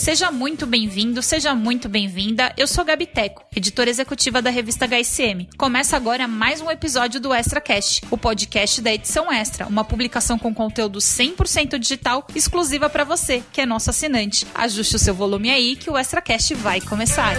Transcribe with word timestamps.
Seja 0.00 0.30
muito 0.32 0.66
bem-vindo, 0.66 1.22
seja 1.22 1.54
muito 1.54 1.86
bem-vinda. 1.86 2.54
Eu 2.56 2.66
sou 2.66 2.82
Gabi 2.86 3.04
Teco, 3.04 3.44
editora 3.54 3.90
executiva 3.90 4.40
da 4.40 4.48
revista 4.48 4.86
HSM. 4.86 5.46
Começa 5.58 5.94
agora 5.94 6.26
mais 6.26 6.62
um 6.62 6.70
episódio 6.70 7.20
do 7.20 7.34
Extra 7.34 7.60
Cast, 7.60 8.00
o 8.10 8.16
podcast 8.16 8.80
da 8.80 8.94
edição 8.94 9.30
Extra, 9.30 9.66
uma 9.66 9.84
publicação 9.84 10.38
com 10.38 10.54
conteúdo 10.54 11.00
100% 11.00 11.78
digital 11.78 12.26
exclusiva 12.34 12.88
para 12.88 13.04
você, 13.04 13.42
que 13.52 13.60
é 13.60 13.66
nosso 13.66 13.90
assinante. 13.90 14.46
Ajuste 14.54 14.96
o 14.96 14.98
seu 14.98 15.12
volume 15.12 15.50
aí 15.50 15.76
que 15.76 15.90
o 15.90 15.98
Extra 15.98 16.22
Cast 16.22 16.54
vai 16.54 16.80
começar. 16.80 17.36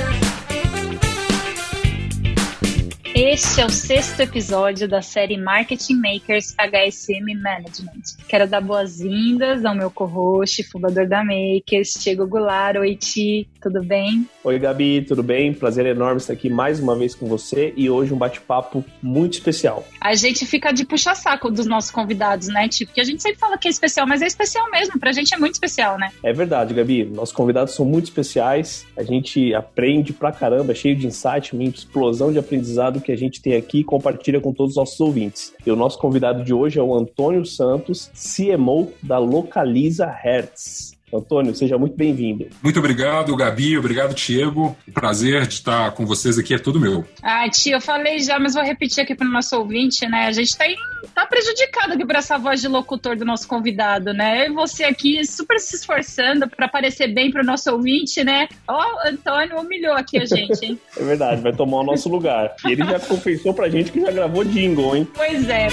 Este 3.13 3.59
é 3.59 3.65
o 3.65 3.69
sexto 3.69 4.21
episódio 4.21 4.87
da 4.87 5.01
série 5.01 5.37
Marketing 5.37 5.95
Makers 5.95 6.55
HSM 6.57 7.35
Management. 7.41 8.03
Quero 8.29 8.47
dar 8.47 8.61
boas-vindas 8.61 9.65
ao 9.65 9.75
meu 9.75 9.91
co-host, 9.91 10.63
fundador 10.63 11.05
da 11.05 11.21
Makers, 11.21 11.93
Diego 12.01 12.25
Goulart. 12.25 12.77
Oi, 12.77 12.95
Ti, 12.95 13.49
tudo 13.61 13.83
bem? 13.83 14.27
Oi, 14.43 14.57
Gabi, 14.57 15.03
tudo 15.03 15.21
bem? 15.21 15.53
Prazer 15.53 15.85
enorme 15.85 16.17
estar 16.17 16.33
aqui 16.33 16.49
mais 16.49 16.79
uma 16.79 16.95
vez 16.95 17.13
com 17.13 17.27
você 17.27 17.73
e 17.77 17.89
hoje 17.89 18.13
um 18.13 18.17
bate-papo 18.17 18.83
muito 19.01 19.33
especial. 19.33 19.85
A 20.01 20.15
gente 20.15 20.45
fica 20.45 20.71
de 20.71 20.83
puxa-saco 20.83 21.51
dos 21.51 21.67
nossos 21.67 21.91
convidados, 21.91 22.47
né, 22.47 22.67
Ti? 22.67 22.85
Porque 22.85 22.99
a 22.99 23.03
gente 23.03 23.21
sempre 23.21 23.37
fala 23.39 23.57
que 23.57 23.67
é 23.67 23.71
especial, 23.71 24.07
mas 24.07 24.21
é 24.21 24.27
especial 24.27 24.69
mesmo. 24.71 24.99
Pra 24.99 25.11
gente 25.11 25.33
é 25.33 25.37
muito 25.37 25.53
especial, 25.53 25.97
né? 25.97 26.11
É 26.23 26.33
verdade, 26.33 26.73
Gabi. 26.73 27.05
Nossos 27.05 27.35
convidados 27.35 27.75
são 27.75 27.85
muito 27.85 28.05
especiais. 28.05 28.85
A 28.97 29.03
gente 29.03 29.53
aprende 29.53 30.11
pra 30.11 30.31
caramba, 30.31 30.73
cheio 30.73 30.95
de 30.95 31.05
insight, 31.05 31.53
uma 31.53 31.63
explosão 31.63 32.31
de 32.31 32.39
aprendizado 32.39 32.99
que 32.99 33.11
a 33.11 33.17
gente 33.17 33.41
tem 33.41 33.55
aqui 33.55 33.81
e 33.81 33.83
compartilha 33.83 34.41
com 34.41 34.51
todos 34.51 34.71
os 34.71 34.77
nossos 34.77 34.99
ouvintes. 34.99 35.53
E 35.65 35.71
o 35.71 35.75
nosso 35.75 35.99
convidado 35.99 36.43
de 36.43 36.53
hoje 36.53 36.79
é 36.79 36.83
o 36.83 36.95
Antônio 36.95 37.45
Santos, 37.45 38.11
CMO 38.15 38.91
da 39.03 39.19
Localiza 39.19 40.07
Hertz. 40.07 40.90
Antônio, 41.13 41.53
seja 41.55 41.77
muito 41.77 41.95
bem-vindo. 41.95 42.47
Muito 42.61 42.79
obrigado, 42.79 43.35
Gabi. 43.35 43.77
Obrigado, 43.77 44.13
Diego. 44.13 44.75
O 44.87 44.91
prazer 44.91 45.47
de 45.47 45.55
estar 45.55 45.91
com 45.91 46.05
vocês 46.05 46.37
aqui 46.37 46.53
é 46.53 46.57
todo 46.57 46.79
meu. 46.79 47.05
Ah, 47.21 47.49
tia, 47.49 47.75
eu 47.75 47.81
falei 47.81 48.19
já, 48.19 48.39
mas 48.39 48.53
vou 48.53 48.63
repetir 48.63 49.03
aqui 49.03 49.15
para 49.15 49.27
o 49.27 49.31
nosso 49.31 49.57
ouvinte, 49.57 50.07
né? 50.07 50.27
A 50.27 50.31
gente 50.31 50.49
está 50.49 50.65
tá 51.13 51.25
prejudicado 51.25 51.93
aqui 51.93 52.05
por 52.05 52.15
essa 52.15 52.37
voz 52.37 52.61
de 52.61 52.67
locutor 52.67 53.15
do 53.15 53.25
nosso 53.25 53.47
convidado, 53.47 54.13
né? 54.13 54.45
Eu 54.45 54.51
e 54.51 54.53
você 54.53 54.83
aqui 54.83 55.25
super 55.25 55.59
se 55.59 55.75
esforçando 55.75 56.49
para 56.49 56.67
parecer 56.67 57.07
bem 57.07 57.31
para 57.31 57.41
o 57.41 57.45
nosso 57.45 57.71
ouvinte, 57.71 58.23
né? 58.23 58.47
Ó, 58.67 58.79
oh, 58.79 59.07
Antônio 59.07 59.59
humilhou 59.59 59.93
aqui 59.93 60.17
a 60.17 60.25
gente, 60.25 60.65
hein? 60.65 60.79
é 60.95 61.03
verdade, 61.03 61.41
vai 61.41 61.53
tomar 61.53 61.79
o 61.79 61.83
nosso 61.83 62.09
lugar. 62.09 62.55
E 62.65 62.71
ele 62.71 62.83
já 62.85 62.99
confessou 62.99 63.53
pra 63.53 63.69
gente 63.69 63.91
que 63.91 64.01
já 64.01 64.11
gravou 64.11 64.43
jingle, 64.43 64.95
hein? 64.95 65.07
Pois 65.13 65.49
é. 65.49 65.67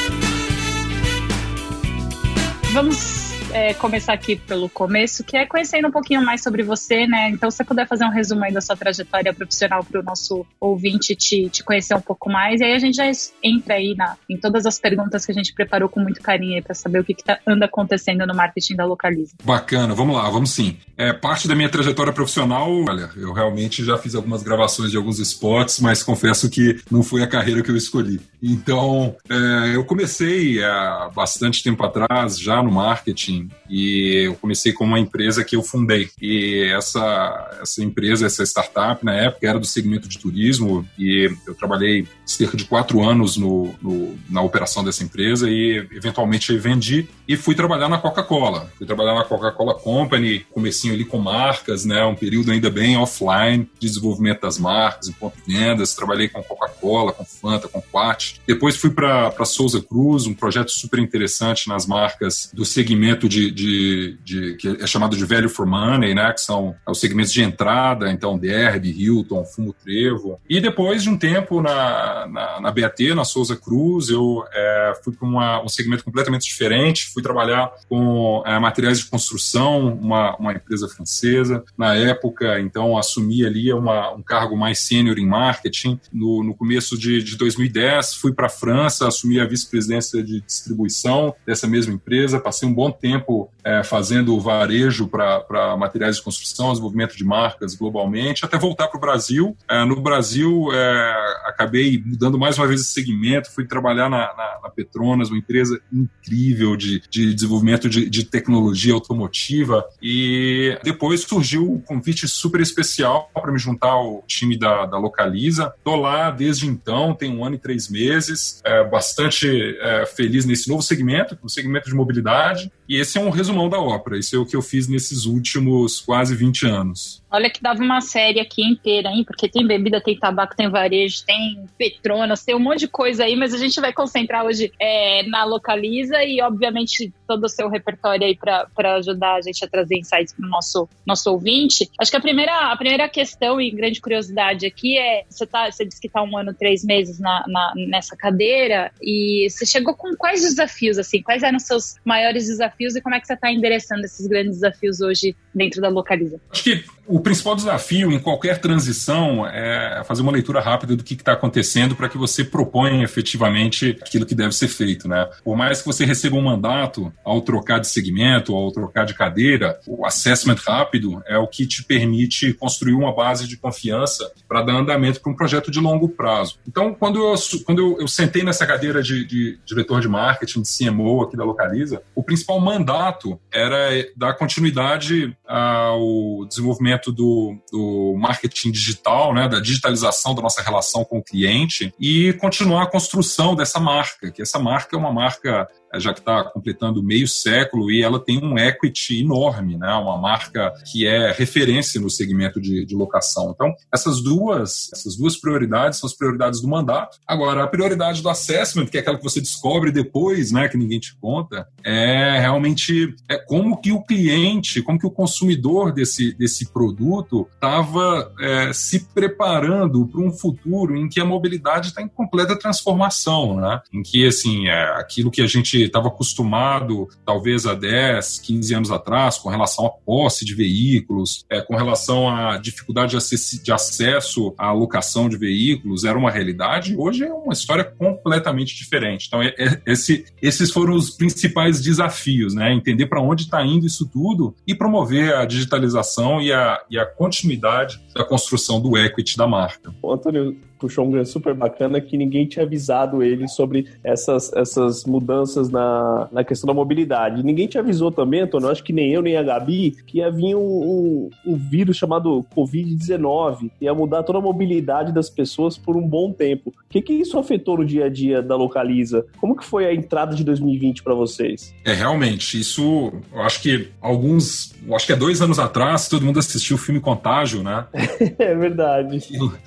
Vamos 2.73 3.28
é, 3.53 3.75
começar 3.75 4.13
aqui 4.13 4.37
pelo 4.37 4.69
começo, 4.69 5.25
que 5.25 5.37
é 5.37 5.47
conhecendo 5.47 5.89
um 5.89 5.91
pouquinho 5.91 6.25
mais 6.25 6.43
sobre 6.43 6.63
você, 6.63 7.07
né? 7.07 7.31
Então, 7.31 7.51
se 7.51 7.59
você 7.59 7.65
puder 7.65 7.87
fazer 7.87 8.05
um 8.05 8.11
resumo 8.11 8.45
aí 8.45 8.53
da 8.53 8.61
sua 8.61 8.77
trajetória 8.77 9.33
profissional 9.33 9.85
para 9.85 10.01
o 10.01 10.03
nosso 10.03 10.47
ouvinte 10.61 11.15
te, 11.15 11.49
te 11.49 11.63
conhecer 11.63 11.95
um 11.95 12.01
pouco 12.01 12.31
mais, 12.31 12.61
e 12.61 12.65
aí 12.65 12.75
a 12.75 12.79
gente 12.79 12.97
já 12.97 13.11
entra 13.43 13.75
aí 13.75 13.95
na, 13.97 14.17
em 14.29 14.37
todas 14.37 14.67
as 14.67 14.79
perguntas 14.79 15.25
que 15.25 15.33
a 15.33 15.35
gente 15.35 15.53
preparou 15.53 15.89
com 15.89 16.01
muito 16.01 16.21
carinho 16.21 16.63
para 16.63 16.75
saber 16.75 17.01
o 17.01 17.05
que, 17.05 17.15
que 17.15 17.25
tá, 17.25 17.39
anda 17.47 17.67
acontecendo 17.67 18.27
no 18.27 18.35
marketing 18.35 18.77
da 18.77 18.85
Localiza. 18.85 19.35
Bacana, 19.45 19.95
vamos 19.95 20.17
lá, 20.17 20.29
vamos 20.29 20.51
sim. 20.51 20.77
É, 20.97 21.13
parte 21.13 21.47
da 21.47 21.55
minha 21.55 21.69
trajetória 21.69 22.13
profissional, 22.13 22.69
olha, 22.89 23.11
eu 23.17 23.33
realmente 23.33 23.85
já 23.85 23.97
fiz 23.97 24.15
algumas 24.15 24.43
gravações 24.43 24.91
de 24.91 24.97
alguns 24.97 25.19
spots, 25.19 25.81
mas 25.81 26.03
confesso 26.03 26.51
que 26.51 26.81
não 26.91 27.03
foi 27.03 27.23
a 27.23 27.27
carreira 27.27 27.63
que 27.63 27.71
eu 27.71 27.77
escolhi. 27.77 28.21
Então, 28.43 29.15
é, 29.29 29.77
eu 29.77 29.85
comecei 29.85 30.63
há 30.63 31.11
bastante 31.15 31.63
tempo 31.63 31.85
atrás, 31.85 32.39
já 32.39 32.63
no 32.63 32.71
marketing, 32.71 33.38
e 33.69 34.25
eu 34.27 34.34
comecei 34.34 34.72
com 34.72 34.84
uma 34.84 34.98
empresa 34.98 35.44
que 35.44 35.56
eu 35.56 35.62
fundei. 35.62 36.08
E 36.20 36.70
essa, 36.75 37.58
essa 37.61 37.83
empresa, 37.83 38.27
essa 38.27 38.42
startup, 38.45 39.05
na 39.05 39.14
época, 39.14 39.48
era 39.48 39.58
do 39.58 39.67
segmento 39.67 40.08
de 40.08 40.18
turismo, 40.18 40.86
e 40.98 41.30
eu 41.46 41.55
trabalhei 41.55 42.07
cerca 42.24 42.57
de 42.57 42.64
quatro 42.64 43.02
anos 43.02 43.36
no, 43.36 43.74
no 43.80 44.18
na 44.29 44.42
operação 44.42 44.85
dessa 44.85 45.02
empresa 45.02 45.48
e, 45.51 45.86
eventualmente, 45.92 46.57
vendi 46.57 47.08
e 47.27 47.36
fui 47.36 47.55
trabalhar 47.55 47.89
na 47.89 47.98
Coca-Cola. 47.98 48.70
Fui 48.77 48.86
trabalhar 48.86 49.14
na 49.14 49.24
Coca-Cola 49.24 49.74
Company, 49.74 50.46
comecinho 50.51 50.95
ali 50.95 51.05
com 51.05 51.18
marcas, 51.18 51.84
né, 51.84 52.05
um 52.05 52.14
período 52.14 52.51
ainda 52.51 52.70
bem 52.70 52.96
offline 52.96 53.68
de 53.79 53.89
desenvolvimento 53.89 54.40
das 54.40 54.58
marcas, 54.58 55.08
em 55.08 55.13
ponto 55.13 55.36
de 55.36 55.52
vendas. 55.52 55.95
Trabalhei 55.95 56.29
com 56.29 56.42
Coca-Cola, 56.42 57.13
com 57.13 57.24
Fanta, 57.24 57.68
com 57.68 57.83
Quat, 57.83 58.40
depois 58.46 58.77
fui 58.77 58.90
para 58.90 59.45
Souza 59.45 59.83
Cruz, 59.83 60.27
um 60.27 60.34
projeto 60.34 60.70
super 60.70 60.98
interessante 60.98 61.68
nas 61.68 61.86
marcas 61.86 62.51
do 62.52 62.64
segmento 62.64 63.27
de, 63.28 63.50
de, 63.50 64.18
de, 64.24 64.55
que 64.56 64.83
é 64.83 64.86
chamado 64.86 65.16
de 65.16 65.24
Value 65.24 65.48
for 65.48 65.66
Money, 65.66 66.14
né? 66.14 66.33
Que 66.33 66.40
são 66.40 66.74
é 66.86 66.90
os 66.90 66.98
segmentos 66.98 67.33
de 67.33 67.42
entrada, 67.42 68.11
então 68.11 68.39
Derby, 68.39 68.90
Hilton, 68.90 69.44
Fumo 69.44 69.72
Trevo. 69.72 70.40
E 70.48 70.61
depois 70.61 71.02
de 71.02 71.11
um 71.11 71.16
tempo 71.16 71.61
na, 71.61 72.27
na, 72.27 72.61
na 72.61 72.70
BAT, 72.70 73.14
na 73.14 73.24
Souza 73.24 73.56
Cruz, 73.56 74.08
eu 74.08 74.44
é, 74.52 74.92
fui 75.05 75.12
para 75.12 75.62
um 75.62 75.68
segmento 75.68 76.05
completamente 76.05 76.44
diferente. 76.44 77.11
Fui 77.12 77.22
trabalhar 77.22 77.70
com 77.89 78.42
é, 78.46 78.58
materiais 78.58 78.98
de 78.98 79.06
construção, 79.06 79.95
uma, 79.95 80.36
uma 80.36 80.52
empresa 80.52 80.89
francesa. 80.89 81.64
Na 81.77 81.95
época, 81.95 82.60
então, 82.60 82.96
assumi 82.96 83.45
ali 83.45 83.72
uma, 83.72 84.12
um 84.12 84.22
cargo 84.22 84.56
mais 84.56 84.80
sênior 84.80 85.18
em 85.18 85.27
marketing. 85.27 86.00
No, 86.12 86.42
no 86.42 86.55
começo 86.55 86.98
de, 86.98 87.22
de 87.22 87.36
2010, 87.36 88.14
fui 88.14 88.33
para 88.33 88.46
a 88.46 88.50
França, 88.50 89.06
assumi 89.06 89.40
a 89.40 89.45
vice-presidência 89.45 90.22
de 90.22 90.40
distribuição 90.40 91.34
dessa 91.46 91.66
mesma 91.66 91.92
empresa, 91.92 92.40
passei 92.40 92.68
um 92.68 92.74
bom 92.74 92.90
tempo 92.90 93.17
é, 93.64 93.83
fazendo 93.83 94.39
varejo 94.40 95.08
para 95.08 95.77
materiais 95.77 96.17
de 96.17 96.23
construção, 96.23 96.70
desenvolvimento 96.70 97.17
de 97.17 97.24
marcas 97.24 97.74
globalmente, 97.74 98.45
até 98.45 98.58
voltar 98.58 98.89
para 98.89 98.98
o 98.98 99.01
Brasil. 99.01 99.56
É, 99.68 99.84
no 99.84 100.01
Brasil, 100.01 100.68
é, 100.73 101.14
acabei 101.46 102.02
mudando 102.05 102.39
mais 102.39 102.58
uma 102.58 102.67
vez 102.67 102.80
esse 102.80 102.92
segmento, 102.92 103.51
fui 103.52 103.67
trabalhar 103.67 104.08
na, 104.08 104.34
na, 104.34 104.58
na 104.62 104.70
Petronas, 104.70 105.28
uma 105.28 105.39
empresa 105.39 105.80
incrível 105.92 106.77
de, 106.77 107.02
de 107.11 107.34
desenvolvimento 107.34 107.89
de, 107.89 108.08
de 108.08 108.24
tecnologia 108.24 108.95
automotiva, 108.95 109.84
e 110.02 110.78
depois 110.83 111.23
surgiu 111.23 111.70
um 111.70 111.80
convite 111.80 112.28
super 112.28 112.61
especial 112.61 113.30
para 113.34 113.52
me 113.52 113.58
juntar 113.58 113.90
ao 113.90 114.23
time 114.27 114.58
da, 114.58 114.86
da 114.86 114.98
Localiza. 114.98 115.73
Estou 115.77 115.96
lá 115.96 116.30
desde 116.30 116.67
então, 116.67 117.14
tem 117.14 117.34
um 117.34 117.45
ano 117.45 117.57
e 117.57 117.58
três 117.58 117.89
meses 117.89 118.61
é, 118.64 118.84
bastante 118.84 119.48
é, 119.80 120.07
feliz 120.07 120.45
nesse 120.45 120.68
novo 120.68 120.83
segmento, 120.83 121.39
no 121.42 121.48
segmento 121.48 121.89
de 121.89 121.95
mobilidade. 121.95 122.70
E 122.89 122.97
esse 122.97 123.19
é 123.19 123.21
um 123.21 123.31
resumão 123.31 123.69
da 123.69 123.79
ópera. 123.79 124.19
Isso 124.19 124.35
é 124.35 124.39
o 124.39 124.47
que 124.47 124.57
eu 124.57 124.63
fiz 124.63 124.89
nesses 124.89 125.27
últimos 125.27 126.01
quase 126.01 126.35
20 126.35 126.67
anos. 126.67 127.23
Olha 127.30 127.50
que 127.50 127.62
dava 127.62 127.83
uma 127.83 128.00
série 128.00 128.40
aqui 128.40 128.64
inteira, 128.64 129.11
hein? 129.11 129.22
Porque 129.25 129.49
tem 129.49 129.66
bebida, 129.66 130.00
tem 130.00 130.19
tabaco, 130.19 130.56
tem 130.56 130.69
varejo, 130.69 131.25
tem 131.26 131.64
Petronas, 131.76 132.43
tem 132.43 132.55
um 132.55 132.61
monte 132.61 132.81
de 132.81 132.88
coisa 132.88 133.25
aí, 133.25 133.37
mas 133.37 133.52
a 133.52 133.58
gente 133.58 133.81
vai 133.81 133.93
concentrar 133.93 134.44
hoje 134.44 134.72
é, 134.81 135.22
na 135.25 135.44
Localiza 135.44 136.22
e, 136.25 136.40
obviamente, 136.40 137.12
todo 137.26 137.44
o 137.44 137.49
seu 137.49 137.69
repertório 137.69 138.26
aí 138.26 138.37
para 138.37 138.94
ajudar 138.94 139.34
a 139.34 139.40
gente 139.43 139.62
a 139.62 139.69
trazer 139.69 139.99
insights 139.99 140.32
para 140.32 140.46
o 140.46 140.49
nosso, 140.49 140.88
nosso 141.06 141.31
ouvinte. 141.31 141.90
Acho 141.99 142.11
que 142.11 142.16
a 142.16 142.20
primeira, 142.20 142.72
a 142.72 142.76
primeira 142.76 143.08
questão 143.08 143.60
e 143.60 143.70
grande 143.70 144.00
curiosidade 144.00 144.64
aqui 144.64 144.99
é: 144.99 145.25
você, 145.28 145.46
tá, 145.46 145.70
você 145.70 145.84
disse 145.84 146.00
que 146.00 146.06
está 146.06 146.22
um 146.22 146.37
ano, 146.37 146.55
três 146.55 146.82
meses 146.82 147.19
na, 147.19 147.44
na, 147.46 147.72
nessa 147.76 148.16
cadeira 148.16 148.90
e 149.02 149.46
você 149.50 149.66
chegou 149.66 149.94
com 149.94 150.16
quais 150.16 150.40
desafios, 150.40 150.99
assim? 150.99 151.22
Quais 151.22 151.43
eram 151.43 151.58
os 151.58 151.64
seus 151.64 151.96
maiores 152.05 152.46
desafios 152.46 152.96
e 152.96 153.02
como 153.02 153.14
é 153.14 153.20
que 153.20 153.26
você 153.26 153.34
está 153.34 153.52
endereçando 153.52 154.05
esses 154.05 154.26
grandes 154.26 154.55
desafios 154.55 155.00
hoje 155.00 155.37
dentro 155.55 155.82
da 155.82 155.88
Localiza? 155.88 156.40
Acho 156.50 156.64
que 156.64 156.84
o 157.06 157.18
principal 157.20 157.55
desafio 157.55 158.12
em 158.12 158.19
qualquer 158.19 158.58
transição 158.61 159.46
é 159.46 160.02
fazer 160.05 160.23
uma 160.23 160.32
leitura 160.32 160.61
rápida 160.61 160.96
do 160.96 161.05
que 161.05 161.14
está 161.14 161.32
acontecendo 161.32 161.96
para 161.96 162.08
que 162.08 162.19
você 162.19 162.44
proponha 162.44 163.02
efetivamente 163.02 163.96
aquilo 164.00 164.26
que 164.26 164.34
deve 164.34 164.52
ser 164.52 164.69
feito. 164.69 165.08
Né? 165.08 165.28
Por 165.44 165.56
mais 165.56 165.81
que 165.81 165.87
você 165.87 166.05
receba 166.05 166.37
um 166.37 166.43
mandato 166.43 167.12
ao 167.25 167.40
trocar 167.40 167.78
de 167.78 167.88
segmento, 167.88 168.54
ao 168.54 168.70
trocar 168.72 169.04
de 169.04 169.14
cadeira, 169.14 169.78
o 169.87 170.04
assessment 170.06 170.56
rápido 170.66 171.22
é 171.26 171.38
o 171.38 171.46
que 171.46 171.66
te 171.66 171.82
permite 171.84 172.52
construir 172.52 172.94
uma 172.94 173.14
base 173.14 173.46
de 173.46 173.56
confiança 173.56 174.31
para 174.46 174.62
dar 174.62 174.75
andamento 174.75 175.20
para 175.20 175.32
um 175.32 175.37
projeto 175.37 175.70
de 175.70 175.81
longo 175.81 176.08
prazo. 176.08 176.58
Então, 176.66 176.94
quando 176.94 177.19
eu, 177.19 177.34
quando 177.64 177.78
eu, 177.78 178.00
eu 178.00 178.08
sentei 178.08 178.43
nessa 178.43 178.66
cadeira 178.66 179.02
de, 179.02 179.25
de 179.25 179.58
diretor 179.64 180.00
de 180.00 180.08
marketing, 180.08 180.62
de 180.62 180.69
CMO 180.69 181.22
aqui 181.22 181.37
da 181.37 181.44
Localiza, 181.44 182.02
o 182.14 182.22
principal 182.22 182.60
mandato 182.60 183.38
era 183.52 183.88
dar 184.16 184.34
continuidade 184.34 185.37
ao 185.46 186.46
desenvolvimento 186.46 187.07
desenvolvimento 187.08 187.12
do, 187.12 187.56
do 187.70 188.16
marketing 188.19 188.70
digital, 188.70 189.34
né, 189.34 189.49
da 189.49 189.60
digitalização 189.60 190.34
da 190.34 190.43
nossa 190.43 190.62
relação 190.62 191.05
com 191.05 191.19
o 191.19 191.22
cliente 191.22 191.93
e 191.99 192.32
continuar 192.34 192.84
a 192.84 192.90
construção 192.90 193.55
dessa 193.55 193.81
marca, 193.81 194.31
que 194.31 194.43
essa 194.43 194.58
marca 194.58 194.96
é 194.96 194.99
uma 194.99 195.12
marca 195.12 195.69
já 195.96 196.12
que 196.12 196.20
está 196.20 196.44
completando 196.44 197.02
meio 197.02 197.26
século 197.26 197.90
e 197.90 198.02
ela 198.02 198.19
tem 198.19 198.43
um 198.43 198.58
equity 198.58 199.20
enorme, 199.20 199.76
né? 199.76 199.93
Uma 199.94 200.19
marca 200.19 200.73
que 200.90 201.06
é 201.06 201.32
referência 201.32 202.00
no 202.00 202.11
segmento 202.11 202.61
de, 202.61 202.85
de 202.85 202.94
locação. 202.94 203.52
Então, 203.55 203.75
essas 203.93 204.23
duas, 204.23 204.90
essas 204.93 205.17
duas 205.17 205.37
prioridades 205.37 205.99
são 205.99 206.06
as 206.06 206.14
prioridades 206.14 206.61
do 206.61 206.69
mandato. 206.69 207.19
Agora, 207.26 207.64
a 207.64 207.67
prioridade 207.67 208.23
do 208.23 208.29
assessment, 208.29 208.87
que 208.87 208.96
é 208.96 209.00
aquela 209.00 209.17
que 209.17 209.25
você 209.25 209.40
descobre 209.40 209.90
depois, 209.90 210.52
né, 210.52 210.69
que 210.69 210.76
ninguém 210.76 211.00
te 211.00 211.17
conta, 211.17 211.67
é 211.85 212.38
realmente 212.38 213.14
é 213.29 213.37
como 213.37 213.81
que 213.81 213.93
o 213.93 214.02
cliente, 214.02 214.82
como 214.82 214.99
que 214.99 215.06
o 215.06 215.11
consumidor 215.11 215.93
desse, 215.93 216.32
desse 216.34 216.73
produto 216.73 217.49
estava 217.55 218.32
é, 218.41 218.73
se 218.73 219.00
preparando 219.14 220.06
para 220.06 220.20
um 220.20 220.32
futuro 220.32 220.96
em 220.96 221.08
que 221.08 221.20
a 221.20 221.25
mobilidade 221.25 221.88
está 221.88 222.02
em 222.02 222.08
completa 222.08 222.58
transformação, 222.58 223.56
né? 223.56 223.81
Em 223.93 224.02
que 224.02 224.26
assim 224.26 224.69
é, 224.69 224.82
aquilo 224.99 225.31
que 225.31 225.43
a 225.43 225.46
gente 225.46 225.77
estava 225.82 226.08
acostumado, 226.08 227.08
talvez 227.25 227.66
há 227.66 227.75
10, 227.75 228.38
15 228.40 228.75
anos 228.75 228.90
atrás, 228.90 229.38
com 229.38 229.48
relação 229.48 229.86
à 229.86 229.90
posse 229.90 230.44
de 230.44 230.54
veículos, 230.54 231.44
é, 231.50 231.60
com 231.60 231.76
relação 231.76 232.28
à 232.28 232.58
dificuldade 232.58 233.16
de, 233.16 233.62
de 233.62 233.72
acesso 233.72 234.54
à 234.58 234.72
locação 234.72 235.28
de 235.28 235.36
veículos, 235.36 236.04
era 236.04 236.19
uma 236.19 236.30
realidade. 236.30 236.96
Hoje 236.96 237.25
é 237.25 237.32
uma 237.32 237.52
história 237.52 237.84
completamente 237.84 238.76
diferente. 238.76 239.26
Então, 239.26 239.42
é, 239.42 239.54
é, 239.58 239.80
esse, 239.86 240.25
esses 240.40 240.70
foram 240.70 240.94
os 240.94 241.10
principais 241.10 241.81
desafios, 241.81 242.54
né? 242.54 242.72
Entender 242.72 243.06
para 243.06 243.20
onde 243.20 243.44
está 243.44 243.64
indo 243.64 243.86
isso 243.86 244.08
tudo 244.08 244.54
e 244.66 244.74
promover 244.74 245.34
a 245.34 245.44
digitalização 245.44 246.40
e 246.40 246.52
a, 246.52 246.81
e 246.90 246.98
a 246.98 247.06
continuidade 247.06 248.00
da 248.14 248.24
construção 248.24 248.81
do 248.81 248.96
equity 248.96 249.36
da 249.36 249.46
marca. 249.46 249.94
Antônio, 250.04 250.56
puxou 250.78 251.06
um 251.06 251.10
gancho 251.10 251.32
super 251.32 251.54
bacana 251.54 252.00
que 252.00 252.16
ninguém 252.16 252.46
tinha 252.46 252.64
avisado 252.64 253.22
ele 253.22 253.48
sobre 253.48 253.86
essas, 254.02 254.52
essas 254.52 255.04
mudanças 255.04 255.69
na, 255.69 256.28
na 256.32 256.44
questão 256.44 256.66
da 256.66 256.75
mobilidade. 256.75 257.42
Ninguém 257.42 257.66
te 257.66 257.78
avisou 257.78 258.10
também, 258.10 258.40
Antônio, 258.40 258.69
acho 258.69 258.84
que 258.84 258.92
nem 258.92 259.12
eu 259.12 259.22
nem 259.22 259.36
a 259.36 259.42
Gabi, 259.42 259.96
que 260.06 260.19
ia 260.19 260.30
vir 260.30 260.54
um, 260.54 260.60
um, 260.60 261.30
um 261.46 261.56
vírus 261.56 261.96
chamado 261.96 262.44
Covid-19, 262.56 263.70
ia 263.80 263.94
mudar 263.94 264.22
toda 264.22 264.38
a 264.38 264.42
mobilidade 264.42 265.12
das 265.12 265.28
pessoas 265.28 265.76
por 265.76 265.96
um 265.96 266.06
bom 266.06 266.32
tempo. 266.32 266.70
O 266.70 266.88
que, 266.88 267.02
que 267.02 267.12
isso 267.12 267.38
afetou 267.38 267.78
no 267.78 267.84
dia 267.84 268.06
a 268.06 268.08
dia 268.08 268.40
da 268.40 268.56
Localiza? 268.56 269.26
Como 269.38 269.56
que 269.56 269.64
foi 269.64 269.86
a 269.86 269.94
entrada 269.94 270.34
de 270.34 270.44
2020 270.44 271.02
para 271.02 271.14
vocês? 271.14 271.74
É, 271.84 271.92
realmente, 271.92 272.58
isso, 272.58 273.12
eu 273.32 273.42
acho 273.42 273.60
que 273.60 273.88
alguns, 274.00 274.74
acho 274.92 275.06
que 275.06 275.12
é 275.12 275.16
dois 275.16 275.42
anos 275.42 275.58
atrás, 275.58 276.08
todo 276.08 276.24
mundo 276.24 276.38
assistiu 276.38 276.76
o 276.76 276.78
filme 276.78 277.00
Contágio, 277.00 277.62
né? 277.62 277.86
é 278.38 278.54
verdade. 278.54 279.22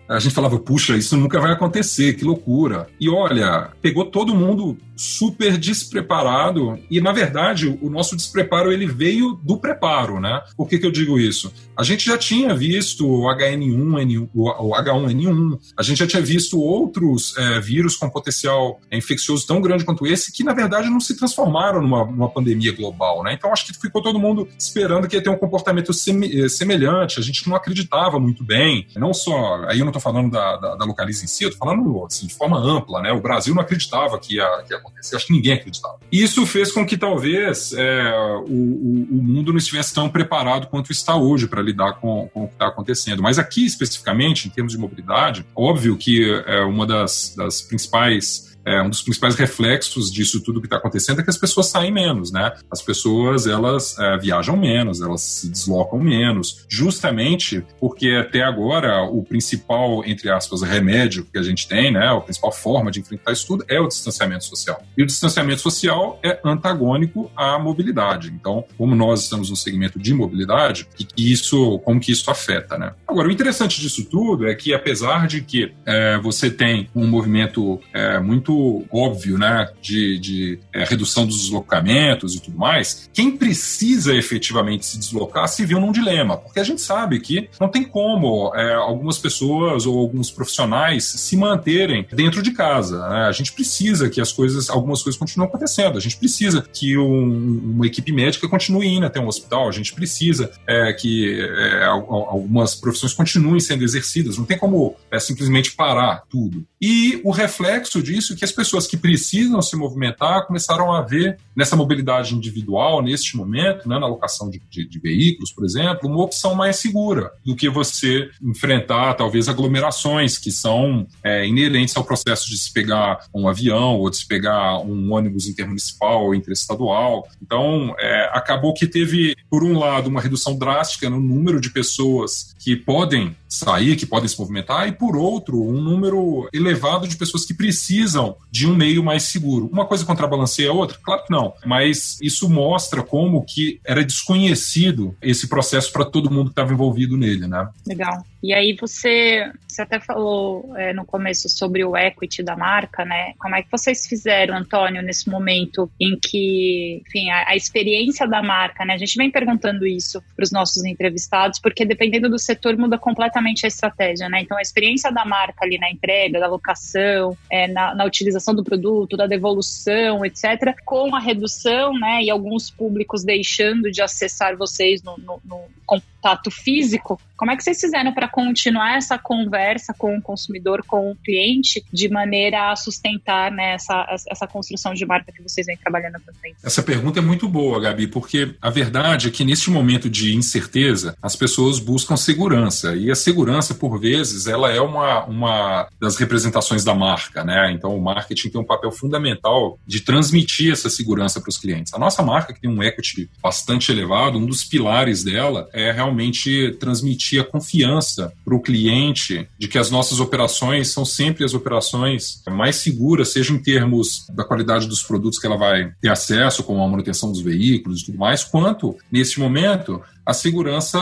A 0.07 0.19
gente 0.19 0.33
falava, 0.33 0.57
puxa, 0.59 0.97
isso 1.01 1.17
nunca 1.17 1.39
vai 1.39 1.51
acontecer, 1.51 2.13
que 2.13 2.23
loucura. 2.23 2.87
E 2.99 3.09
olha, 3.09 3.71
pegou 3.81 4.05
todo 4.05 4.35
mundo 4.35 4.77
super 5.01 5.57
despreparado 5.57 6.77
e 6.89 7.01
na 7.01 7.11
verdade 7.11 7.67
o 7.81 7.89
nosso 7.89 8.15
despreparo 8.15 8.71
ele 8.71 8.85
veio 8.85 9.33
do 9.43 9.57
preparo, 9.57 10.19
né? 10.19 10.41
Por 10.55 10.67
que, 10.67 10.77
que 10.77 10.85
eu 10.85 10.91
digo 10.91 11.19
isso? 11.19 11.51
A 11.75 11.83
gente 11.83 12.05
já 12.05 12.17
tinha 12.17 12.53
visto 12.53 13.07
o 13.07 13.23
HN1, 13.35 14.29
o 14.33 14.75
H1N1, 14.75 15.59
a 15.75 15.81
gente 15.81 15.97
já 15.97 16.07
tinha 16.07 16.21
visto 16.21 16.59
outros 16.59 17.35
é, 17.35 17.59
vírus 17.59 17.95
com 17.95 18.09
potencial 18.09 18.79
infeccioso 18.91 19.47
tão 19.47 19.59
grande 19.59 19.83
quanto 19.83 20.05
esse 20.05 20.31
que 20.31 20.43
na 20.43 20.53
verdade 20.53 20.89
não 20.89 20.99
se 20.99 21.17
transformaram 21.17 21.81
numa, 21.81 22.05
numa 22.05 22.29
pandemia 22.29 22.71
global, 22.71 23.23
né? 23.23 23.33
Então 23.33 23.51
acho 23.51 23.65
que 23.65 23.73
ficou 23.73 24.03
todo 24.03 24.19
mundo 24.19 24.47
esperando 24.57 25.07
que 25.07 25.15
ia 25.15 25.23
ter 25.23 25.31
um 25.31 25.37
comportamento 25.37 25.91
eh, 25.91 26.49
semelhante. 26.49 27.19
A 27.19 27.23
gente 27.23 27.47
não 27.47 27.55
acreditava 27.55 28.19
muito 28.19 28.43
bem, 28.43 28.85
não 28.95 29.13
só 29.13 29.63
aí 29.67 29.79
eu 29.79 29.85
não 29.85 29.91
estou 29.91 30.01
falando 30.01 30.29
da, 30.29 30.57
da, 30.57 30.75
da 30.75 30.85
localiza 30.91 31.23
em 31.25 31.27
si, 31.27 31.43
eu 31.43 31.49
estou 31.49 31.67
falando 31.67 32.05
assim, 32.05 32.27
de 32.27 32.33
forma 32.33 32.57
ampla, 32.57 33.01
né? 33.01 33.11
O 33.11 33.21
Brasil 33.21 33.53
não 33.53 33.61
acreditava 33.61 34.19
que 34.19 34.35
ia, 34.35 34.63
que 34.65 34.73
ia 34.73 34.77
acontecer. 34.77 35.15
Acho 35.15 35.27
que 35.27 35.33
ninguém 35.33 35.53
acreditava. 35.53 35.97
E 36.11 36.21
isso 36.21 36.45
fez 36.45 36.71
com 36.71 36.85
que 36.85 36.97
talvez 36.97 37.73
é, 37.73 38.13
o, 38.47 38.53
o, 38.53 39.07
o, 39.11 39.23
mundo 39.23 39.51
não 39.51 39.57
estivesse 39.57 39.93
tão 39.93 40.09
preparado 40.09 40.67
quanto 40.67 40.91
está 40.91 41.15
hoje 41.15 41.47
para 41.47 41.61
lidar 41.61 41.93
com, 41.93 42.29
com 42.33 42.43
o 42.43 42.47
que 42.47 42.53
está 42.53 42.67
acontecendo. 42.67 43.21
Mas 43.21 43.39
aqui, 43.39 43.65
especificamente, 43.65 44.47
em 44.47 44.51
termos 44.51 44.73
de 44.73 44.79
mobilidade, 44.79 45.45
óbvio 45.55 45.97
que 45.97 46.29
é 46.45 46.61
uma 46.61 46.85
das, 46.85 47.33
das 47.35 47.61
principais 47.61 48.50
é, 48.65 48.81
um 48.81 48.89
dos 48.89 49.01
principais 49.01 49.35
reflexos 49.35 50.11
disso 50.11 50.41
tudo 50.41 50.59
que 50.59 50.67
está 50.67 50.77
acontecendo 50.77 51.19
é 51.19 51.23
que 51.23 51.29
as 51.29 51.37
pessoas 51.37 51.67
saem 51.67 51.91
menos, 51.91 52.31
né? 52.31 52.53
As 52.69 52.81
pessoas 52.81 53.47
elas 53.47 53.97
é, 53.97 54.17
viajam 54.17 54.55
menos, 54.55 55.01
elas 55.01 55.21
se 55.21 55.49
deslocam 55.49 55.99
menos, 55.99 56.65
justamente 56.69 57.63
porque 57.79 58.09
até 58.09 58.43
agora 58.43 59.03
o 59.03 59.23
principal, 59.23 60.03
entre 60.05 60.29
aspas, 60.29 60.61
remédio 60.61 61.25
que 61.31 61.37
a 61.37 61.43
gente 61.43 61.67
tem, 61.67 61.91
né? 61.91 62.07
A 62.07 62.19
principal 62.21 62.51
forma 62.51 62.91
de 62.91 62.99
enfrentar 62.99 63.31
isso 63.31 63.47
tudo 63.47 63.65
é 63.67 63.79
o 63.79 63.87
distanciamento 63.87 64.45
social. 64.45 64.81
E 64.97 65.03
o 65.03 65.05
distanciamento 65.05 65.61
social 65.61 66.19
é 66.23 66.39
antagônico 66.43 67.31
à 67.35 67.57
mobilidade. 67.57 68.31
Então, 68.33 68.63
como 68.77 68.95
nós 68.95 69.23
estamos 69.23 69.49
no 69.49 69.55
segmento 69.55 69.99
de 69.99 70.13
mobilidade, 70.13 70.87
e 71.17 71.31
isso, 71.31 71.79
como 71.79 71.99
que 71.99 72.11
isso 72.11 72.29
afeta, 72.29 72.77
né? 72.77 72.93
Agora, 73.07 73.27
o 73.27 73.31
interessante 73.31 73.79
disso 73.79 74.05
tudo 74.05 74.47
é 74.47 74.55
que 74.55 74.73
apesar 74.73 75.27
de 75.27 75.41
que 75.41 75.73
é, 75.85 76.17
você 76.19 76.49
tem 76.49 76.89
um 76.95 77.07
movimento 77.07 77.79
é, 77.93 78.19
muito 78.19 78.50
muito 78.51 78.85
óbvio, 78.91 79.37
né, 79.37 79.69
de, 79.81 80.19
de 80.19 80.59
é, 80.73 80.83
redução 80.83 81.25
dos 81.25 81.37
deslocamentos 81.37 82.35
e 82.35 82.41
tudo 82.41 82.57
mais, 82.57 83.09
quem 83.13 83.37
precisa 83.37 84.13
efetivamente 84.13 84.85
se 84.85 84.97
deslocar 84.97 85.47
se 85.47 85.65
viu 85.65 85.79
num 85.79 85.91
dilema, 85.91 86.37
porque 86.37 86.59
a 86.59 86.63
gente 86.63 86.81
sabe 86.81 87.19
que 87.19 87.49
não 87.59 87.69
tem 87.69 87.83
como 87.83 88.53
é, 88.55 88.73
algumas 88.73 89.17
pessoas 89.17 89.85
ou 89.85 89.97
alguns 89.97 90.29
profissionais 90.29 91.05
se 91.05 91.37
manterem 91.37 92.05
dentro 92.11 92.41
de 92.41 92.51
casa. 92.51 93.07
Né? 93.09 93.25
A 93.27 93.31
gente 93.31 93.53
precisa 93.53 94.09
que 94.09 94.19
as 94.19 94.31
coisas, 94.31 94.69
algumas 94.69 95.01
coisas 95.01 95.17
continuem 95.17 95.47
acontecendo. 95.47 95.97
A 95.97 96.01
gente 96.01 96.17
precisa 96.17 96.61
que 96.61 96.97
um, 96.97 97.73
uma 97.75 97.87
equipe 97.87 98.11
médica 98.11 98.47
continue 98.47 98.87
indo 98.87 99.05
até 99.05 99.19
um 99.19 99.27
hospital. 99.27 99.67
A 99.67 99.71
gente 99.71 99.93
precisa 99.93 100.51
é, 100.67 100.91
que 100.93 101.39
é, 101.39 101.85
algumas 101.85 102.75
profissões 102.75 103.13
continuem 103.13 103.59
sendo 103.59 103.83
exercidas. 103.83 104.37
Não 104.37 104.45
tem 104.45 104.57
como 104.57 104.95
é, 105.09 105.19
simplesmente 105.19 105.73
parar 105.73 106.23
tudo. 106.29 106.65
E 106.81 107.21
o 107.23 107.31
reflexo 107.31 108.01
disso 108.01 108.35
que 108.41 108.45
as 108.45 108.51
pessoas 108.51 108.87
que 108.87 108.97
precisam 108.97 109.61
se 109.61 109.75
movimentar 109.75 110.47
começaram 110.47 110.91
a 110.91 111.03
ver 111.03 111.37
nessa 111.55 111.75
mobilidade 111.75 112.33
individual, 112.33 112.99
neste 113.03 113.37
momento, 113.37 113.87
né, 113.87 113.99
na 113.99 114.07
alocação 114.07 114.49
de, 114.49 114.59
de, 114.67 114.83
de, 114.83 114.99
veículos, 114.99 115.51
por 115.51 115.63
exemplo, 115.63 116.09
uma 116.09 116.23
opção 116.23 116.55
mais 116.55 116.77
segura 116.77 117.31
do 117.45 117.55
que 117.55 117.69
você 117.69 118.31
enfrentar, 118.41 119.13
talvez, 119.13 119.47
aglomerações 119.47 120.39
que 120.39 120.51
são 120.51 121.05
é, 121.23 121.47
inerentes 121.47 121.95
ao 121.95 122.03
processo 122.03 122.49
de 122.49 122.57
se 122.57 122.73
pegar 122.73 123.19
um 123.31 123.47
avião 123.47 123.99
ou 123.99 124.09
de 124.09 124.17
se 124.17 124.27
pegar 124.27 124.79
um 124.79 125.13
ônibus 125.13 125.45
intermunicipal 125.45 126.25
ou 126.25 126.33
interestadual. 126.33 127.27
Então, 127.39 127.93
é, 127.99 128.31
acabou 128.33 128.73
que 128.73 128.87
teve, 128.87 129.35
por 129.51 129.63
um 129.63 129.77
lado, 129.77 130.07
uma 130.07 130.19
redução 130.19 130.57
drástica 130.57 131.11
no 131.11 131.19
número 131.19 131.61
de 131.61 131.69
pessoas 131.69 132.55
que 132.57 132.75
podem 132.75 133.35
sair, 133.47 133.95
que 133.97 134.05
podem 134.05 134.27
se 134.27 134.39
movimentar, 134.39 134.87
e 134.87 134.93
por 134.93 135.15
outro, 135.15 135.61
um 135.61 135.79
número 135.79 136.49
elevado 136.53 137.07
de 137.07 137.17
pessoas 137.17 137.45
que 137.45 137.53
precisam 137.53 138.30
de 138.49 138.67
um 138.67 138.75
meio 138.75 139.03
mais 139.03 139.23
seguro. 139.23 139.69
Uma 139.71 139.85
coisa 139.85 140.05
contrabalanceia 140.05 140.69
a 140.69 140.73
outra? 140.73 140.97
Claro 141.01 141.23
que 141.23 141.31
não, 141.31 141.53
mas 141.65 142.17
isso 142.21 142.49
mostra 142.49 143.01
como 143.03 143.43
que 143.45 143.79
era 143.85 144.03
desconhecido 144.03 145.15
esse 145.21 145.47
processo 145.47 145.91
para 145.91 146.05
todo 146.05 146.31
mundo 146.31 146.45
que 146.45 146.51
estava 146.51 146.73
envolvido 146.73 147.17
nele, 147.17 147.47
né? 147.47 147.67
Legal. 147.87 148.23
E 148.43 148.53
aí 148.53 148.75
você, 148.79 149.51
você 149.67 149.83
até 149.83 149.99
falou 149.99 150.75
é, 150.75 150.93
no 150.93 151.05
começo 151.05 151.47
sobre 151.47 151.85
o 151.85 151.95
equity 151.95 152.41
da 152.41 152.55
marca, 152.55 153.05
né? 153.05 153.33
Como 153.39 153.55
é 153.55 153.61
que 153.61 153.69
vocês 153.71 154.07
fizeram, 154.07 154.57
Antônio, 154.57 155.03
nesse 155.03 155.29
momento 155.29 155.91
em 155.99 156.17
que, 156.19 157.03
enfim, 157.07 157.29
a, 157.29 157.49
a 157.49 157.55
experiência 157.55 158.27
da 158.27 158.41
marca, 158.41 158.83
né? 158.83 158.95
A 158.95 158.97
gente 158.97 159.15
vem 159.15 159.29
perguntando 159.29 159.85
isso 159.85 160.21
para 160.35 160.43
os 160.43 160.51
nossos 160.51 160.83
entrevistados, 160.85 161.59
porque 161.59 161.85
dependendo 161.85 162.29
do 162.29 162.39
setor 162.39 162.75
muda 162.77 162.97
completamente 162.97 163.65
a 163.65 163.67
estratégia, 163.67 164.27
né? 164.27 164.41
Então 164.41 164.57
a 164.57 164.61
experiência 164.61 165.11
da 165.11 165.23
marca 165.23 165.63
ali 165.63 165.77
na 165.77 165.91
entrega, 165.91 166.39
da 166.39 166.47
locação, 166.47 167.37
é, 167.49 167.67
na, 167.67 167.93
na 167.93 168.05
utilização 168.05 168.55
do 168.55 168.63
produto, 168.63 169.15
da 169.15 169.27
devolução, 169.27 170.25
etc., 170.25 170.75
com 170.83 171.15
a 171.15 171.19
redução, 171.19 171.93
né? 171.93 172.23
E 172.23 172.31
alguns 172.31 172.71
públicos 172.71 173.23
deixando 173.23 173.91
de 173.91 174.01
acessar 174.01 174.57
vocês 174.57 175.03
no, 175.03 175.15
no, 175.17 175.39
no 175.45 175.80
contato 176.21 176.51
físico, 176.51 177.19
como 177.35 177.51
é 177.51 177.57
que 177.57 177.63
vocês 177.63 177.79
fizeram 177.79 178.13
para 178.13 178.27
continuar 178.27 178.97
essa 178.97 179.17
conversa 179.17 179.95
com 179.97 180.15
o 180.15 180.21
consumidor, 180.21 180.83
com 180.85 181.11
o 181.11 181.15
cliente, 181.15 181.83
de 181.91 182.07
maneira 182.07 182.71
a 182.71 182.75
sustentar 182.75 183.51
né, 183.51 183.73
essa, 183.73 184.05
essa 184.29 184.45
construção 184.45 184.93
de 184.93 185.03
marca 185.07 185.31
que 185.31 185.41
vocês 185.41 185.65
vêm 185.65 185.75
trabalhando 185.75 186.19
também? 186.23 186.53
Essa 186.63 186.83
pergunta 186.83 187.17
é 187.17 187.21
muito 187.21 187.49
boa, 187.49 187.81
Gabi, 187.81 188.05
porque 188.05 188.53
a 188.61 188.69
verdade 188.69 189.27
é 189.27 189.31
que 189.31 189.43
neste 189.43 189.71
momento 189.71 190.07
de 190.07 190.35
incerteza, 190.35 191.17
as 191.19 191.35
pessoas 191.35 191.79
buscam 191.79 192.15
segurança. 192.15 192.95
E 192.95 193.09
a 193.09 193.15
segurança, 193.15 193.73
por 193.73 193.99
vezes, 193.99 194.45
ela 194.45 194.71
é 194.71 194.79
uma, 194.79 195.25
uma 195.25 195.89
das 195.99 196.17
representações 196.17 196.83
da 196.83 196.93
marca, 196.93 197.43
né? 197.43 197.71
Então, 197.71 197.97
o 197.97 198.01
marketing 198.01 198.49
tem 198.49 198.61
um 198.61 198.65
papel 198.65 198.91
fundamental 198.91 199.79
de 199.87 200.01
transmitir 200.01 200.71
essa 200.71 200.91
segurança 200.91 201.41
para 201.41 201.49
os 201.49 201.57
clientes. 201.57 201.91
A 201.91 201.97
nossa 201.97 202.21
marca, 202.21 202.53
que 202.53 202.61
tem 202.61 202.69
um 202.69 202.83
equity 202.83 203.27
bastante 203.41 203.91
elevado, 203.91 204.37
um 204.37 204.45
dos 204.45 204.63
pilares 204.63 205.23
dela 205.23 205.67
é 205.73 205.80
realmente 205.89 206.11
realmente 206.31 206.71
transmitir 206.79 207.41
a 207.41 207.43
confiança 207.43 208.33
para 208.43 208.55
o 208.55 208.61
cliente 208.61 209.47
de 209.57 209.67
que 209.67 209.77
as 209.77 209.89
nossas 209.89 210.19
operações 210.19 210.89
são 210.89 211.05
sempre 211.05 211.43
as 211.43 211.53
operações 211.53 212.41
mais 212.49 212.77
seguras, 212.77 213.29
seja 213.29 213.53
em 213.53 213.57
termos 213.57 214.25
da 214.29 214.43
qualidade 214.43 214.87
dos 214.87 215.01
produtos 215.01 215.39
que 215.39 215.47
ela 215.47 215.57
vai 215.57 215.93
ter 216.01 216.09
acesso, 216.09 216.63
como 216.63 216.81
a 216.81 216.87
manutenção 216.87 217.31
dos 217.31 217.41
veículos 217.41 218.01
e 218.01 218.05
tudo 218.05 218.17
mais, 218.17 218.43
quanto, 218.43 218.95
nesse 219.11 219.39
momento, 219.39 220.01
a 220.25 220.33
segurança 220.33 220.99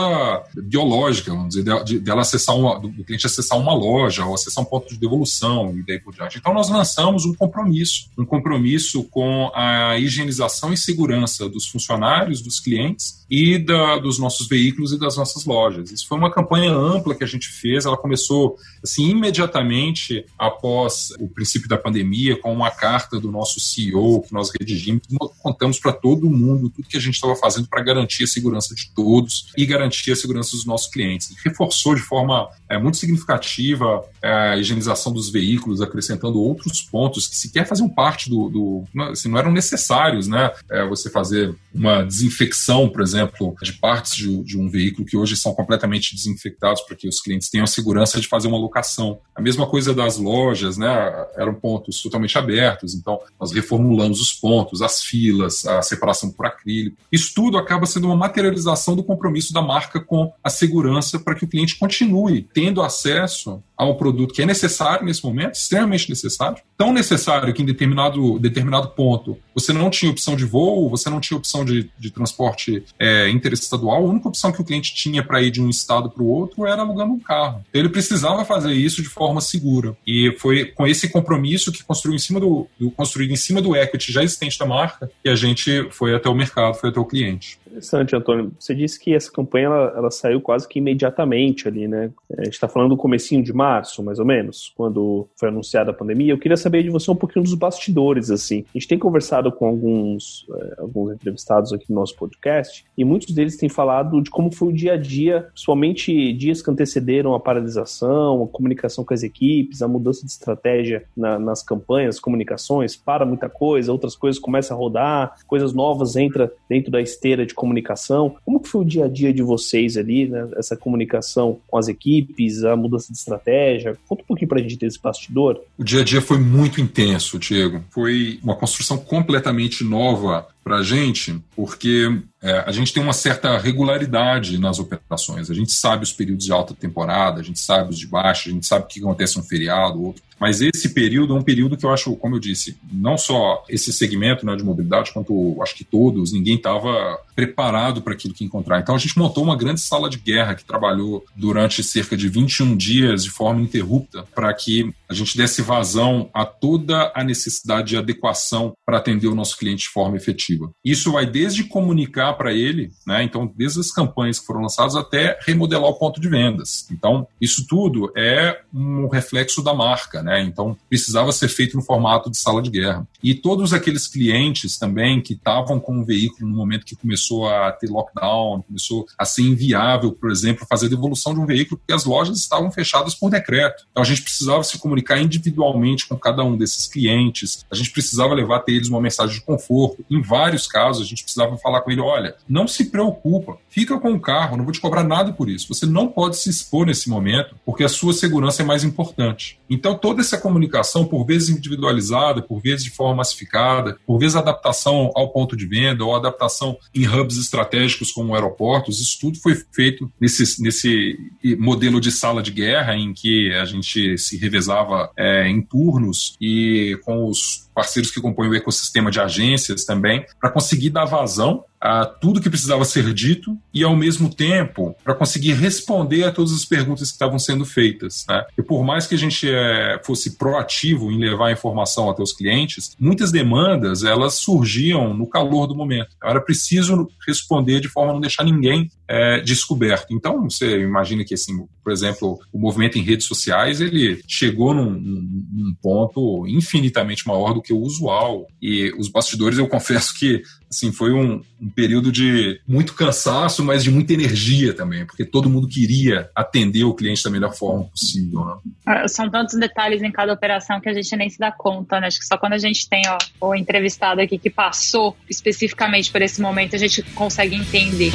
biológica, 0.54 1.30
vamos 1.30 1.54
dizer, 1.54 1.84
de, 1.84 1.98
dela 1.98 2.22
acessar 2.22 2.56
uma, 2.56 2.78
do 2.78 3.04
cliente 3.04 3.26
acessar 3.26 3.58
uma 3.58 3.74
loja 3.74 4.24
ou 4.24 4.34
acessar 4.34 4.64
um 4.64 4.66
ponto 4.66 4.88
de 4.88 4.96
devolução 4.98 5.76
e 5.76 5.82
daí 5.82 6.00
por 6.00 6.14
diante. 6.14 6.38
Então 6.38 6.54
nós 6.54 6.70
lançamos 6.70 7.24
um 7.26 7.34
compromisso, 7.34 8.08
um 8.16 8.24
compromisso 8.24 9.04
com 9.04 9.50
a 9.54 9.98
higienização 9.98 10.72
e 10.72 10.76
segurança 10.76 11.48
dos 11.48 11.66
funcionários, 11.66 12.40
dos 12.40 12.60
clientes 12.60 13.24
e 13.30 13.58
da, 13.58 13.98
dos 13.98 14.18
nossos 14.18 14.48
veículos 14.48 14.92
e 14.92 14.98
das 14.98 15.16
nossas 15.16 15.44
lojas. 15.44 15.90
Isso 15.90 16.08
foi 16.08 16.16
uma 16.16 16.30
campanha 16.30 16.72
ampla 16.72 17.14
que 17.14 17.22
a 17.22 17.26
gente 17.26 17.48
fez, 17.48 17.84
ela 17.84 17.96
começou 17.96 18.56
assim 18.82 19.10
imediatamente 19.10 20.24
após 20.38 21.10
o 21.20 21.28
princípio 21.28 21.68
da 21.68 21.76
pandemia 21.76 22.40
com 22.40 22.52
uma 22.52 22.70
carta 22.70 23.20
do 23.20 23.30
nosso 23.30 23.60
CEO 23.60 24.22
que 24.22 24.32
nós 24.32 24.50
redigimos, 24.58 25.02
contamos 25.42 25.78
para 25.78 25.92
todo 25.92 26.30
mundo 26.30 26.70
tudo 26.70 26.88
que 26.88 26.96
a 26.96 27.00
gente 27.00 27.14
estava 27.14 27.36
fazendo 27.36 27.68
para 27.68 27.82
garantir 27.82 28.24
a 28.24 28.26
segurança 28.26 28.74
de 28.74 28.90
todos 28.94 29.09
todos 29.10 29.46
e 29.56 29.66
garantir 29.66 30.12
a 30.12 30.16
segurança 30.16 30.52
dos 30.52 30.64
nossos 30.64 30.88
clientes. 30.88 31.34
reforçou 31.44 31.96
de 31.96 32.00
forma 32.00 32.48
é, 32.68 32.78
muito 32.78 32.96
significativa 32.96 34.04
é, 34.22 34.30
a 34.30 34.56
higienização 34.56 35.12
dos 35.12 35.28
veículos, 35.28 35.80
acrescentando 35.80 36.40
outros 36.40 36.80
pontos 36.80 37.26
que 37.26 37.34
sequer 37.34 37.66
faziam 37.66 37.88
parte 37.88 38.30
do. 38.30 38.48
do 38.48 38.84
assim, 39.10 39.28
não 39.28 39.38
eram 39.38 39.50
necessários, 39.50 40.28
né? 40.28 40.52
É, 40.70 40.86
você 40.86 41.10
fazer 41.10 41.52
uma 41.74 42.04
desinfecção, 42.04 42.88
por 42.88 43.02
exemplo, 43.02 43.54
de 43.60 43.72
partes 43.72 44.14
de, 44.14 44.44
de, 44.44 44.56
um 44.56 44.68
veículo 44.68 45.04
que 45.04 45.16
hoje 45.16 45.36
são 45.36 45.52
completamente 45.52 46.14
desinfectados 46.14 46.82
para 46.82 46.96
que 46.96 47.08
os 47.08 47.20
clientes 47.20 47.50
tenham 47.50 47.64
a 47.64 47.66
segurança 47.66 48.20
de 48.20 48.28
fazer 48.28 48.46
uma 48.46 48.58
locação. 48.58 49.18
A 49.34 49.42
mesma 49.42 49.66
coisa 49.66 49.92
das 49.92 50.18
lojas, 50.18 50.76
né? 50.76 51.26
Eram 51.36 51.54
pontos 51.54 52.00
totalmente 52.00 52.38
abertos, 52.38 52.94
então 52.94 53.18
nós 53.40 53.50
reformulamos 53.50 54.20
os 54.20 54.32
pontos, 54.32 54.82
as 54.82 55.02
filas, 55.02 55.64
a 55.66 55.82
separação 55.82 56.30
por 56.30 56.46
acrílico. 56.46 56.96
Isso 57.10 57.32
tudo 57.34 57.58
acaba 57.58 57.86
sendo 57.86 58.06
uma 58.06 58.16
materialização 58.16 58.94
do 59.00 59.04
compromisso 59.06 59.52
da 59.52 59.62
marca 59.62 60.00
com 60.00 60.32
a 60.42 60.50
segurança 60.50 61.18
para 61.18 61.34
que 61.34 61.44
o 61.44 61.48
cliente 61.48 61.78
continue 61.78 62.42
tendo 62.42 62.82
acesso 62.82 63.62
a 63.80 63.84
um 63.86 63.94
produto 63.94 64.34
que 64.34 64.42
é 64.42 64.46
necessário 64.46 65.06
nesse 65.06 65.24
momento, 65.24 65.54
extremamente 65.54 66.10
necessário, 66.10 66.58
tão 66.76 66.92
necessário 66.92 67.54
que 67.54 67.62
em 67.62 67.64
determinado, 67.64 68.38
determinado 68.38 68.88
ponto 68.90 69.38
você 69.54 69.72
não 69.72 69.88
tinha 69.88 70.12
opção 70.12 70.36
de 70.36 70.44
voo, 70.44 70.90
você 70.90 71.08
não 71.08 71.18
tinha 71.18 71.38
opção 71.38 71.64
de, 71.64 71.90
de 71.98 72.10
transporte 72.10 72.84
é, 72.98 73.30
interestadual, 73.30 73.96
a 73.96 74.10
única 74.10 74.28
opção 74.28 74.52
que 74.52 74.60
o 74.60 74.64
cliente 74.64 74.94
tinha 74.94 75.22
para 75.22 75.40
ir 75.40 75.50
de 75.50 75.62
um 75.62 75.70
estado 75.70 76.10
para 76.10 76.22
o 76.22 76.28
outro 76.28 76.66
era 76.66 76.82
alugando 76.82 77.14
um 77.14 77.18
carro. 77.18 77.64
Então, 77.70 77.80
ele 77.80 77.88
precisava 77.88 78.44
fazer 78.44 78.74
isso 78.74 79.00
de 79.00 79.08
forma 79.08 79.40
segura. 79.40 79.96
E 80.06 80.36
foi 80.38 80.66
com 80.66 80.86
esse 80.86 81.08
compromisso 81.08 81.72
que 81.72 81.82
construiu 81.82 82.16
em 82.16 82.18
cima 82.18 82.38
do, 82.38 82.66
do 82.78 82.90
construído 82.90 83.30
em 83.30 83.36
cima 83.36 83.62
do 83.62 83.74
equity 83.74 84.12
já 84.12 84.22
existente 84.22 84.58
da 84.58 84.66
marca 84.66 85.10
que 85.22 85.28
a 85.30 85.34
gente 85.34 85.88
foi 85.90 86.14
até 86.14 86.28
o 86.28 86.34
mercado, 86.34 86.74
foi 86.74 86.90
até 86.90 87.00
o 87.00 87.04
cliente. 87.06 87.58
Interessante, 87.70 88.16
Antônio. 88.16 88.52
Você 88.58 88.74
disse 88.74 88.98
que 88.98 89.14
essa 89.14 89.30
campanha 89.30 89.66
ela, 89.66 89.94
ela 89.96 90.10
saiu 90.10 90.40
quase 90.40 90.66
que 90.66 90.80
imediatamente 90.80 91.68
ali, 91.68 91.86
né? 91.86 92.10
A 92.36 92.44
gente 92.44 92.54
está 92.54 92.68
falando 92.68 92.90
do 92.90 92.96
comecinho 92.96 93.44
de 93.44 93.52
março, 93.52 93.69
mais 94.02 94.18
ou 94.18 94.24
menos, 94.24 94.72
quando 94.76 95.28
foi 95.36 95.48
anunciada 95.48 95.90
a 95.90 95.94
pandemia. 95.94 96.32
Eu 96.32 96.38
queria 96.38 96.56
saber 96.56 96.82
de 96.82 96.90
você 96.90 97.10
um 97.10 97.16
pouquinho 97.16 97.44
dos 97.44 97.54
bastidores, 97.54 98.30
assim. 98.30 98.64
A 98.74 98.78
gente 98.78 98.88
tem 98.88 98.98
conversado 98.98 99.52
com 99.52 99.66
alguns, 99.66 100.46
é, 100.54 100.80
alguns 100.80 101.12
entrevistados 101.12 101.72
aqui 101.72 101.86
no 101.88 101.96
nosso 101.96 102.16
podcast 102.16 102.84
e 102.96 103.04
muitos 103.04 103.34
deles 103.34 103.56
têm 103.56 103.68
falado 103.68 104.20
de 104.22 104.30
como 104.30 104.52
foi 104.52 104.68
o 104.68 104.72
dia 104.72 104.94
a 104.94 104.96
dia, 104.96 105.48
principalmente 105.52 106.32
dias 106.32 106.62
que 106.62 106.70
antecederam 106.70 107.34
a 107.34 107.40
paralisação, 107.40 108.42
a 108.42 108.48
comunicação 108.48 109.04
com 109.04 109.14
as 109.14 109.22
equipes, 109.22 109.82
a 109.82 109.88
mudança 109.88 110.24
de 110.24 110.32
estratégia 110.32 111.04
na, 111.16 111.38
nas 111.38 111.62
campanhas, 111.62 112.18
comunicações, 112.18 112.96
para 112.96 113.24
muita 113.26 113.48
coisa, 113.48 113.92
outras 113.92 114.16
coisas 114.16 114.40
começam 114.40 114.76
a 114.76 114.80
rodar, 114.80 115.36
coisas 115.46 115.72
novas 115.72 116.16
entram 116.16 116.50
dentro 116.68 116.90
da 116.90 117.00
esteira 117.00 117.44
de 117.44 117.54
comunicação. 117.54 118.36
Como 118.44 118.60
que 118.60 118.68
foi 118.68 118.82
o 118.82 118.84
dia 118.84 119.04
a 119.04 119.08
dia 119.08 119.32
de 119.32 119.42
vocês 119.42 119.96
ali, 119.96 120.28
né? 120.28 120.48
essa 120.56 120.76
comunicação 120.76 121.58
com 121.68 121.76
as 121.76 121.88
equipes, 121.88 122.64
a 122.64 122.76
mudança 122.76 123.12
de 123.12 123.18
estratégia? 123.18 123.59
Conta 124.06 124.22
um 124.22 124.26
pouquinho 124.26 124.48
pra 124.48 124.60
gente 124.60 124.76
desse 124.76 125.00
bastidor. 125.00 125.60
O 125.78 125.84
dia 125.84 126.00
a 126.00 126.04
dia 126.04 126.20
foi 126.20 126.38
muito 126.38 126.80
intenso, 126.80 127.38
Diego. 127.38 127.84
Foi 127.90 128.38
uma 128.42 128.56
construção 128.56 128.98
completamente 128.98 129.84
nova 129.84 130.46
para 130.62 130.76
a 130.76 130.82
gente, 130.82 131.40
porque 131.54 132.20
é, 132.42 132.64
a 132.66 132.72
gente 132.72 132.92
tem 132.92 133.02
uma 133.02 133.12
certa 133.12 133.58
regularidade 133.58 134.58
nas 134.58 134.78
operações. 134.78 135.50
A 135.50 135.54
gente 135.54 135.72
sabe 135.72 136.04
os 136.04 136.12
períodos 136.12 136.46
de 136.46 136.52
alta 136.52 136.74
temporada, 136.74 137.40
a 137.40 137.44
gente 137.44 137.58
sabe 137.58 137.90
os 137.90 137.98
de 137.98 138.06
baixa, 138.06 138.48
a 138.48 138.52
gente 138.52 138.66
sabe 138.66 138.84
o 138.84 138.88
que 138.88 139.00
acontece 139.00 139.38
um 139.38 139.42
feriado, 139.42 140.02
outro. 140.02 140.22
Mas 140.40 140.62
esse 140.62 140.94
período 140.94 141.36
é 141.36 141.38
um 141.38 141.42
período 141.42 141.76
que 141.76 141.84
eu 141.84 141.92
acho, 141.92 142.16
como 142.16 142.36
eu 142.36 142.40
disse, 142.40 142.78
não 142.90 143.18
só 143.18 143.62
esse 143.68 143.92
segmento 143.92 144.46
né, 144.46 144.56
de 144.56 144.64
mobilidade, 144.64 145.12
quanto 145.12 145.62
acho 145.62 145.74
que 145.74 145.84
todos, 145.84 146.32
ninguém 146.32 146.56
estava 146.56 147.20
preparado 147.36 148.00
para 148.00 148.14
aquilo 148.14 148.32
que 148.32 148.42
encontrar. 148.42 148.80
Então 148.80 148.94
a 148.94 148.98
gente 148.98 149.18
montou 149.18 149.44
uma 149.44 149.56
grande 149.56 149.80
sala 149.80 150.08
de 150.08 150.18
guerra 150.18 150.54
que 150.54 150.64
trabalhou 150.64 151.22
durante 151.36 151.84
cerca 151.84 152.16
de 152.16 152.26
21 152.26 152.74
dias 152.74 153.24
de 153.24 153.30
forma 153.30 153.60
interrupta 153.60 154.24
para 154.34 154.52
que 154.54 154.90
a 155.08 155.12
gente 155.12 155.36
desse 155.36 155.60
vazão 155.60 156.30
a 156.32 156.46
toda 156.46 157.12
a 157.14 157.22
necessidade 157.22 157.88
de 157.88 157.96
adequação 157.98 158.72
para 158.86 158.96
atender 158.96 159.28
o 159.28 159.34
nosso 159.34 159.58
cliente 159.58 159.84
de 159.84 159.90
forma 159.90 160.16
efetiva. 160.16 160.70
Isso 160.82 161.12
vai 161.12 161.26
desde 161.26 161.64
comunicar 161.64 162.29
para 162.32 162.52
ele, 162.52 162.92
né, 163.06 163.22
então 163.22 163.50
desde 163.56 163.80
as 163.80 163.90
campanhas 163.90 164.38
que 164.38 164.46
foram 164.46 164.62
lançadas 164.62 164.96
até 164.96 165.38
remodelar 165.46 165.90
o 165.90 165.94
ponto 165.94 166.20
de 166.20 166.28
vendas. 166.28 166.86
Então 166.90 167.26
isso 167.40 167.66
tudo 167.66 168.12
é 168.16 168.60
um 168.72 169.08
reflexo 169.08 169.62
da 169.62 169.74
marca, 169.74 170.22
né? 170.22 170.42
Então 170.42 170.76
precisava 170.88 171.32
ser 171.32 171.48
feito 171.48 171.76
no 171.76 171.82
formato 171.82 172.30
de 172.30 172.36
sala 172.36 172.62
de 172.62 172.70
guerra. 172.70 173.06
E 173.22 173.34
todos 173.34 173.72
aqueles 173.72 174.06
clientes 174.06 174.78
também 174.78 175.20
que 175.20 175.34
estavam 175.34 175.78
com 175.78 176.00
o 176.00 176.04
veículo 176.04 176.48
no 176.48 176.56
momento 176.56 176.86
que 176.86 176.96
começou 176.96 177.48
a 177.48 177.72
ter 177.72 177.90
lockdown, 177.90 178.62
começou 178.62 179.06
a 179.18 179.24
ser 179.24 179.42
inviável, 179.42 180.12
por 180.12 180.30
exemplo, 180.30 180.66
fazer 180.68 180.88
devolução 180.88 181.34
de 181.34 181.40
um 181.40 181.46
veículo 181.46 181.78
porque 181.78 181.92
as 181.92 182.04
lojas 182.04 182.38
estavam 182.38 182.70
fechadas 182.70 183.14
por 183.14 183.30
decreto. 183.30 183.84
Então 183.90 184.02
a 184.02 184.06
gente 184.06 184.22
precisava 184.22 184.62
se 184.62 184.78
comunicar 184.78 185.20
individualmente 185.20 186.06
com 186.06 186.16
cada 186.16 186.42
um 186.42 186.56
desses 186.56 186.86
clientes. 186.86 187.64
A 187.70 187.74
gente 187.74 187.90
precisava 187.90 188.34
levar 188.34 188.56
até 188.56 188.72
eles 188.72 188.88
uma 188.88 189.00
mensagem 189.00 189.36
de 189.36 189.44
conforto. 189.44 190.04
Em 190.10 190.20
vários 190.20 190.66
casos, 190.66 191.02
a 191.02 191.08
gente 191.08 191.22
precisava 191.22 191.56
falar 191.56 191.80
com 191.82 191.90
ele: 191.90 192.00
olha, 192.00 192.19
não 192.48 192.66
se 192.66 192.86
preocupa, 192.86 193.56
fica 193.68 193.98
com 193.98 194.12
o 194.12 194.20
carro, 194.20 194.56
não 194.56 194.64
vou 194.64 194.72
te 194.72 194.80
cobrar 194.80 195.04
nada 195.04 195.32
por 195.32 195.48
isso. 195.48 195.68
Você 195.68 195.86
não 195.86 196.08
pode 196.08 196.36
se 196.36 196.50
expor 196.50 196.86
nesse 196.86 197.08
momento, 197.08 197.54
porque 197.64 197.84
a 197.84 197.88
sua 197.88 198.12
segurança 198.12 198.62
é 198.62 198.64
mais 198.64 198.84
importante. 198.84 199.58
Então, 199.68 199.96
toda 199.96 200.20
essa 200.20 200.38
comunicação, 200.38 201.04
por 201.04 201.24
vezes 201.24 201.48
individualizada, 201.48 202.42
por 202.42 202.60
vezes 202.60 202.84
de 202.84 202.90
forma 202.90 203.16
massificada, 203.16 203.98
por 204.06 204.18
vezes 204.18 204.36
adaptação 204.36 205.10
ao 205.14 205.30
ponto 205.30 205.56
de 205.56 205.66
venda 205.66 206.04
ou 206.04 206.14
adaptação 206.14 206.76
em 206.94 207.06
hubs 207.06 207.36
estratégicos 207.36 208.10
como 208.10 208.34
aeroportos, 208.34 209.00
isso 209.00 209.18
tudo 209.20 209.38
foi 209.38 209.54
feito 209.72 210.10
nesse, 210.20 210.62
nesse 210.62 211.18
modelo 211.58 212.00
de 212.00 212.10
sala 212.10 212.42
de 212.42 212.50
guerra 212.50 212.96
em 212.96 213.12
que 213.12 213.52
a 213.54 213.64
gente 213.64 214.18
se 214.18 214.36
revezava 214.36 215.10
é, 215.16 215.48
em 215.48 215.62
turnos 215.62 216.34
e 216.40 216.98
com 217.04 217.26
os 217.26 217.70
parceiros 217.74 218.10
que 218.10 218.20
compõem 218.20 218.48
o 218.48 218.54
ecossistema 218.54 219.10
de 219.10 219.20
agências 219.20 219.84
também, 219.84 220.24
para 220.38 220.50
conseguir 220.50 220.90
dar 220.90 221.04
vazão 221.04 221.64
a 221.80 222.04
tudo 222.04 222.40
que 222.40 222.50
precisava 222.50 222.84
ser 222.84 223.12
dito 223.14 223.56
e, 223.72 223.82
ao 223.82 223.96
mesmo 223.96 224.28
tempo, 224.32 224.94
para 225.02 225.14
conseguir 225.14 225.54
responder 225.54 226.24
a 226.24 226.32
todas 226.32 226.52
as 226.52 226.64
perguntas 226.64 227.08
que 227.08 227.14
estavam 227.14 227.38
sendo 227.38 227.64
feitas. 227.64 228.26
Né? 228.28 228.44
E 228.58 228.62
por 228.62 228.84
mais 228.84 229.06
que 229.06 229.14
a 229.14 229.18
gente 229.18 229.50
é, 229.50 230.00
fosse 230.04 230.36
proativo 230.36 231.10
em 231.10 231.18
levar 231.18 231.48
a 231.48 231.52
informação 231.52 232.10
até 232.10 232.22
os 232.22 232.32
clientes, 232.32 232.94
muitas 232.98 233.32
demandas 233.32 234.04
elas 234.04 234.34
surgiam 234.34 235.14
no 235.14 235.26
calor 235.26 235.66
do 235.66 235.74
momento. 235.74 236.10
Era 236.22 236.40
preciso 236.40 237.08
responder 237.26 237.80
de 237.80 237.88
forma 237.88 238.10
a 238.10 238.14
não 238.14 238.20
deixar 238.20 238.44
ninguém 238.44 238.90
é, 239.10 239.40
descoberto. 239.40 240.12
Então, 240.12 240.48
você 240.48 240.78
imagina 240.78 241.24
que, 241.24 241.34
assim, 241.34 241.66
por 241.82 241.92
exemplo, 241.92 242.38
o 242.52 242.58
movimento 242.60 242.96
em 242.96 243.02
redes 243.02 243.26
sociais 243.26 243.80
ele 243.80 244.22
chegou 244.28 244.72
num, 244.72 244.92
num 244.92 245.74
ponto 245.82 246.46
infinitamente 246.46 247.26
maior 247.26 247.52
do 247.52 247.60
que 247.60 247.72
o 247.72 247.80
usual. 247.80 248.46
E 248.62 248.94
os 248.96 249.08
bastidores, 249.08 249.58
eu 249.58 249.66
confesso 249.68 250.16
que 250.16 250.42
assim, 250.70 250.92
foi 250.92 251.12
um, 251.12 251.42
um, 251.60 251.68
período 251.68 252.12
de 252.12 252.60
muito 252.68 252.94
cansaço, 252.94 253.64
mas 253.64 253.82
de 253.82 253.90
muita 253.90 254.12
energia 254.12 254.72
também, 254.72 255.04
porque 255.04 255.24
todo 255.24 255.50
mundo 255.50 255.66
queria 255.66 256.30
atender 256.32 256.84
o 256.84 256.94
cliente 256.94 257.24
da 257.24 257.30
melhor 257.30 257.52
forma 257.52 257.86
possível. 257.86 258.44
Né? 258.44 258.54
Ah, 258.86 259.08
são 259.08 259.28
tantos 259.28 259.58
detalhes 259.58 260.00
em 260.00 260.12
cada 260.12 260.32
operação 260.32 260.80
que 260.80 260.88
a 260.88 260.92
gente 260.92 261.16
nem 261.16 261.28
se 261.28 261.40
dá 261.40 261.50
conta, 261.50 261.98
né? 261.98 262.06
Acho 262.06 262.20
que 262.20 262.26
só 262.26 262.38
quando 262.38 262.52
a 262.52 262.58
gente 262.58 262.88
tem 262.88 263.02
ó, 263.08 263.48
o 263.48 263.54
entrevistado 263.56 264.20
aqui 264.20 264.38
que 264.38 264.48
passou 264.48 265.16
especificamente 265.28 266.12
por 266.12 266.22
esse 266.22 266.40
momento, 266.40 266.76
a 266.76 266.78
gente 266.78 267.02
consegue 267.02 267.56
entender. 267.56 268.12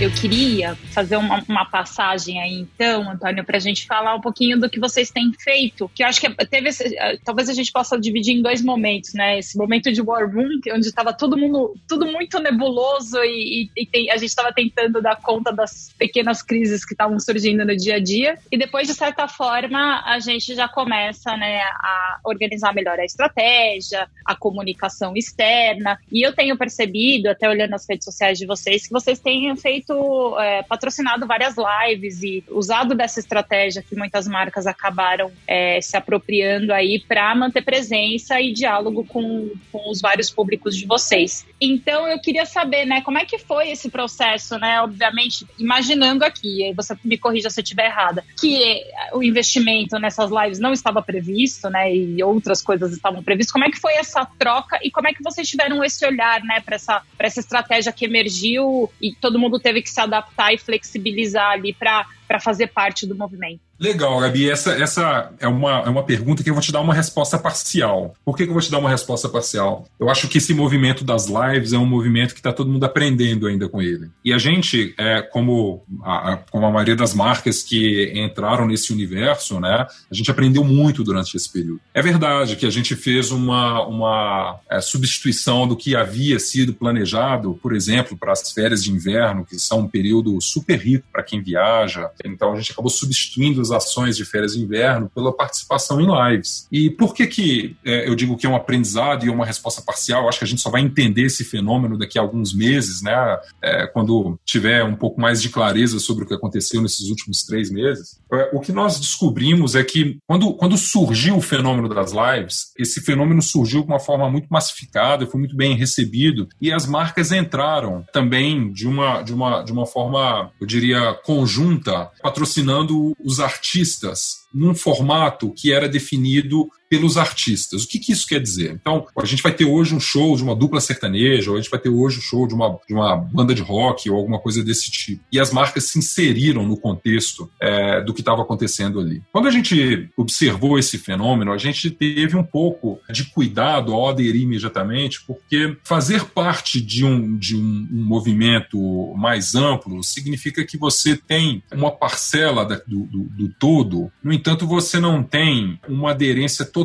Eu 0.00 0.10
queria 0.10 0.74
fazer 0.94 1.16
uma, 1.16 1.44
uma 1.46 1.66
passagem 1.66 2.40
aí, 2.40 2.54
então, 2.54 3.10
Antônio, 3.10 3.44
para 3.44 3.58
a 3.58 3.60
gente 3.60 3.86
falar 3.86 4.14
um 4.14 4.20
pouquinho 4.20 4.58
do 4.58 4.70
que 4.70 4.80
vocês 4.80 5.10
têm 5.10 5.30
feito, 5.38 5.90
que 5.94 6.02
eu 6.02 6.06
acho 6.06 6.18
que 6.18 6.34
teve 6.46 6.70
eh, 6.70 7.18
talvez 7.22 7.50
a 7.50 7.52
gente 7.52 7.70
possa 7.70 8.00
dividir 8.00 8.34
em 8.34 8.40
dois 8.40 8.62
momentos, 8.62 9.12
né? 9.12 9.38
Esse 9.38 9.58
momento 9.58 9.92
de 9.92 10.00
War 10.00 10.26
Room, 10.26 10.58
onde 10.72 10.86
estava 10.86 11.12
todo 11.12 11.36
mundo, 11.36 11.76
tudo 11.86 12.06
muito 12.06 12.38
nebuloso 12.38 13.18
e, 13.22 13.68
e, 13.76 13.82
e 13.82 13.84
tem, 13.84 14.10
a 14.10 14.16
gente 14.16 14.30
estava 14.30 14.50
tentando 14.54 15.02
dar 15.02 15.16
conta 15.16 15.52
das 15.52 15.94
pequenas 15.98 16.42
crises 16.42 16.82
que 16.82 16.94
estavam 16.94 17.20
surgindo 17.20 17.62
no 17.62 17.76
dia 17.76 17.96
a 17.96 18.00
dia. 18.00 18.38
E 18.50 18.56
depois, 18.56 18.88
de 18.88 18.94
certa 18.94 19.28
forma, 19.28 20.02
a 20.06 20.18
gente 20.18 20.54
já 20.54 20.66
começa, 20.66 21.36
né, 21.36 21.60
a 21.60 22.20
organizar 22.24 22.72
melhor 22.72 22.98
a 22.98 23.04
estratégia, 23.04 24.08
a 24.24 24.34
comunicação 24.34 25.14
externa. 25.14 25.98
E 26.10 26.26
eu 26.26 26.34
tenho 26.34 26.56
percebido, 26.56 27.28
até 27.28 27.46
olhando 27.46 27.74
as 27.74 27.86
redes 27.86 28.06
sociais 28.06 28.38
de 28.38 28.46
vocês, 28.46 28.86
que 28.86 28.92
vocês 28.94 29.18
têm 29.18 29.54
feito, 29.56 29.89
é, 30.38 30.62
patrocinado 30.62 31.26
várias 31.26 31.54
lives 31.56 32.22
e 32.22 32.44
usado 32.50 32.94
dessa 32.94 33.20
estratégia 33.20 33.82
que 33.82 33.96
muitas 33.96 34.26
marcas 34.26 34.66
acabaram 34.66 35.30
é, 35.46 35.80
se 35.80 35.96
apropriando 35.96 36.72
aí 36.72 37.00
para 37.00 37.34
manter 37.34 37.62
presença 37.62 38.40
e 38.40 38.52
diálogo 38.52 39.04
com, 39.04 39.50
com 39.72 39.90
os 39.90 40.00
vários 40.00 40.30
públicos 40.30 40.76
de 40.76 40.86
vocês. 40.86 41.46
Então 41.60 42.06
eu 42.08 42.18
queria 42.20 42.46
saber, 42.46 42.84
né, 42.84 43.00
como 43.02 43.18
é 43.18 43.24
que 43.24 43.38
foi 43.38 43.70
esse 43.70 43.90
processo, 43.90 44.58
né? 44.58 44.80
Obviamente, 44.82 45.46
imaginando 45.58 46.24
aqui, 46.24 46.72
você 46.74 46.96
me 47.04 47.18
corrija 47.18 47.50
se 47.50 47.60
eu 47.60 47.62
estiver 47.62 47.86
errada, 47.86 48.24
que 48.38 48.82
o 49.12 49.22
investimento 49.22 49.98
nessas 49.98 50.30
lives 50.30 50.58
não 50.58 50.72
estava 50.72 51.02
previsto, 51.02 51.68
né? 51.68 51.94
E 51.94 52.22
outras 52.22 52.62
coisas 52.62 52.92
estavam 52.92 53.22
previstas. 53.22 53.52
Como 53.52 53.64
é 53.64 53.70
que 53.70 53.78
foi 53.78 53.94
essa 53.94 54.24
troca 54.38 54.78
e 54.82 54.90
como 54.90 55.08
é 55.08 55.12
que 55.12 55.22
vocês 55.22 55.48
tiveram 55.48 55.82
esse 55.84 56.04
olhar, 56.06 56.42
né, 56.42 56.60
para 56.60 56.76
essa, 56.76 57.02
essa 57.18 57.40
estratégia 57.40 57.92
que 57.92 58.04
emergiu 58.04 58.90
e 59.00 59.14
todo 59.14 59.38
mundo 59.38 59.58
teve 59.58 59.79
que 59.82 59.90
se 59.90 60.00
adaptar 60.00 60.52
e 60.52 60.58
flexibilizar 60.58 61.50
ali 61.52 61.72
para 61.72 62.06
fazer 62.40 62.68
parte 62.68 63.06
do 63.06 63.14
movimento? 63.14 63.69
Legal, 63.80 64.20
Gabi. 64.20 64.50
Essa, 64.50 64.72
essa 64.72 65.32
é, 65.40 65.48
uma, 65.48 65.80
é 65.80 65.88
uma 65.88 66.02
pergunta 66.02 66.42
que 66.42 66.50
eu 66.50 66.54
vou 66.54 66.62
te 66.62 66.70
dar 66.70 66.82
uma 66.82 66.92
resposta 66.92 67.38
parcial. 67.38 68.14
Por 68.22 68.36
que, 68.36 68.44
que 68.44 68.50
eu 68.50 68.52
vou 68.52 68.60
te 68.60 68.70
dar 68.70 68.78
uma 68.78 68.90
resposta 68.90 69.26
parcial? 69.26 69.86
Eu 69.98 70.10
acho 70.10 70.28
que 70.28 70.36
esse 70.36 70.52
movimento 70.52 71.02
das 71.02 71.26
lives 71.26 71.72
é 71.72 71.78
um 71.78 71.86
movimento 71.86 72.34
que 72.34 72.40
está 72.40 72.52
todo 72.52 72.70
mundo 72.70 72.84
aprendendo 72.84 73.46
ainda 73.46 73.70
com 73.70 73.80
ele. 73.80 74.10
E 74.22 74.34
a 74.34 74.38
gente, 74.38 74.94
é, 74.98 75.22
como, 75.22 75.82
a, 76.02 76.38
como 76.50 76.66
a 76.66 76.70
maioria 76.70 76.94
das 76.94 77.14
marcas 77.14 77.62
que 77.62 78.12
entraram 78.14 78.66
nesse 78.66 78.92
universo, 78.92 79.58
né, 79.58 79.86
a 80.10 80.14
gente 80.14 80.30
aprendeu 80.30 80.62
muito 80.62 81.02
durante 81.02 81.34
esse 81.34 81.50
período. 81.50 81.80
É 81.94 82.02
verdade 82.02 82.56
que 82.56 82.66
a 82.66 82.70
gente 82.70 82.94
fez 82.94 83.30
uma, 83.30 83.86
uma 83.86 84.60
é, 84.70 84.82
substituição 84.82 85.66
do 85.66 85.74
que 85.74 85.96
havia 85.96 86.38
sido 86.38 86.74
planejado, 86.74 87.58
por 87.62 87.74
exemplo, 87.74 88.14
para 88.14 88.32
as 88.32 88.52
férias 88.52 88.84
de 88.84 88.92
inverno, 88.92 89.42
que 89.42 89.58
são 89.58 89.80
um 89.80 89.88
período 89.88 90.38
super 90.42 90.78
rico 90.78 91.06
para 91.10 91.22
quem 91.22 91.40
viaja. 91.40 92.10
Então 92.22 92.52
a 92.52 92.56
gente 92.56 92.72
acabou 92.72 92.90
substituindo 92.90 93.69
ações 93.70 94.16
de 94.16 94.24
férias 94.24 94.52
de 94.52 94.60
inverno 94.60 95.10
pela 95.14 95.34
participação 95.34 96.00
em 96.00 96.06
lives. 96.06 96.66
E 96.70 96.90
por 96.90 97.14
que 97.14 97.26
que 97.26 97.76
é, 97.84 98.08
eu 98.08 98.14
digo 98.14 98.36
que 98.36 98.46
é 98.46 98.48
um 98.48 98.56
aprendizado 98.56 99.24
e 99.24 99.30
uma 99.30 99.46
resposta 99.46 99.82
parcial? 99.82 100.28
Acho 100.28 100.38
que 100.38 100.44
a 100.44 100.48
gente 100.48 100.60
só 100.60 100.70
vai 100.70 100.82
entender 100.82 101.22
esse 101.22 101.44
fenômeno 101.44 101.98
daqui 101.98 102.18
a 102.18 102.22
alguns 102.22 102.54
meses, 102.54 103.02
né? 103.02 103.38
É, 103.62 103.86
quando 103.86 104.38
tiver 104.44 104.84
um 104.84 104.96
pouco 104.96 105.20
mais 105.20 105.40
de 105.40 105.48
clareza 105.48 105.98
sobre 105.98 106.24
o 106.24 106.26
que 106.26 106.34
aconteceu 106.34 106.80
nesses 106.82 107.08
últimos 107.08 107.44
três 107.44 107.70
meses. 107.70 108.20
É, 108.32 108.50
o 108.52 108.60
que 108.60 108.72
nós 108.72 108.98
descobrimos 108.98 109.74
é 109.74 109.84
que 109.84 110.18
quando, 110.26 110.52
quando 110.54 110.76
surgiu 110.76 111.36
o 111.36 111.42
fenômeno 111.42 111.88
das 111.88 112.12
lives, 112.12 112.72
esse 112.78 113.00
fenômeno 113.00 113.42
surgiu 113.42 113.82
de 113.82 113.86
uma 113.86 114.00
forma 114.00 114.28
muito 114.30 114.48
massificada, 114.48 115.26
foi 115.26 115.40
muito 115.40 115.56
bem 115.56 115.74
recebido 115.74 116.48
e 116.60 116.72
as 116.72 116.86
marcas 116.86 117.32
entraram 117.32 118.04
também 118.12 118.72
de 118.72 118.86
uma, 118.86 119.22
de 119.22 119.32
uma, 119.32 119.62
de 119.62 119.72
uma 119.72 119.86
forma, 119.86 120.50
eu 120.60 120.66
diria, 120.66 121.14
conjunta, 121.24 122.10
patrocinando 122.22 123.16
os 123.24 123.40
artistas 123.40 123.59
artistas 123.60 124.46
num 124.52 124.74
formato 124.74 125.52
que 125.52 125.72
era 125.72 125.88
definido 125.88 126.68
pelos 126.90 127.16
artistas. 127.16 127.84
O 127.84 127.88
que, 127.88 128.00
que, 128.00 128.10
isso 128.10 128.26
quer 128.26 128.40
dizer? 128.40 128.72
Então, 128.72 129.06
a 129.16 129.24
gente 129.24 129.44
vai 129.44 129.52
ter 129.52 129.64
hoje 129.64 129.94
um 129.94 130.00
show 130.00 130.36
de 130.36 130.42
uma 130.42 130.56
dupla 130.56 130.80
sertaneja, 130.80 131.52
ou 131.52 131.56
a 131.56 131.60
gente 131.60 131.70
vai 131.70 131.78
ter 131.78 131.88
hoje 131.88 132.18
um 132.18 132.20
show 132.20 132.48
de 132.48 132.52
uma, 132.52 132.76
de 132.86 132.92
uma 132.92 133.16
banda 133.16 133.54
de 133.54 133.62
rock 133.62 134.10
ou 134.10 134.16
alguma 134.16 134.40
coisa 134.40 134.64
desse 134.64 134.90
tipo. 134.90 135.22
E 135.30 135.38
as 135.38 135.52
marcas 135.52 135.84
se 135.84 136.00
inseriram 136.00 136.66
no 136.66 136.76
contexto 136.76 137.48
é, 137.60 138.00
do 138.00 138.12
que 138.12 138.20
estava 138.20 138.42
acontecendo 138.42 138.98
ali. 138.98 139.22
Quando 139.30 139.46
a 139.46 139.52
gente 139.52 140.10
observou 140.16 140.80
esse 140.80 140.98
fenômeno, 140.98 141.52
a 141.52 141.58
gente 141.58 141.90
teve 141.90 142.36
um 142.36 142.42
pouco 142.42 142.98
de 143.08 143.24
cuidado 143.26 143.94
ao 143.94 144.08
aderir 144.08 144.42
imediatamente, 144.42 145.22
porque 145.24 145.76
fazer 145.84 146.24
parte 146.24 146.80
de 146.80 147.04
um, 147.04 147.38
de 147.38 147.56
um, 147.56 147.88
um 147.92 148.04
movimento 148.04 149.14
mais 149.16 149.54
amplo 149.54 150.02
significa 150.02 150.64
que 150.64 150.76
você 150.76 151.16
tem 151.16 151.62
uma 151.72 151.92
parcela 151.92 152.64
da, 152.64 152.80
do, 152.84 153.06
do, 153.06 153.22
do 153.24 153.48
todo, 153.60 154.10
no 154.24 154.32
entanto, 154.32 154.66
você 154.66 154.98
não 154.98 155.22
tem 155.22 155.78
uma 155.88 156.10
aderência 156.10 156.64
total 156.64 156.79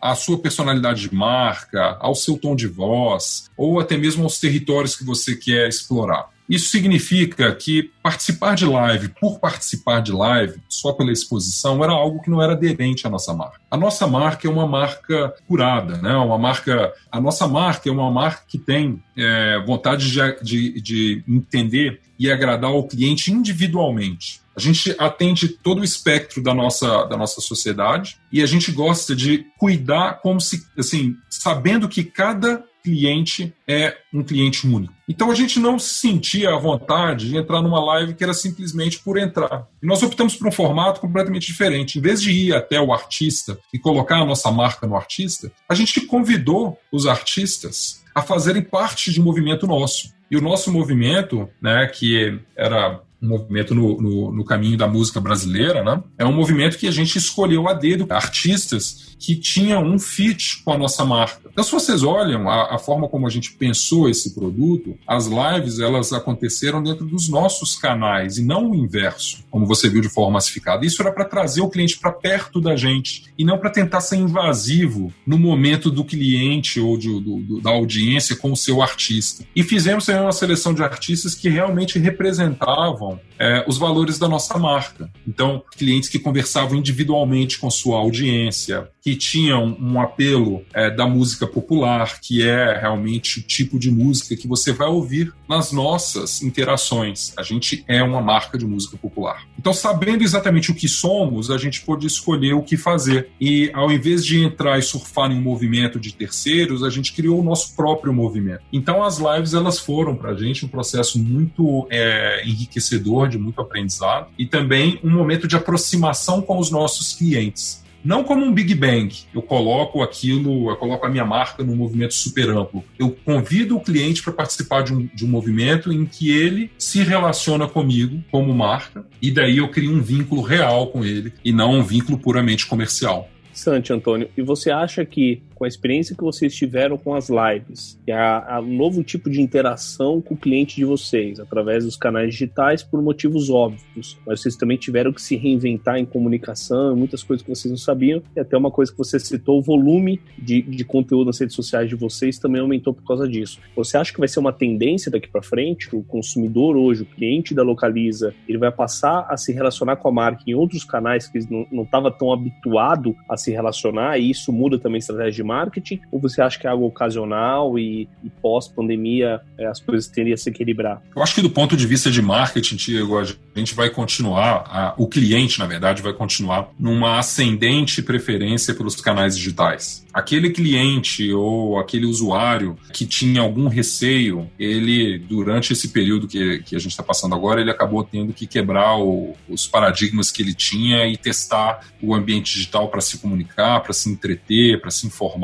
à 0.00 0.14
sua 0.14 0.38
personalidade 0.38 1.02
de 1.08 1.14
marca, 1.14 1.96
ao 2.00 2.14
seu 2.14 2.38
tom 2.38 2.54
de 2.54 2.66
voz, 2.66 3.50
ou 3.56 3.80
até 3.80 3.96
mesmo 3.96 4.24
aos 4.24 4.38
territórios 4.38 4.96
que 4.96 5.04
você 5.04 5.34
quer 5.34 5.68
explorar. 5.68 6.30
Isso 6.48 6.70
significa 6.70 7.54
que 7.54 7.90
participar 8.02 8.54
de 8.54 8.64
live 8.64 9.08
por 9.20 9.38
participar 9.38 10.00
de 10.00 10.12
live, 10.12 10.60
só 10.68 10.92
pela 10.92 11.12
exposição, 11.12 11.82
era 11.84 11.92
algo 11.92 12.22
que 12.22 12.30
não 12.30 12.42
era 12.42 12.52
aderente 12.52 13.06
à 13.06 13.10
nossa 13.10 13.34
marca. 13.34 13.60
A 13.70 13.76
nossa 13.76 14.06
marca 14.06 14.48
é 14.48 14.50
uma 14.50 14.66
marca 14.66 15.34
curada, 15.46 15.98
né? 15.98 16.16
Uma 16.16 16.38
marca, 16.38 16.92
a 17.12 17.20
nossa 17.20 17.46
marca 17.46 17.88
é 17.88 17.92
uma 17.92 18.10
marca 18.10 18.42
que 18.48 18.56
tem 18.56 19.02
é, 19.16 19.58
vontade 19.66 20.10
de, 20.10 20.42
de, 20.42 20.80
de 20.80 21.24
entender 21.28 22.00
e 22.18 22.30
agradar 22.30 22.70
ao 22.70 22.86
cliente 22.86 23.30
individualmente. 23.30 24.40
A 24.56 24.60
gente 24.60 24.96
atende 24.98 25.48
todo 25.48 25.82
o 25.82 25.84
espectro 25.84 26.42
da 26.42 26.52
nossa, 26.52 27.04
da 27.04 27.16
nossa 27.16 27.40
sociedade 27.40 28.18
e 28.32 28.42
a 28.42 28.46
gente 28.46 28.72
gosta 28.72 29.14
de 29.14 29.46
cuidar 29.56 30.20
como 30.20 30.40
se, 30.40 30.66
assim, 30.76 31.14
sabendo 31.30 31.88
que 31.88 32.02
cada 32.02 32.64
cliente 32.88 33.52
é 33.66 33.94
um 34.12 34.22
cliente 34.22 34.66
único. 34.66 34.94
Então 35.06 35.30
a 35.30 35.34
gente 35.34 35.60
não 35.60 35.78
se 35.78 35.94
sentia 35.94 36.54
à 36.54 36.58
vontade 36.58 37.28
de 37.28 37.36
entrar 37.36 37.60
numa 37.60 37.84
live 37.84 38.14
que 38.14 38.24
era 38.24 38.32
simplesmente 38.32 38.98
por 39.00 39.18
entrar. 39.18 39.66
E 39.82 39.86
nós 39.86 40.02
optamos 40.02 40.34
por 40.34 40.48
um 40.48 40.52
formato 40.52 41.00
completamente 41.00 41.46
diferente. 41.46 41.98
Em 41.98 42.02
vez 42.02 42.22
de 42.22 42.32
ir 42.32 42.54
até 42.54 42.80
o 42.80 42.92
artista 42.92 43.58
e 43.72 43.78
colocar 43.78 44.16
a 44.16 44.24
nossa 44.24 44.50
marca 44.50 44.86
no 44.86 44.96
artista, 44.96 45.52
a 45.68 45.74
gente 45.74 46.00
convidou 46.02 46.78
os 46.90 47.06
artistas 47.06 48.02
a 48.14 48.22
fazerem 48.22 48.62
parte 48.62 49.12
de 49.12 49.20
um 49.20 49.24
movimento 49.24 49.66
nosso. 49.66 50.12
E 50.30 50.36
o 50.36 50.40
nosso 50.40 50.72
movimento, 50.72 51.48
né, 51.60 51.86
que 51.86 52.38
era 52.56 53.00
um 53.20 53.28
movimento 53.28 53.74
no, 53.74 54.00
no, 54.00 54.32
no, 54.32 54.44
caminho 54.44 54.78
da 54.78 54.86
música 54.86 55.20
brasileira, 55.20 55.82
né? 55.82 56.02
É 56.16 56.24
um 56.24 56.32
movimento 56.32 56.78
que 56.78 56.86
a 56.86 56.92
gente 56.92 57.16
escolheu 57.16 57.68
a 57.68 57.72
dedo 57.72 58.06
artistas 58.10 59.16
que 59.18 59.36
tinham 59.36 59.84
um 59.84 59.98
fit 59.98 60.62
com 60.64 60.72
a 60.72 60.78
nossa 60.78 61.04
marca. 61.04 61.48
Então, 61.50 61.64
se 61.64 61.72
vocês 61.72 62.02
olham 62.02 62.48
a, 62.48 62.76
a, 62.76 62.78
forma 62.78 63.08
como 63.08 63.26
a 63.26 63.30
gente 63.30 63.52
pensou 63.52 64.08
esse 64.08 64.34
produto, 64.34 64.96
as 65.06 65.26
lives 65.26 65.80
elas 65.80 66.12
aconteceram 66.12 66.82
dentro 66.82 67.04
dos 67.04 67.28
nossos 67.28 67.76
canais 67.76 68.38
e 68.38 68.44
não 68.44 68.70
o 68.70 68.74
inverso, 68.74 69.44
como 69.50 69.66
você 69.66 69.88
viu 69.88 70.00
de 70.00 70.08
forma 70.08 70.34
massificada. 70.34 70.86
Isso 70.86 71.02
era 71.02 71.10
para 71.10 71.24
trazer 71.24 71.60
o 71.60 71.68
cliente 71.68 71.98
para 71.98 72.12
perto 72.12 72.60
da 72.60 72.76
gente 72.76 73.24
e 73.36 73.44
não 73.44 73.58
para 73.58 73.70
tentar 73.70 74.00
ser 74.00 74.16
invasivo 74.16 75.12
no 75.26 75.36
momento 75.36 75.90
do 75.90 76.04
cliente 76.04 76.78
ou 76.78 76.96
de, 76.96 77.08
do, 77.08 77.40
do, 77.40 77.60
da 77.60 77.70
audiência 77.70 78.36
com 78.36 78.52
o 78.52 78.56
seu 78.56 78.80
artista. 78.80 79.44
E 79.54 79.62
fizemos 79.62 80.06
uma 80.08 80.32
seleção 80.32 80.72
de 80.72 80.82
artistas 80.82 81.34
que 81.34 81.48
realmente 81.48 81.98
representavam 81.98 83.20
é, 83.38 83.64
os 83.66 83.78
valores 83.78 84.18
da 84.18 84.28
nossa 84.28 84.58
marca. 84.58 85.10
Então, 85.26 85.62
clientes 85.76 86.08
que 86.08 86.18
conversavam 86.18 86.78
individualmente 86.78 87.58
com 87.58 87.70
sua 87.70 87.98
audiência, 87.98 88.88
que 89.08 89.16
tinham 89.16 89.74
um 89.80 89.98
apelo 89.98 90.62
é, 90.74 90.90
da 90.90 91.06
música 91.06 91.46
popular, 91.46 92.20
que 92.20 92.46
é 92.46 92.78
realmente 92.78 93.38
o 93.38 93.42
tipo 93.42 93.78
de 93.78 93.90
música 93.90 94.36
que 94.36 94.46
você 94.46 94.70
vai 94.70 94.86
ouvir 94.86 95.32
nas 95.48 95.72
nossas 95.72 96.42
interações. 96.42 97.32
A 97.38 97.42
gente 97.42 97.82
é 97.88 98.02
uma 98.02 98.20
marca 98.20 98.58
de 98.58 98.66
música 98.66 98.98
popular. 98.98 99.46
Então, 99.58 99.72
sabendo 99.72 100.22
exatamente 100.22 100.70
o 100.70 100.74
que 100.74 100.86
somos, 100.86 101.50
a 101.50 101.56
gente 101.56 101.80
pôde 101.80 102.06
escolher 102.06 102.52
o 102.52 102.62
que 102.62 102.76
fazer. 102.76 103.30
E 103.40 103.70
ao 103.72 103.90
invés 103.90 104.26
de 104.26 104.44
entrar 104.44 104.78
e 104.78 104.82
surfar 104.82 105.32
em 105.32 105.38
um 105.38 105.40
movimento 105.40 105.98
de 105.98 106.12
terceiros, 106.12 106.84
a 106.84 106.90
gente 106.90 107.14
criou 107.14 107.40
o 107.40 107.42
nosso 107.42 107.74
próprio 107.74 108.12
movimento. 108.12 108.60
Então, 108.70 109.02
as 109.02 109.16
lives 109.16 109.54
elas 109.54 109.78
foram 109.78 110.14
para 110.14 110.32
a 110.32 110.36
gente 110.36 110.66
um 110.66 110.68
processo 110.68 111.18
muito 111.18 111.86
é, 111.88 112.42
enriquecedor, 112.46 113.26
de 113.26 113.38
muito 113.38 113.58
aprendizado, 113.58 114.26
e 114.38 114.44
também 114.44 115.00
um 115.02 115.10
momento 115.10 115.48
de 115.48 115.56
aproximação 115.56 116.42
com 116.42 116.58
os 116.58 116.70
nossos 116.70 117.14
clientes 117.14 117.87
não 118.04 118.24
como 118.24 118.44
um 118.44 118.52
Big 118.52 118.74
Bang. 118.74 119.14
Eu 119.34 119.42
coloco 119.42 120.02
aquilo, 120.02 120.70
eu 120.70 120.76
coloco 120.76 121.06
a 121.06 121.08
minha 121.08 121.24
marca 121.24 121.62
num 121.62 121.76
movimento 121.76 122.14
super 122.14 122.48
amplo. 122.50 122.84
Eu 122.98 123.16
convido 123.24 123.76
o 123.76 123.80
cliente 123.80 124.22
para 124.22 124.32
participar 124.32 124.82
de 124.82 124.94
um, 124.94 125.08
de 125.14 125.24
um 125.24 125.28
movimento 125.28 125.92
em 125.92 126.04
que 126.04 126.30
ele 126.30 126.70
se 126.78 127.02
relaciona 127.02 127.66
comigo 127.66 128.22
como 128.30 128.54
marca, 128.54 129.04
e 129.20 129.30
daí 129.30 129.58
eu 129.58 129.68
crio 129.68 129.92
um 129.92 130.00
vínculo 130.00 130.42
real 130.42 130.88
com 130.88 131.04
ele 131.04 131.32
e 131.44 131.52
não 131.52 131.72
um 131.72 131.82
vínculo 131.82 132.18
puramente 132.18 132.66
comercial. 132.66 133.28
Interessante, 133.58 133.92
Antônio. 133.92 134.28
E 134.36 134.42
você 134.42 134.70
acha 134.70 135.04
que 135.04 135.42
com 135.58 135.64
a 135.64 135.68
experiência 135.68 136.14
que 136.14 136.22
vocês 136.22 136.54
tiveram 136.54 136.96
com 136.96 137.14
as 137.14 137.28
lives, 137.28 138.00
e 138.06 138.12
a, 138.12 138.58
a 138.58 138.62
novo 138.62 139.02
tipo 139.02 139.28
de 139.28 139.42
interação 139.42 140.20
com 140.20 140.34
o 140.34 140.36
cliente 140.36 140.76
de 140.76 140.84
vocês, 140.84 141.40
através 141.40 141.84
dos 141.84 141.96
canais 141.96 142.30
digitais, 142.30 142.82
por 142.82 143.02
motivos 143.02 143.50
óbvios, 143.50 144.16
mas 144.24 144.40
vocês 144.40 144.54
também 144.54 144.76
tiveram 144.76 145.12
que 145.12 145.20
se 145.20 145.34
reinventar 145.34 145.98
em 145.98 146.04
comunicação, 146.04 146.94
muitas 146.94 147.24
coisas 147.24 147.44
que 147.44 147.52
vocês 147.52 147.70
não 147.70 147.76
sabiam, 147.76 148.22
e 148.36 148.40
até 148.40 148.56
uma 148.56 148.70
coisa 148.70 148.92
que 148.92 148.98
você 148.98 149.18
citou, 149.18 149.58
o 149.58 149.62
volume 149.62 150.20
de, 150.38 150.62
de 150.62 150.84
conteúdo 150.84 151.26
nas 151.26 151.40
redes 151.40 151.56
sociais 151.56 151.88
de 151.88 151.96
vocês 151.96 152.38
também 152.38 152.60
aumentou 152.60 152.94
por 152.94 153.04
causa 153.04 153.28
disso. 153.28 153.58
Você 153.74 153.96
acha 153.96 154.12
que 154.12 154.20
vai 154.20 154.28
ser 154.28 154.38
uma 154.38 154.52
tendência 154.52 155.10
daqui 155.10 155.28
para 155.28 155.42
frente? 155.42 155.94
O 155.94 156.04
consumidor 156.04 156.76
hoje, 156.76 157.02
o 157.02 157.06
cliente 157.06 157.52
da 157.52 157.64
Localiza, 157.64 158.32
ele 158.48 158.58
vai 158.58 158.70
passar 158.70 159.26
a 159.28 159.36
se 159.36 159.52
relacionar 159.52 159.96
com 159.96 160.08
a 160.08 160.12
marca 160.12 160.44
em 160.46 160.54
outros 160.54 160.84
canais 160.84 161.26
que 161.26 161.40
não 161.50 161.82
estava 161.82 162.12
tão 162.12 162.32
habituado 162.32 163.16
a 163.28 163.36
se 163.36 163.50
relacionar, 163.50 164.18
e 164.18 164.30
isso 164.30 164.52
muda 164.52 164.78
também 164.78 164.96
a 164.96 165.00
estratégia 165.00 165.32
de 165.32 165.47
marketing? 165.48 166.00
Ou 166.12 166.20
você 166.20 166.42
acha 166.42 166.58
que 166.58 166.66
é 166.66 166.70
algo 166.70 166.86
ocasional 166.86 167.78
e, 167.78 168.08
e 168.22 168.30
pós-pandemia 168.42 169.40
é, 169.56 169.66
as 169.66 169.80
coisas 169.80 170.06
tendem 170.08 170.34
a 170.34 170.36
se 170.36 170.50
equilibrar? 170.50 171.02
Eu 171.16 171.22
acho 171.22 171.34
que 171.34 171.42
do 171.42 171.50
ponto 171.50 171.76
de 171.76 171.86
vista 171.86 172.10
de 172.10 172.20
marketing, 172.20 172.76
Tiago, 172.76 173.18
a 173.18 173.24
gente 173.58 173.74
vai 173.74 173.88
continuar, 173.88 174.64
a, 174.66 174.94
o 174.98 175.08
cliente, 175.08 175.58
na 175.58 175.66
verdade, 175.66 176.02
vai 176.02 176.12
continuar 176.12 176.70
numa 176.78 177.18
ascendente 177.18 178.02
preferência 178.02 178.74
pelos 178.74 179.00
canais 179.00 179.36
digitais. 179.36 180.06
Aquele 180.12 180.50
cliente 180.50 181.32
ou 181.32 181.78
aquele 181.78 182.04
usuário 182.04 182.76
que 182.92 183.06
tinha 183.06 183.40
algum 183.40 183.68
receio, 183.68 184.50
ele, 184.58 185.18
durante 185.18 185.72
esse 185.72 185.88
período 185.88 186.26
que, 186.26 186.58
que 186.60 186.76
a 186.76 186.78
gente 186.78 186.90
está 186.90 187.02
passando 187.02 187.34
agora, 187.34 187.60
ele 187.60 187.70
acabou 187.70 188.02
tendo 188.02 188.32
que 188.32 188.46
quebrar 188.46 188.98
o, 188.98 189.34
os 189.48 189.66
paradigmas 189.66 190.32
que 190.32 190.42
ele 190.42 190.54
tinha 190.54 191.06
e 191.06 191.16
testar 191.16 191.86
o 192.02 192.14
ambiente 192.14 192.54
digital 192.54 192.88
para 192.88 193.00
se 193.00 193.18
comunicar, 193.18 193.80
para 193.80 193.92
se 193.92 194.10
entreter, 194.10 194.80
para 194.80 194.90
se 194.90 195.06
informar. 195.06 195.37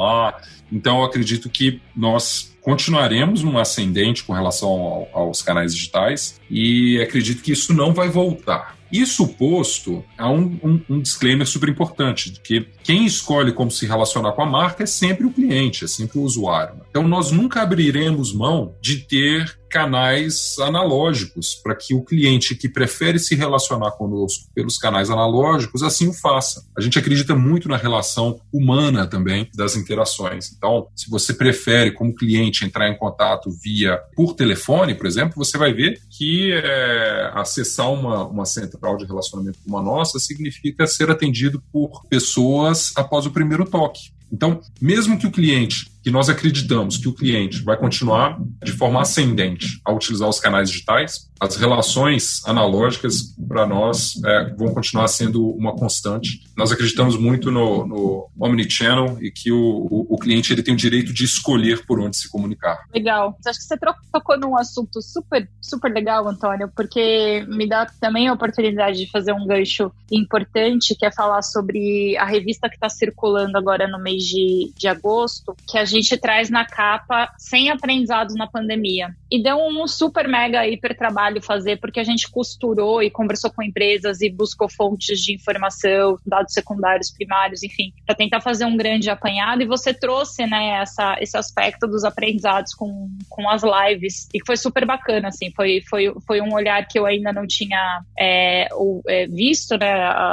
Então, 0.72 0.98
eu 0.98 1.04
acredito 1.04 1.48
que 1.48 1.80
nós 1.94 2.54
continuaremos 2.60 3.42
num 3.42 3.58
ascendente 3.58 4.24
com 4.24 4.32
relação 4.32 4.68
ao, 4.70 5.08
aos 5.12 5.42
canais 5.42 5.74
digitais 5.74 6.40
e 6.50 7.00
acredito 7.00 7.42
que 7.42 7.52
isso 7.52 7.74
não 7.74 7.92
vai 7.92 8.08
voltar. 8.08 8.76
Isso 8.90 9.26
posto, 9.26 10.04
há 10.16 10.30
um, 10.30 10.58
um, 10.62 10.80
um, 10.88 11.00
disclaimer 11.00 11.46
super 11.46 11.68
importante, 11.68 12.30
de 12.30 12.40
que 12.40 12.66
quem 12.82 13.04
escolhe 13.04 13.52
como 13.52 13.70
se 13.70 13.86
relacionar 13.86 14.32
com 14.32 14.42
a 14.42 14.46
marca 14.46 14.84
é 14.84 14.86
sempre 14.86 15.26
o 15.26 15.32
cliente, 15.32 15.84
é 15.84 15.88
sempre 15.88 16.18
o 16.18 16.22
usuário. 16.22 16.76
Então, 16.90 17.02
nós 17.06 17.32
nunca 17.32 17.60
abriremos 17.60 18.32
mão 18.32 18.76
de 18.80 18.98
ter 18.98 19.58
canais 19.74 20.54
analógicos, 20.60 21.56
para 21.56 21.74
que 21.74 21.94
o 21.94 22.04
cliente 22.04 22.54
que 22.54 22.68
prefere 22.68 23.18
se 23.18 23.34
relacionar 23.34 23.90
conosco 23.90 24.48
pelos 24.54 24.78
canais 24.78 25.10
analógicos 25.10 25.82
assim 25.82 26.06
o 26.06 26.12
faça. 26.12 26.64
A 26.78 26.80
gente 26.80 26.96
acredita 26.96 27.34
muito 27.34 27.68
na 27.68 27.76
relação 27.76 28.40
humana 28.52 29.04
também 29.04 29.50
das 29.52 29.74
interações. 29.74 30.52
Então, 30.56 30.86
se 30.94 31.10
você 31.10 31.34
prefere, 31.34 31.90
como 31.90 32.14
cliente, 32.14 32.64
entrar 32.64 32.88
em 32.88 32.96
contato 32.96 33.50
via 33.50 33.98
por 34.14 34.34
telefone, 34.34 34.94
por 34.94 35.06
exemplo, 35.06 35.32
você 35.36 35.58
vai 35.58 35.72
ver 35.72 36.00
que 36.08 36.52
é, 36.52 37.32
acessar 37.34 37.90
uma, 37.90 38.28
uma 38.28 38.46
central 38.46 38.96
de 38.96 39.04
relacionamento 39.04 39.58
como 39.64 39.76
a 39.76 39.82
nossa 39.82 40.20
significa 40.20 40.86
ser 40.86 41.10
atendido 41.10 41.60
por 41.72 42.04
pessoas 42.08 42.92
após 42.94 43.26
o 43.26 43.32
primeiro 43.32 43.64
toque. 43.64 44.12
Então, 44.32 44.60
mesmo 44.80 45.18
que 45.18 45.26
o 45.26 45.32
cliente 45.32 45.93
que 46.04 46.10
nós 46.10 46.28
acreditamos 46.28 46.98
que 46.98 47.08
o 47.08 47.14
cliente 47.14 47.62
vai 47.62 47.78
continuar 47.78 48.38
de 48.62 48.72
forma 48.72 49.00
ascendente 49.00 49.80
a 49.82 49.90
utilizar 49.90 50.28
os 50.28 50.38
canais 50.38 50.68
digitais, 50.68 51.30
as 51.40 51.56
relações 51.56 52.42
analógicas 52.46 53.34
para 53.48 53.66
nós 53.66 54.12
é, 54.24 54.54
vão 54.54 54.72
continuar 54.72 55.08
sendo 55.08 55.50
uma 55.50 55.74
constante. 55.74 56.42
Nós 56.56 56.70
acreditamos 56.70 57.16
muito 57.16 57.50
no, 57.50 57.86
no 57.86 58.30
omnichannel 58.38 59.18
e 59.20 59.30
que 59.30 59.50
o, 59.50 59.58
o, 59.58 60.14
o, 60.14 60.18
cliente 60.18 60.52
ele 60.52 60.62
tem 60.62 60.74
o 60.74 60.76
direito 60.76 61.12
de 61.12 61.24
escolher 61.24 61.84
por 61.86 61.98
onde 62.00 62.16
se 62.16 62.30
comunicar. 62.30 62.78
Legal. 62.94 63.36
Acho 63.46 63.58
que 63.58 63.64
você 63.64 63.76
tocou 64.12 64.38
num 64.38 64.56
assunto 64.56 65.00
super, 65.02 65.48
super 65.60 65.92
legal, 65.92 66.28
Antônio, 66.28 66.70
porque 66.74 67.44
me 67.48 67.68
dá 67.68 67.86
também 68.00 68.28
a 68.28 68.32
oportunidade 68.32 68.98
de 68.98 69.10
fazer 69.10 69.32
um 69.32 69.46
gancho 69.46 69.90
importante, 70.10 70.94
que 70.94 71.04
é 71.04 71.10
falar 71.10 71.42
sobre 71.42 72.16
a 72.18 72.24
revista 72.24 72.68
que 72.68 72.76
está 72.76 72.88
circulando 72.88 73.56
agora 73.56 73.88
no 73.88 73.98
mês 73.98 74.22
de, 74.22 74.72
de 74.76 74.86
agosto, 74.86 75.54
que 75.66 75.78
a 75.78 75.84
gente 75.84 75.93
traz 76.20 76.50
na 76.50 76.64
capa 76.64 77.32
sem 77.38 77.70
aprendizados 77.70 78.34
na 78.34 78.46
pandemia. 78.46 79.14
E 79.30 79.42
deu 79.42 79.56
um 79.58 79.86
super 79.86 80.28
mega 80.28 80.66
hiper 80.66 80.96
trabalho 80.96 81.42
fazer, 81.42 81.78
porque 81.80 82.00
a 82.00 82.04
gente 82.04 82.30
costurou 82.30 83.02
e 83.02 83.10
conversou 83.10 83.50
com 83.50 83.62
empresas 83.62 84.20
e 84.20 84.30
buscou 84.30 84.68
fontes 84.68 85.20
de 85.20 85.34
informação, 85.34 86.16
dados 86.24 86.52
secundários, 86.52 87.10
primários, 87.10 87.62
enfim, 87.62 87.92
para 88.06 88.14
tentar 88.14 88.40
fazer 88.40 88.64
um 88.64 88.76
grande 88.76 89.10
apanhado. 89.10 89.62
E 89.62 89.66
você 89.66 89.92
trouxe, 89.92 90.46
né, 90.46 90.80
essa, 90.80 91.16
esse 91.20 91.36
aspecto 91.36 91.86
dos 91.86 92.04
aprendizados 92.04 92.74
com, 92.74 93.08
com 93.28 93.48
as 93.48 93.62
lives, 93.62 94.28
e 94.32 94.38
foi 94.44 94.56
super 94.56 94.86
bacana, 94.86 95.28
assim, 95.28 95.50
foi, 95.54 95.82
foi, 95.88 96.12
foi 96.26 96.40
um 96.40 96.52
olhar 96.52 96.86
que 96.86 96.98
eu 96.98 97.06
ainda 97.06 97.32
não 97.32 97.46
tinha 97.46 98.02
é, 98.18 98.68
é, 99.08 99.26
visto, 99.26 99.76
né, 99.76 99.92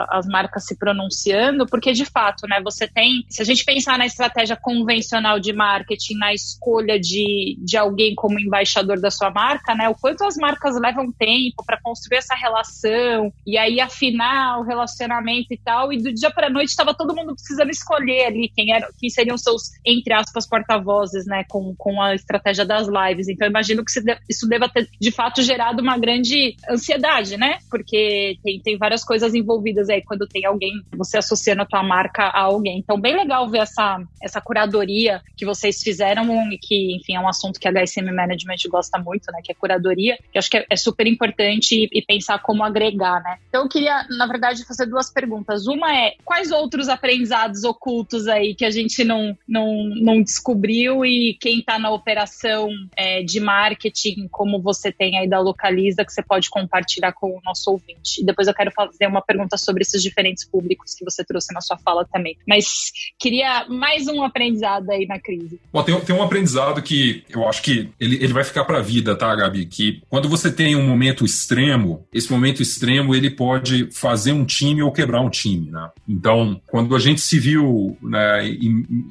as 0.09 0.27
marcas 0.27 0.65
se 0.65 0.77
pronunciando, 0.77 1.65
porque 1.65 1.91
de 1.91 2.05
fato, 2.05 2.47
né, 2.47 2.61
você 2.63 2.87
tem, 2.87 3.25
se 3.29 3.41
a 3.41 3.45
gente 3.45 3.65
pensar 3.65 3.97
na 3.97 4.05
estratégia 4.05 4.55
convencional 4.55 5.39
de 5.39 5.50
marketing, 5.53 6.15
na 6.15 6.33
escolha 6.33 6.99
de, 6.99 7.57
de 7.59 7.77
alguém 7.77 8.15
como 8.15 8.39
embaixador 8.39 8.99
da 8.99 9.11
sua 9.11 9.31
marca, 9.31 9.75
né? 9.75 9.89
O 9.89 9.95
quanto 9.95 10.23
as 10.23 10.35
marcas 10.35 10.79
levam 10.79 11.11
tempo 11.11 11.63
para 11.65 11.79
construir 11.81 12.17
essa 12.17 12.35
relação 12.35 13.31
e 13.45 13.57
aí 13.57 13.79
afinar 13.79 14.59
o 14.59 14.63
relacionamento 14.63 15.53
e 15.53 15.57
tal. 15.57 15.91
E 15.91 16.01
do 16.01 16.13
dia 16.13 16.31
para 16.31 16.49
noite 16.49 16.69
estava 16.69 16.93
todo 16.93 17.15
mundo 17.15 17.33
precisando 17.33 17.69
escolher 17.69 18.25
ali 18.27 18.51
quem 18.55 18.73
era, 18.73 18.87
quem 18.99 19.09
seriam 19.09 19.37
seus 19.37 19.71
entre 19.85 20.13
aspas 20.13 20.47
porta-vozes, 20.47 21.25
né? 21.25 21.43
Com, 21.49 21.75
com 21.77 22.01
a 22.01 22.15
estratégia 22.15 22.65
das 22.65 22.87
lives. 22.87 23.27
Então 23.27 23.47
imagino 23.47 23.83
que 23.83 23.91
isso 24.29 24.47
deva 24.47 24.69
ter 24.69 24.87
de 24.99 25.11
fato 25.11 25.41
gerado 25.41 25.81
uma 25.81 25.97
grande 25.97 26.55
ansiedade, 26.69 27.37
né? 27.37 27.59
Porque 27.69 28.37
tem, 28.43 28.59
tem 28.61 28.77
várias 28.77 29.03
coisas 29.03 29.33
envolvidas 29.33 29.89
aí 29.89 30.01
quando 30.03 30.27
tem 30.27 30.45
alguém 30.45 30.71
você 30.95 31.17
associando 31.17 31.61
a 31.61 31.65
tua 31.65 31.83
marca 31.83 32.23
a 32.23 32.41
alguém. 32.41 32.79
Então 32.79 32.99
bem 32.99 33.15
legal 33.15 33.49
ver 33.49 33.59
essa 33.59 33.99
essa 34.21 34.41
curadoria 34.41 35.21
que 35.41 35.45
vocês 35.45 35.81
fizeram 35.81 36.51
e 36.51 36.57
que, 36.59 36.97
enfim, 36.97 37.15
é 37.15 37.19
um 37.19 37.27
assunto 37.27 37.59
que 37.59 37.67
a 37.67 37.71
HSM 37.71 38.11
Management 38.13 38.69
gosta 38.69 38.99
muito, 38.99 39.31
né? 39.31 39.39
Que 39.43 39.51
é 39.51 39.55
curadoria, 39.55 40.15
que 40.31 40.37
acho 40.37 40.51
que 40.51 40.57
é, 40.57 40.67
é 40.69 40.75
super 40.75 41.07
importante 41.07 41.73
e, 41.73 41.89
e, 41.91 42.05
pensar 42.05 42.37
como 42.43 42.63
agregar, 42.63 43.23
né? 43.23 43.39
Então 43.49 43.63
eu 43.63 43.67
queria, 43.67 44.05
na 44.07 44.27
verdade, 44.27 44.63
fazer 44.63 44.85
duas 44.85 45.11
perguntas. 45.11 45.65
Uma 45.65 45.91
é, 45.97 46.13
quais 46.23 46.51
outros 46.51 46.89
aprendizados 46.89 47.63
ocultos 47.63 48.27
aí 48.27 48.53
que 48.53 48.63
a 48.63 48.69
gente 48.69 49.03
não, 49.03 49.35
não, 49.47 49.83
não 49.99 50.21
descobriu 50.21 51.03
e 51.03 51.35
quem 51.41 51.57
está 51.57 51.79
na 51.79 51.89
operação 51.89 52.69
é, 52.95 53.23
de 53.23 53.39
marketing, 53.39 54.27
como 54.27 54.61
você 54.61 54.91
tem 54.91 55.17
aí 55.17 55.27
da 55.27 55.39
Localiza, 55.39 56.05
que 56.05 56.13
você 56.13 56.21
pode 56.21 56.51
compartilhar 56.51 57.13
com 57.13 57.31
o 57.31 57.41
nosso 57.43 57.71
ouvinte. 57.71 58.21
E 58.21 58.23
depois 58.23 58.47
eu 58.47 58.53
quero 58.53 58.69
fazer 58.71 59.07
uma 59.07 59.23
pergunta 59.23 59.57
sobre 59.57 59.81
esses 59.81 60.03
diferentes 60.03 60.45
públicos 60.45 60.93
que 60.93 61.03
você 61.03 61.25
trouxe 61.25 61.51
na 61.51 61.61
sua 61.61 61.79
fala 61.79 62.05
também. 62.05 62.37
Mas 62.47 62.91
queria 63.17 63.65
mais 63.67 64.07
um 64.07 64.21
aprendizado 64.21 64.91
aí 64.91 65.07
na 65.07 65.19
crise? 65.31 65.59
Bom, 65.71 65.83
tem, 65.83 65.99
tem 66.01 66.15
um 66.15 66.23
aprendizado 66.23 66.81
que 66.81 67.23
eu 67.29 67.47
acho 67.47 67.61
que 67.61 67.89
ele, 67.99 68.15
ele 68.15 68.33
vai 68.33 68.43
ficar 68.43 68.65
para 68.65 68.79
a 68.79 68.81
vida, 68.81 69.15
tá, 69.15 69.33
Gabi? 69.35 69.65
Que 69.65 70.01
quando 70.09 70.27
você 70.27 70.51
tem 70.51 70.75
um 70.75 70.85
momento 70.85 71.23
extremo, 71.23 72.05
esse 72.13 72.31
momento 72.31 72.61
extremo 72.61 73.15
ele 73.15 73.29
pode 73.29 73.89
fazer 73.91 74.33
um 74.33 74.45
time 74.45 74.83
ou 74.83 74.91
quebrar 74.91 75.21
um 75.21 75.29
time, 75.29 75.71
né? 75.71 75.89
Então, 76.07 76.59
quando 76.67 76.95
a 76.95 76.99
gente 76.99 77.21
se 77.21 77.39
viu 77.39 77.97
né, 78.01 78.45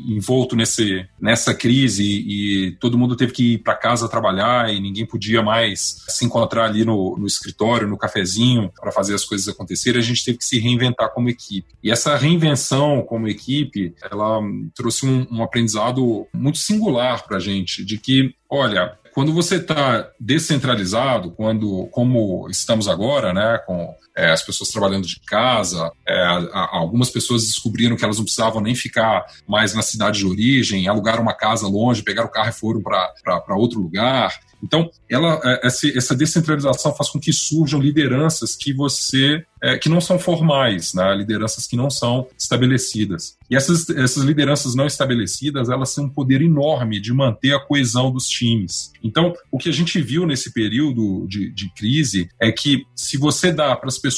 envolto 0.06 0.54
nesse, 0.54 1.06
nessa 1.20 1.54
crise 1.54 2.04
e 2.04 2.72
todo 2.72 2.98
mundo 2.98 3.16
teve 3.16 3.32
que 3.32 3.54
ir 3.54 3.58
para 3.58 3.74
casa 3.74 4.08
trabalhar 4.08 4.72
e 4.72 4.80
ninguém 4.80 5.06
podia 5.06 5.42
mais 5.42 6.04
se 6.08 6.24
encontrar 6.24 6.66
ali 6.66 6.84
no, 6.84 7.16
no 7.16 7.26
escritório, 7.26 7.88
no 7.88 7.96
cafezinho, 7.96 8.70
para 8.80 8.92
fazer 8.92 9.14
as 9.14 9.24
coisas 9.24 9.48
acontecerem, 9.48 10.00
a 10.00 10.04
gente 10.04 10.24
teve 10.24 10.38
que 10.38 10.44
se 10.44 10.58
reinventar 10.58 11.10
como 11.12 11.28
equipe. 11.28 11.74
E 11.82 11.90
essa 11.90 12.16
reinvenção 12.16 13.02
como 13.02 13.28
equipe, 13.28 13.94
ela 14.10 14.40
trouxe 14.74 15.06
um, 15.06 15.26
um 15.30 15.42
aprendizado 15.42 15.99
muito 16.32 16.58
singular 16.58 17.24
para 17.26 17.36
a 17.36 17.40
gente, 17.40 17.84
de 17.84 17.98
que, 17.98 18.34
olha, 18.48 18.98
quando 19.12 19.32
você 19.32 19.56
está 19.56 20.10
descentralizado, 20.18 21.32
quando, 21.32 21.88
como 21.90 22.48
estamos 22.48 22.88
agora, 22.88 23.32
né, 23.32 23.58
com 23.66 23.94
é, 24.20 24.30
as 24.30 24.42
pessoas 24.42 24.68
trabalhando 24.68 25.06
de 25.06 25.18
casa, 25.20 25.90
é, 26.06 26.22
a, 26.22 26.68
algumas 26.72 27.08
pessoas 27.08 27.46
descobriram 27.46 27.96
que 27.96 28.04
elas 28.04 28.18
não 28.18 28.24
precisavam 28.24 28.60
nem 28.60 28.74
ficar 28.74 29.24
mais 29.48 29.74
na 29.74 29.80
cidade 29.80 30.18
de 30.18 30.26
origem, 30.26 30.86
alugaram 30.86 31.22
uma 31.22 31.34
casa 31.34 31.66
longe, 31.66 32.02
pegaram 32.02 32.28
o 32.28 32.32
carro 32.32 32.50
e 32.50 32.52
foram 32.52 32.82
para 32.82 33.56
outro 33.56 33.80
lugar. 33.80 34.38
Então, 34.62 34.90
ela, 35.08 35.40
é, 35.42 35.66
essa 35.66 36.14
descentralização 36.14 36.94
faz 36.94 37.08
com 37.08 37.18
que 37.18 37.32
surjam 37.32 37.80
lideranças 37.80 38.54
que 38.54 38.74
você 38.74 39.42
é, 39.62 39.76
que 39.76 39.88
não 39.88 40.00
são 40.00 40.18
formais, 40.18 40.94
né? 40.94 41.14
lideranças 41.14 41.66
que 41.66 41.76
não 41.76 41.90
são 41.90 42.26
estabelecidas. 42.38 43.36
E 43.50 43.56
essas, 43.56 43.88
essas 43.90 44.22
lideranças 44.22 44.74
não 44.74 44.86
estabelecidas, 44.86 45.68
elas 45.68 45.94
têm 45.94 46.04
um 46.04 46.08
poder 46.08 46.40
enorme 46.40 47.00
de 47.00 47.12
manter 47.12 47.54
a 47.54 47.60
coesão 47.60 48.10
dos 48.10 48.26
times. 48.26 48.92
Então, 49.02 49.34
o 49.50 49.58
que 49.58 49.68
a 49.68 49.72
gente 49.72 50.00
viu 50.00 50.26
nesse 50.26 50.52
período 50.52 51.26
de, 51.28 51.50
de 51.52 51.72
crise 51.74 52.28
é 52.40 52.50
que 52.50 52.84
se 52.94 53.16
você 53.16 53.52
dá 53.52 53.76
para 53.76 53.88
as 53.88 53.98
pessoas 53.98 54.09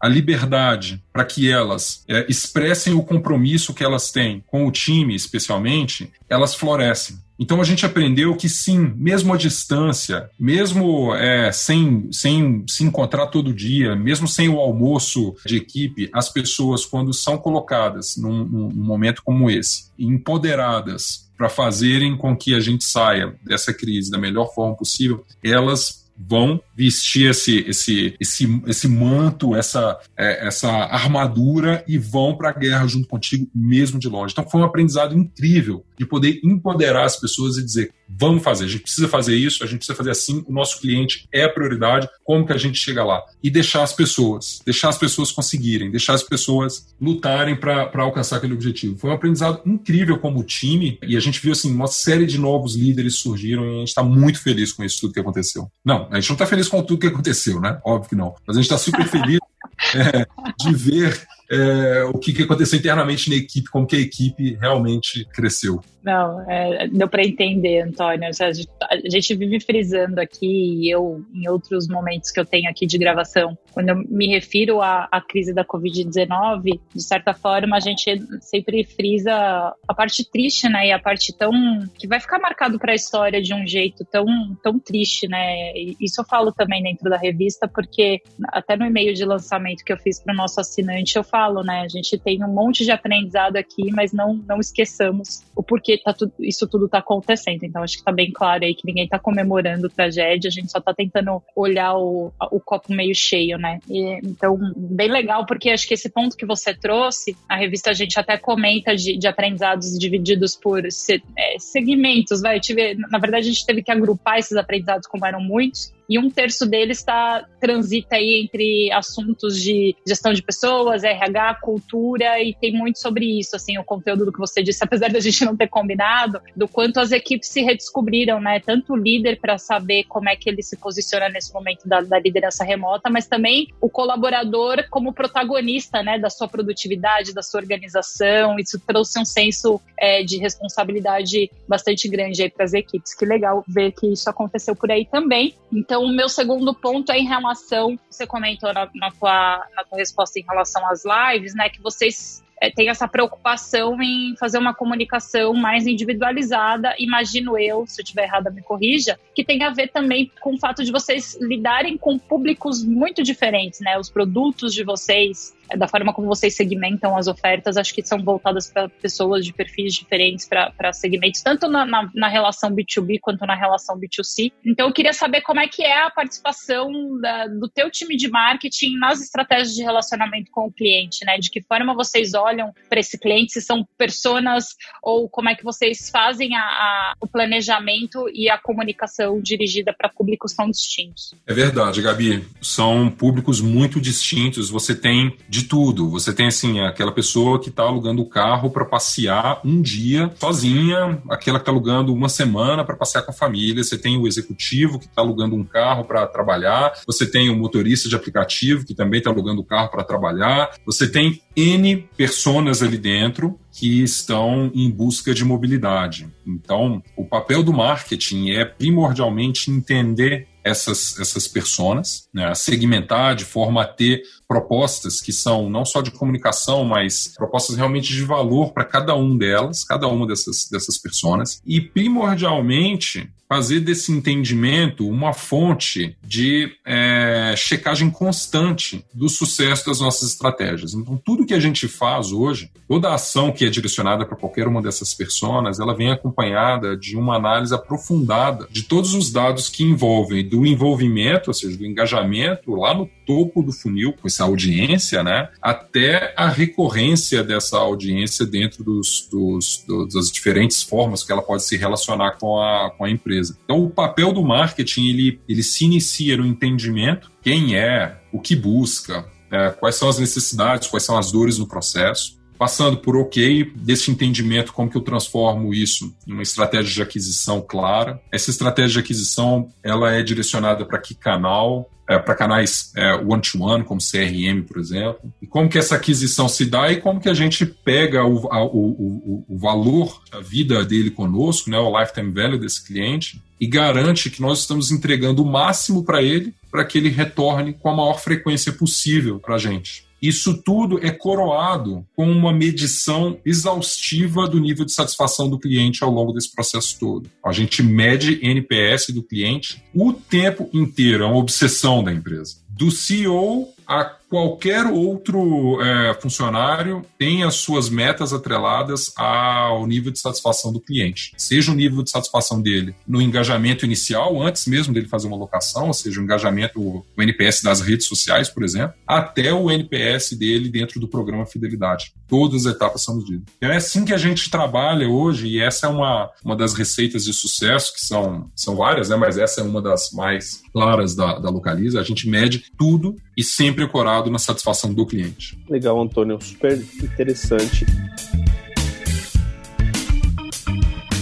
a 0.00 0.08
liberdade 0.08 1.02
para 1.12 1.24
que 1.24 1.50
elas 1.50 2.04
é, 2.06 2.26
expressem 2.28 2.92
o 2.92 3.02
compromisso 3.02 3.72
que 3.72 3.82
elas 3.82 4.10
têm 4.10 4.44
com 4.46 4.66
o 4.66 4.70
time, 4.70 5.14
especialmente, 5.14 6.12
elas 6.28 6.54
florescem. 6.54 7.16
Então 7.38 7.60
a 7.60 7.64
gente 7.64 7.84
aprendeu 7.84 8.36
que 8.36 8.48
sim, 8.48 8.92
mesmo 8.96 9.32
à 9.32 9.36
distância, 9.36 10.30
mesmo 10.38 11.14
é, 11.14 11.50
sem, 11.50 12.08
sem 12.12 12.64
se 12.68 12.84
encontrar 12.84 13.28
todo 13.28 13.52
dia, 13.52 13.96
mesmo 13.96 14.28
sem 14.28 14.48
o 14.48 14.60
almoço 14.60 15.34
de 15.44 15.56
equipe, 15.56 16.10
as 16.12 16.28
pessoas, 16.28 16.84
quando 16.84 17.12
são 17.12 17.36
colocadas 17.38 18.16
num, 18.16 18.44
num 18.44 18.70
momento 18.70 19.22
como 19.24 19.50
esse, 19.50 19.86
empoderadas 19.98 21.28
para 21.36 21.48
fazerem 21.48 22.16
com 22.16 22.36
que 22.36 22.54
a 22.54 22.60
gente 22.60 22.84
saia 22.84 23.34
dessa 23.42 23.74
crise 23.74 24.10
da 24.10 24.18
melhor 24.18 24.54
forma 24.54 24.76
possível, 24.76 25.24
elas 25.42 26.04
vão 26.16 26.60
vestir 26.76 27.30
esse, 27.30 27.58
esse, 27.68 28.14
esse, 28.20 28.62
esse 28.66 28.88
manto, 28.88 29.54
essa, 29.54 29.98
é, 30.16 30.46
essa 30.46 30.70
armadura 30.70 31.84
e 31.86 31.98
vão 31.98 32.36
para 32.36 32.50
a 32.50 32.52
guerra 32.52 32.86
junto 32.86 33.08
contigo, 33.08 33.48
mesmo 33.54 33.98
de 33.98 34.08
longe. 34.08 34.32
Então 34.32 34.48
foi 34.48 34.60
um 34.60 34.64
aprendizado 34.64 35.16
incrível 35.16 35.84
de 35.98 36.04
poder 36.04 36.40
empoderar 36.42 37.04
as 37.04 37.16
pessoas 37.16 37.56
e 37.56 37.64
dizer: 37.64 37.92
vamos 38.08 38.42
fazer, 38.42 38.64
a 38.64 38.68
gente 38.68 38.82
precisa 38.82 39.08
fazer 39.08 39.36
isso, 39.36 39.62
a 39.62 39.66
gente 39.66 39.78
precisa 39.78 39.96
fazer 39.96 40.10
assim, 40.10 40.44
o 40.46 40.52
nosso 40.52 40.80
cliente 40.80 41.26
é 41.32 41.44
a 41.44 41.48
prioridade, 41.48 42.08
como 42.24 42.46
que 42.46 42.52
a 42.52 42.58
gente 42.58 42.78
chega 42.78 43.04
lá? 43.04 43.22
E 43.42 43.50
deixar 43.50 43.82
as 43.82 43.92
pessoas, 43.92 44.60
deixar 44.64 44.88
as 44.88 44.98
pessoas 44.98 45.30
conseguirem, 45.30 45.90
deixar 45.90 46.14
as 46.14 46.22
pessoas 46.22 46.94
lutarem 47.00 47.56
para 47.56 47.90
alcançar 48.02 48.36
aquele 48.36 48.54
objetivo. 48.54 48.98
Foi 48.98 49.10
um 49.10 49.14
aprendizado 49.14 49.62
incrível 49.66 50.18
como 50.18 50.42
time 50.42 50.98
e 51.02 51.16
a 51.16 51.20
gente 51.20 51.40
viu 51.40 51.52
assim, 51.52 51.72
uma 51.72 51.86
série 51.86 52.26
de 52.26 52.38
novos 52.38 52.74
líderes 52.74 53.16
surgiram 53.16 53.64
e 53.64 53.68
a 53.68 53.78
gente 53.80 53.88
está 53.88 54.02
muito 54.02 54.40
feliz 54.40 54.72
com 54.72 54.84
isso 54.84 55.00
tudo 55.00 55.14
que 55.14 55.20
aconteceu. 55.20 55.68
Não, 55.84 56.08
a 56.10 56.20
gente 56.20 56.28
não 56.28 56.34
está 56.34 56.46
feliz 56.46 56.63
com 56.68 56.82
tudo 56.82 57.00
que 57.00 57.06
aconteceu, 57.06 57.60
né? 57.60 57.78
Óbvio 57.84 58.10
que 58.10 58.16
não. 58.16 58.34
Mas 58.46 58.56
a 58.56 58.60
gente 58.60 58.70
está 58.70 58.78
super 58.78 59.06
feliz 59.06 59.38
é, 59.94 60.26
de 60.58 60.74
ver 60.74 61.26
é, 61.50 62.04
o 62.04 62.18
que, 62.18 62.32
que 62.32 62.42
aconteceu 62.42 62.78
internamente 62.78 63.30
na 63.30 63.36
equipe, 63.36 63.70
como 63.70 63.86
que 63.86 63.96
a 63.96 64.00
equipe 64.00 64.56
realmente 64.60 65.26
cresceu. 65.32 65.82
Não, 66.04 66.44
é, 66.50 66.86
deu 66.88 67.08
para 67.08 67.24
entender, 67.24 67.80
Antônio. 67.80 68.28
A 68.28 69.08
gente, 69.08 69.34
vive 69.34 69.58
frisando 69.58 70.20
aqui, 70.20 70.82
e 70.82 70.90
eu, 70.90 71.24
em 71.32 71.48
outros 71.48 71.88
momentos 71.88 72.30
que 72.30 72.38
eu 72.38 72.44
tenho 72.44 72.68
aqui 72.68 72.84
de 72.84 72.98
gravação, 72.98 73.56
quando 73.72 73.88
eu 73.88 73.96
me 73.96 74.28
refiro 74.28 74.82
à, 74.82 75.08
à 75.10 75.18
crise 75.22 75.54
da 75.54 75.64
Covid-19, 75.64 76.78
de 76.94 77.02
certa 77.02 77.32
forma, 77.32 77.78
a 77.78 77.80
gente 77.80 78.22
sempre 78.42 78.84
frisa 78.84 79.74
a 79.88 79.94
parte 79.94 80.30
triste, 80.30 80.68
né? 80.68 80.88
E 80.88 80.92
a 80.92 80.98
parte 80.98 81.32
tão. 81.32 81.50
que 81.98 82.06
vai 82.06 82.20
ficar 82.20 82.38
marcado 82.38 82.78
para 82.78 82.92
a 82.92 82.94
história 82.94 83.40
de 83.40 83.54
um 83.54 83.66
jeito 83.66 84.04
tão, 84.04 84.26
tão 84.62 84.78
triste, 84.78 85.26
né? 85.26 85.72
Isso 85.98 86.20
eu 86.20 86.24
falo 86.26 86.52
também 86.52 86.82
dentro 86.82 87.08
da 87.08 87.16
revista, 87.16 87.66
porque 87.66 88.20
até 88.48 88.76
no 88.76 88.84
e-mail 88.84 89.14
de 89.14 89.24
lançamento 89.24 89.82
que 89.82 89.92
eu 89.92 89.96
fiz 89.96 90.22
para 90.22 90.34
o 90.34 90.36
nosso 90.36 90.60
assinante, 90.60 91.16
eu 91.16 91.24
falo, 91.24 91.62
né? 91.62 91.80
A 91.80 91.88
gente 91.88 92.18
tem 92.18 92.44
um 92.44 92.52
monte 92.52 92.84
de 92.84 92.90
aprendizado 92.90 93.56
aqui, 93.56 93.90
mas 93.90 94.12
não, 94.12 94.34
não 94.46 94.60
esqueçamos 94.60 95.42
o 95.56 95.62
porquê 95.62 95.93
tá 95.98 96.12
tudo, 96.12 96.32
isso 96.40 96.66
tudo 96.68 96.86
está 96.86 96.98
acontecendo. 96.98 97.64
Então, 97.64 97.82
acho 97.82 97.94
que 97.94 98.00
está 98.00 98.12
bem 98.12 98.30
claro 98.32 98.64
aí 98.64 98.74
que 98.74 98.86
ninguém 98.86 99.04
está 99.04 99.18
comemorando 99.18 99.88
tragédia, 99.88 100.48
a 100.48 100.50
gente 100.50 100.70
só 100.70 100.78
está 100.78 100.92
tentando 100.92 101.42
olhar 101.54 101.96
o, 101.96 102.32
o 102.50 102.60
copo 102.60 102.92
meio 102.92 103.14
cheio, 103.14 103.56
né? 103.58 103.78
E, 103.88 104.18
então, 104.24 104.58
bem 104.76 105.08
legal, 105.08 105.46
porque 105.46 105.70
acho 105.70 105.86
que 105.86 105.94
esse 105.94 106.10
ponto 106.10 106.36
que 106.36 106.46
você 106.46 106.74
trouxe, 106.74 107.36
a 107.48 107.56
revista 107.56 107.90
a 107.90 107.94
gente 107.94 108.18
até 108.18 108.36
comenta 108.36 108.94
de, 108.96 109.16
de 109.16 109.26
aprendizados 109.26 109.98
divididos 109.98 110.56
por 110.56 110.90
se, 110.90 111.22
é, 111.36 111.58
segmentos, 111.58 112.40
vai. 112.40 112.58
Tive, 112.58 112.94
na 112.94 113.18
verdade, 113.18 113.48
a 113.48 113.52
gente 113.52 113.64
teve 113.64 113.82
que 113.82 113.92
agrupar 113.92 114.38
esses 114.38 114.56
aprendizados, 114.56 115.06
como 115.06 115.24
eram 115.24 115.40
muitos, 115.40 115.92
e 116.08 116.18
um 116.18 116.30
terço 116.30 116.66
deles 116.66 116.98
está 116.98 117.44
transita 117.60 118.16
aí 118.16 118.42
entre 118.44 118.92
assuntos 118.92 119.60
de 119.60 119.96
gestão 120.06 120.32
de 120.32 120.42
pessoas, 120.42 121.02
RH, 121.02 121.60
cultura 121.62 122.42
e 122.42 122.54
tem 122.54 122.72
muito 122.72 122.98
sobre 122.98 123.38
isso, 123.38 123.56
assim, 123.56 123.78
o 123.78 123.84
conteúdo 123.84 124.26
do 124.26 124.32
que 124.32 124.38
você 124.38 124.62
disse, 124.62 124.84
apesar 124.84 125.10
da 125.10 125.20
gente 125.20 125.44
não 125.44 125.56
ter 125.56 125.68
combinado, 125.68 126.40
do 126.54 126.68
quanto 126.68 127.00
as 127.00 127.12
equipes 127.12 127.48
se 127.48 127.62
redescobriram, 127.62 128.40
né? 128.40 128.60
Tanto 128.60 128.92
o 128.92 128.96
líder 128.96 129.40
para 129.40 129.58
saber 129.58 130.04
como 130.04 130.28
é 130.28 130.36
que 130.36 130.48
ele 130.48 130.62
se 130.62 130.76
posiciona 130.76 131.28
nesse 131.28 131.52
momento 131.52 131.88
da, 131.88 132.00
da, 132.00 132.18
liderança 132.18 132.64
remota, 132.64 133.10
mas 133.10 133.26
também 133.26 133.68
o 133.80 133.88
colaborador 133.88 134.84
como 134.90 135.12
protagonista, 135.12 136.02
né, 136.02 136.18
da 136.18 136.30
sua 136.30 136.48
produtividade, 136.48 137.34
da 137.34 137.42
sua 137.42 137.60
organização. 137.60 138.58
Isso 138.58 138.80
trouxe 138.86 139.18
um 139.18 139.24
senso 139.24 139.80
é, 139.98 140.22
de 140.22 140.38
responsabilidade 140.38 141.50
bastante 141.68 142.08
grande 142.08 142.42
aí 142.42 142.50
para 142.50 142.64
as 142.64 142.72
equipes. 142.72 143.14
Que 143.14 143.24
legal 143.24 143.64
ver 143.66 143.92
que 143.92 144.12
isso 144.12 144.28
aconteceu 144.28 144.74
por 144.74 144.90
aí 144.90 145.06
também. 145.06 145.54
Então 145.72 145.93
então, 145.94 146.06
o 146.06 146.12
meu 146.12 146.28
segundo 146.28 146.74
ponto 146.74 147.12
é 147.12 147.18
em 147.20 147.24
relação, 147.24 147.96
você 148.10 148.26
comentou 148.26 148.72
na, 148.74 148.90
na, 148.96 149.12
tua, 149.12 149.64
na 149.76 149.84
tua 149.84 149.96
resposta 149.96 150.40
em 150.40 150.42
relação 150.42 150.84
às 150.90 151.04
lives, 151.04 151.54
né, 151.54 151.68
que 151.68 151.80
vocês 151.80 152.42
é, 152.60 152.68
tem 152.68 152.88
essa 152.88 153.06
preocupação 153.06 154.02
em 154.02 154.34
fazer 154.36 154.58
uma 154.58 154.74
comunicação 154.74 155.54
mais 155.54 155.86
individualizada, 155.86 156.96
imagino 156.98 157.56
eu, 157.56 157.86
se 157.86 158.00
eu 158.00 158.02
estiver 158.02 158.24
errada, 158.24 158.50
me 158.50 158.60
corrija, 158.60 159.20
que 159.36 159.44
tem 159.44 159.62
a 159.62 159.70
ver 159.70 159.92
também 159.92 160.32
com 160.40 160.54
o 160.54 160.58
fato 160.58 160.82
de 160.82 160.90
vocês 160.90 161.38
lidarem 161.40 161.96
com 161.96 162.18
públicos 162.18 162.82
muito 162.84 163.22
diferentes, 163.22 163.78
né? 163.78 163.96
Os 163.96 164.10
produtos 164.10 164.74
de 164.74 164.82
vocês, 164.82 165.54
da 165.76 165.86
forma 165.88 166.12
como 166.12 166.26
vocês 166.26 166.54
segmentam 166.54 167.16
as 167.16 167.26
ofertas, 167.26 167.76
acho 167.76 167.94
que 167.94 168.02
são 168.02 168.22
voltadas 168.22 168.70
para 168.70 168.88
pessoas 168.88 169.44
de 169.44 169.52
perfis 169.52 169.94
diferentes, 169.94 170.48
para 170.48 170.92
segmentos, 170.92 171.42
tanto 171.42 171.68
na, 171.68 171.84
na, 171.84 172.10
na, 172.14 172.28
relação 172.28 172.70
B2B 172.74 173.18
quanto 173.20 173.46
na 173.46 173.54
relação 173.54 173.98
B2C. 173.98 174.52
Então, 174.64 174.88
eu 174.88 174.92
queria 174.92 175.12
saber 175.12 175.42
como 175.42 175.60
é 175.60 175.68
que 175.68 175.82
é 175.82 176.02
a 176.02 176.10
participação 176.10 176.90
da, 177.20 177.46
do 177.46 177.68
teu 177.68 177.90
time 177.90 178.16
de 178.16 178.28
marketing 178.28 178.96
nas 178.98 179.20
estratégias 179.20 179.74
de 179.74 179.82
relacionamento 179.82 180.50
com 180.50 180.66
o 180.66 180.72
cliente, 180.72 181.24
né? 181.24 181.38
De 181.38 181.50
que 181.50 181.62
forma 181.62 181.94
vocês 181.94 182.34
olham 182.34 182.54
olham 182.54 182.72
para 182.88 183.00
esse 183.00 183.18
cliente, 183.18 183.52
se 183.52 183.60
são 183.60 183.86
personas 183.98 184.68
ou 185.02 185.28
como 185.28 185.48
é 185.48 185.54
que 185.54 185.64
vocês 185.64 186.08
fazem 186.10 186.54
a, 186.56 186.60
a, 186.60 187.14
o 187.20 187.26
planejamento 187.26 188.28
e 188.32 188.48
a 188.48 188.56
comunicação 188.56 189.40
dirigida 189.40 189.94
para 189.96 190.08
públicos 190.08 190.54
tão 190.54 190.70
distintos. 190.70 191.34
É 191.46 191.52
verdade, 191.52 192.00
Gabi. 192.00 192.46
São 192.62 193.10
públicos 193.10 193.60
muito 193.60 194.00
distintos. 194.00 194.70
Você 194.70 194.94
tem 194.94 195.36
de 195.54 195.64
tudo. 195.64 196.10
Você 196.10 196.32
tem 196.32 196.48
assim 196.48 196.80
aquela 196.80 197.12
pessoa 197.12 197.60
que 197.60 197.68
está 197.68 197.84
alugando 197.84 198.20
o 198.20 198.28
carro 198.28 198.70
para 198.70 198.84
passear 198.84 199.60
um 199.64 199.80
dia 199.80 200.32
sozinha, 200.34 201.22
aquela 201.30 201.58
que 201.58 201.62
está 201.62 201.70
alugando 201.70 202.12
uma 202.12 202.28
semana 202.28 202.84
para 202.84 202.96
passear 202.96 203.22
com 203.22 203.30
a 203.30 203.34
família. 203.34 203.84
Você 203.84 203.96
tem 203.96 204.18
o 204.18 204.26
executivo 204.26 204.98
que 204.98 205.06
está 205.06 205.22
alugando 205.22 205.54
um 205.54 205.62
carro 205.62 206.04
para 206.04 206.26
trabalhar. 206.26 206.94
Você 207.06 207.24
tem 207.24 207.50
o 207.50 207.56
motorista 207.56 208.08
de 208.08 208.16
aplicativo 208.16 208.84
que 208.84 208.94
também 208.94 209.18
está 209.18 209.30
alugando 209.30 209.60
o 209.60 209.64
carro 209.64 209.90
para 209.90 210.02
trabalhar. 210.02 210.72
Você 210.84 211.06
tem 211.08 211.40
N 211.54 212.08
personas 212.16 212.82
ali 212.82 212.98
dentro 212.98 213.56
que 213.70 214.02
estão 214.02 214.72
em 214.74 214.90
busca 214.90 215.32
de 215.32 215.44
mobilidade. 215.44 216.28
Então, 216.44 217.00
o 217.16 217.24
papel 217.24 217.62
do 217.62 217.72
marketing 217.72 218.50
é 218.50 218.64
primordialmente 218.64 219.70
entender 219.70 220.48
essas, 220.64 221.20
essas 221.20 221.46
personas, 221.46 222.26
né, 222.32 222.54
segmentar 222.54 223.36
de 223.36 223.44
forma 223.44 223.82
a 223.82 223.86
ter 223.86 224.22
propostas 224.48 225.20
que 225.20 225.32
são 225.32 225.68
não 225.68 225.84
só 225.84 226.00
de 226.00 226.10
comunicação, 226.10 226.84
mas 226.84 227.32
propostas 227.36 227.76
realmente 227.76 228.12
de 228.12 228.22
valor 228.22 228.72
para 228.72 228.84
cada 228.84 229.14
um 229.14 229.36
delas, 229.36 229.84
cada 229.84 230.08
uma 230.08 230.26
dessas, 230.26 230.68
dessas 230.70 230.96
pessoas, 230.96 231.60
e 231.66 231.80
primordialmente 231.80 233.30
fazer 233.48 233.80
desse 233.80 234.10
entendimento 234.10 235.08
uma 235.08 235.32
fonte 235.32 236.16
de 236.24 236.70
é, 236.84 237.33
checagem 237.56 238.10
constante 238.10 239.04
do 239.12 239.28
sucesso 239.28 239.86
das 239.86 240.00
nossas 240.00 240.30
estratégias. 240.30 240.94
Então, 240.94 241.16
tudo 241.16 241.46
que 241.46 241.54
a 241.54 241.60
gente 241.60 241.86
faz 241.86 242.32
hoje, 242.32 242.70
toda 242.88 243.12
ação 243.12 243.52
que 243.52 243.64
é 243.64 243.68
direcionada 243.68 244.24
para 244.24 244.36
qualquer 244.36 244.66
uma 244.66 244.82
dessas 244.82 245.14
pessoas, 245.14 245.78
ela 245.78 245.94
vem 245.94 246.10
acompanhada 246.10 246.96
de 246.96 247.16
uma 247.16 247.36
análise 247.36 247.74
aprofundada 247.74 248.66
de 248.70 248.82
todos 248.82 249.14
os 249.14 249.30
dados 249.30 249.68
que 249.68 249.84
envolvem 249.84 250.48
do 250.48 250.66
envolvimento, 250.66 251.50
ou 251.50 251.54
seja, 251.54 251.76
do 251.76 251.84
engajamento 251.84 252.74
lá 252.74 252.94
no 252.94 253.06
topo 253.24 253.62
do 253.62 253.72
funil 253.72 254.12
com 254.12 254.26
essa 254.26 254.44
audiência, 254.44 255.22
né, 255.22 255.48
até 255.60 256.34
a 256.36 256.48
recorrência 256.48 257.42
dessa 257.42 257.78
audiência 257.78 258.44
dentro 258.46 258.84
dos, 258.84 259.28
dos, 259.30 259.84
dos, 259.86 260.14
das 260.14 260.30
diferentes 260.30 260.82
formas 260.82 261.22
que 261.22 261.32
ela 261.32 261.42
pode 261.42 261.62
se 261.62 261.76
relacionar 261.76 262.32
com 262.38 262.60
a, 262.60 262.90
com 262.90 263.04
a 263.04 263.10
empresa. 263.10 263.56
Então, 263.64 263.82
o 263.82 263.90
papel 263.90 264.32
do 264.32 264.42
marketing 264.42 265.08
ele, 265.08 265.40
ele 265.48 265.62
se 265.62 265.84
inicia 265.84 266.36
no 266.36 266.46
entendimento 266.46 267.30
quem 267.42 267.76
é, 267.76 268.16
o 268.32 268.40
que 268.40 268.56
busca, 268.56 269.26
é, 269.50 269.70
quais 269.70 269.96
são 269.96 270.08
as 270.08 270.18
necessidades, 270.18 270.88
quais 270.88 271.04
são 271.04 271.16
as 271.16 271.30
dores 271.30 271.58
no 271.58 271.66
processo, 271.66 272.36
passando 272.64 272.96
por 272.96 273.14
ok, 273.14 273.70
desse 273.76 274.10
entendimento, 274.10 274.72
como 274.72 274.88
que 274.88 274.96
eu 274.96 275.02
transformo 275.02 275.74
isso 275.74 276.10
em 276.26 276.32
uma 276.32 276.42
estratégia 276.42 276.94
de 276.94 277.02
aquisição 277.02 277.60
clara. 277.60 278.22
Essa 278.32 278.48
estratégia 278.48 278.92
de 278.92 278.98
aquisição, 279.00 279.68
ela 279.82 280.14
é 280.14 280.22
direcionada 280.22 280.86
para 280.86 280.98
que 280.98 281.14
canal, 281.14 281.90
é, 282.08 282.18
para 282.18 282.34
canais 282.34 282.90
é, 282.96 283.16
one-to-one, 283.16 283.82
-one, 283.82 283.84
como 283.84 284.00
CRM, 284.00 284.62
por 284.66 284.80
exemplo. 284.80 285.30
E 285.42 285.46
como 285.46 285.68
que 285.68 285.76
essa 285.76 285.96
aquisição 285.96 286.48
se 286.48 286.64
dá 286.64 286.90
e 286.90 287.02
como 287.02 287.20
que 287.20 287.28
a 287.28 287.34
gente 287.34 287.66
pega 287.66 288.24
o, 288.24 288.50
a, 288.50 288.64
o, 288.64 288.68
o, 288.72 289.44
o 289.46 289.58
valor, 289.58 290.22
a 290.32 290.40
vida 290.40 290.82
dele 290.86 291.10
conosco, 291.10 291.68
né, 291.68 291.78
o 291.78 292.00
lifetime 292.00 292.32
value 292.32 292.58
desse 292.58 292.82
cliente, 292.82 293.42
e 293.60 293.66
garante 293.66 294.30
que 294.30 294.40
nós 294.40 294.60
estamos 294.60 294.90
entregando 294.90 295.42
o 295.42 295.46
máximo 295.46 296.02
para 296.02 296.22
ele 296.22 296.54
para 296.70 296.82
que 296.86 296.96
ele 296.96 297.10
retorne 297.10 297.74
com 297.74 297.90
a 297.90 297.94
maior 297.94 298.18
frequência 298.18 298.72
possível 298.72 299.38
para 299.38 299.56
a 299.56 299.58
gente. 299.58 300.06
Isso 300.24 300.54
tudo 300.54 300.98
é 301.04 301.10
coroado 301.10 302.02
com 302.16 302.32
uma 302.32 302.50
medição 302.50 303.38
exaustiva 303.44 304.48
do 304.48 304.58
nível 304.58 304.86
de 304.86 304.92
satisfação 304.92 305.50
do 305.50 305.58
cliente 305.58 306.02
ao 306.02 306.10
longo 306.10 306.32
desse 306.32 306.50
processo 306.50 306.98
todo. 306.98 307.30
A 307.44 307.52
gente 307.52 307.82
mede 307.82 308.38
NPS 308.42 309.08
do 309.08 309.22
cliente 309.22 309.84
o 309.94 310.14
tempo 310.14 310.70
inteiro, 310.72 311.24
é 311.24 311.26
uma 311.26 311.36
obsessão 311.36 312.02
da 312.02 312.10
empresa. 312.10 312.56
Do 312.70 312.90
CEO 312.90 313.68
a 313.86 314.02
qualquer 314.28 314.86
outro 314.86 315.80
é, 315.80 316.14
funcionário 316.20 317.04
tem 317.18 317.44
as 317.44 317.54
suas 317.56 317.88
metas 317.88 318.32
atreladas 318.32 319.12
ao 319.16 319.86
nível 319.86 320.10
de 320.10 320.18
satisfação 320.18 320.72
do 320.72 320.80
cliente. 320.80 321.32
Seja 321.36 321.72
o 321.72 321.74
nível 321.74 322.02
de 322.02 322.10
satisfação 322.10 322.60
dele 322.60 322.94
no 323.06 323.20
engajamento 323.20 323.84
inicial, 323.84 324.42
antes 324.42 324.66
mesmo 324.66 324.92
dele 324.92 325.08
fazer 325.08 325.26
uma 325.26 325.36
locação, 325.36 325.88
ou 325.88 325.94
seja, 325.94 326.20
o 326.20 326.24
engajamento, 326.24 326.80
o 326.80 327.04
NPS 327.18 327.62
das 327.62 327.80
redes 327.80 328.06
sociais, 328.06 328.48
por 328.48 328.62
exemplo, 328.62 328.94
até 329.06 329.52
o 329.52 329.70
NPS 329.70 330.32
dele 330.32 330.68
dentro 330.68 330.98
do 330.98 331.08
programa 331.08 331.46
Fidelidade. 331.46 332.12
Todas 332.28 332.66
as 332.66 332.74
etapas 332.74 333.02
são 333.02 333.16
medidas. 333.16 333.42
Então 333.56 333.70
é 333.70 333.76
assim 333.76 334.04
que 334.04 334.12
a 334.12 334.18
gente 334.18 334.50
trabalha 334.50 335.08
hoje, 335.08 335.46
e 335.46 335.60
essa 335.60 335.86
é 335.86 335.88
uma, 335.88 336.30
uma 336.44 336.56
das 336.56 336.74
receitas 336.74 337.24
de 337.24 337.32
sucesso, 337.32 337.92
que 337.94 338.00
são, 338.00 338.50
são 338.56 338.76
várias, 338.76 339.08
né? 339.08 339.16
mas 339.16 339.38
essa 339.38 339.60
é 339.60 339.64
uma 339.64 339.80
das 339.80 340.10
mais 340.12 340.62
claras 340.72 341.14
da, 341.14 341.38
da 341.38 341.50
Localiza. 341.50 342.00
A 342.00 342.04
gente 342.04 342.28
mede 342.28 342.64
tudo 342.76 343.16
e 343.36 343.42
sempre 343.42 343.84
corado 344.24 344.30
na 344.30 344.38
satisfação 344.38 344.92
do 344.92 345.06
cliente. 345.06 345.58
Legal, 345.68 346.00
Antônio, 346.00 346.40
super 346.40 346.78
interessante. 347.02 347.84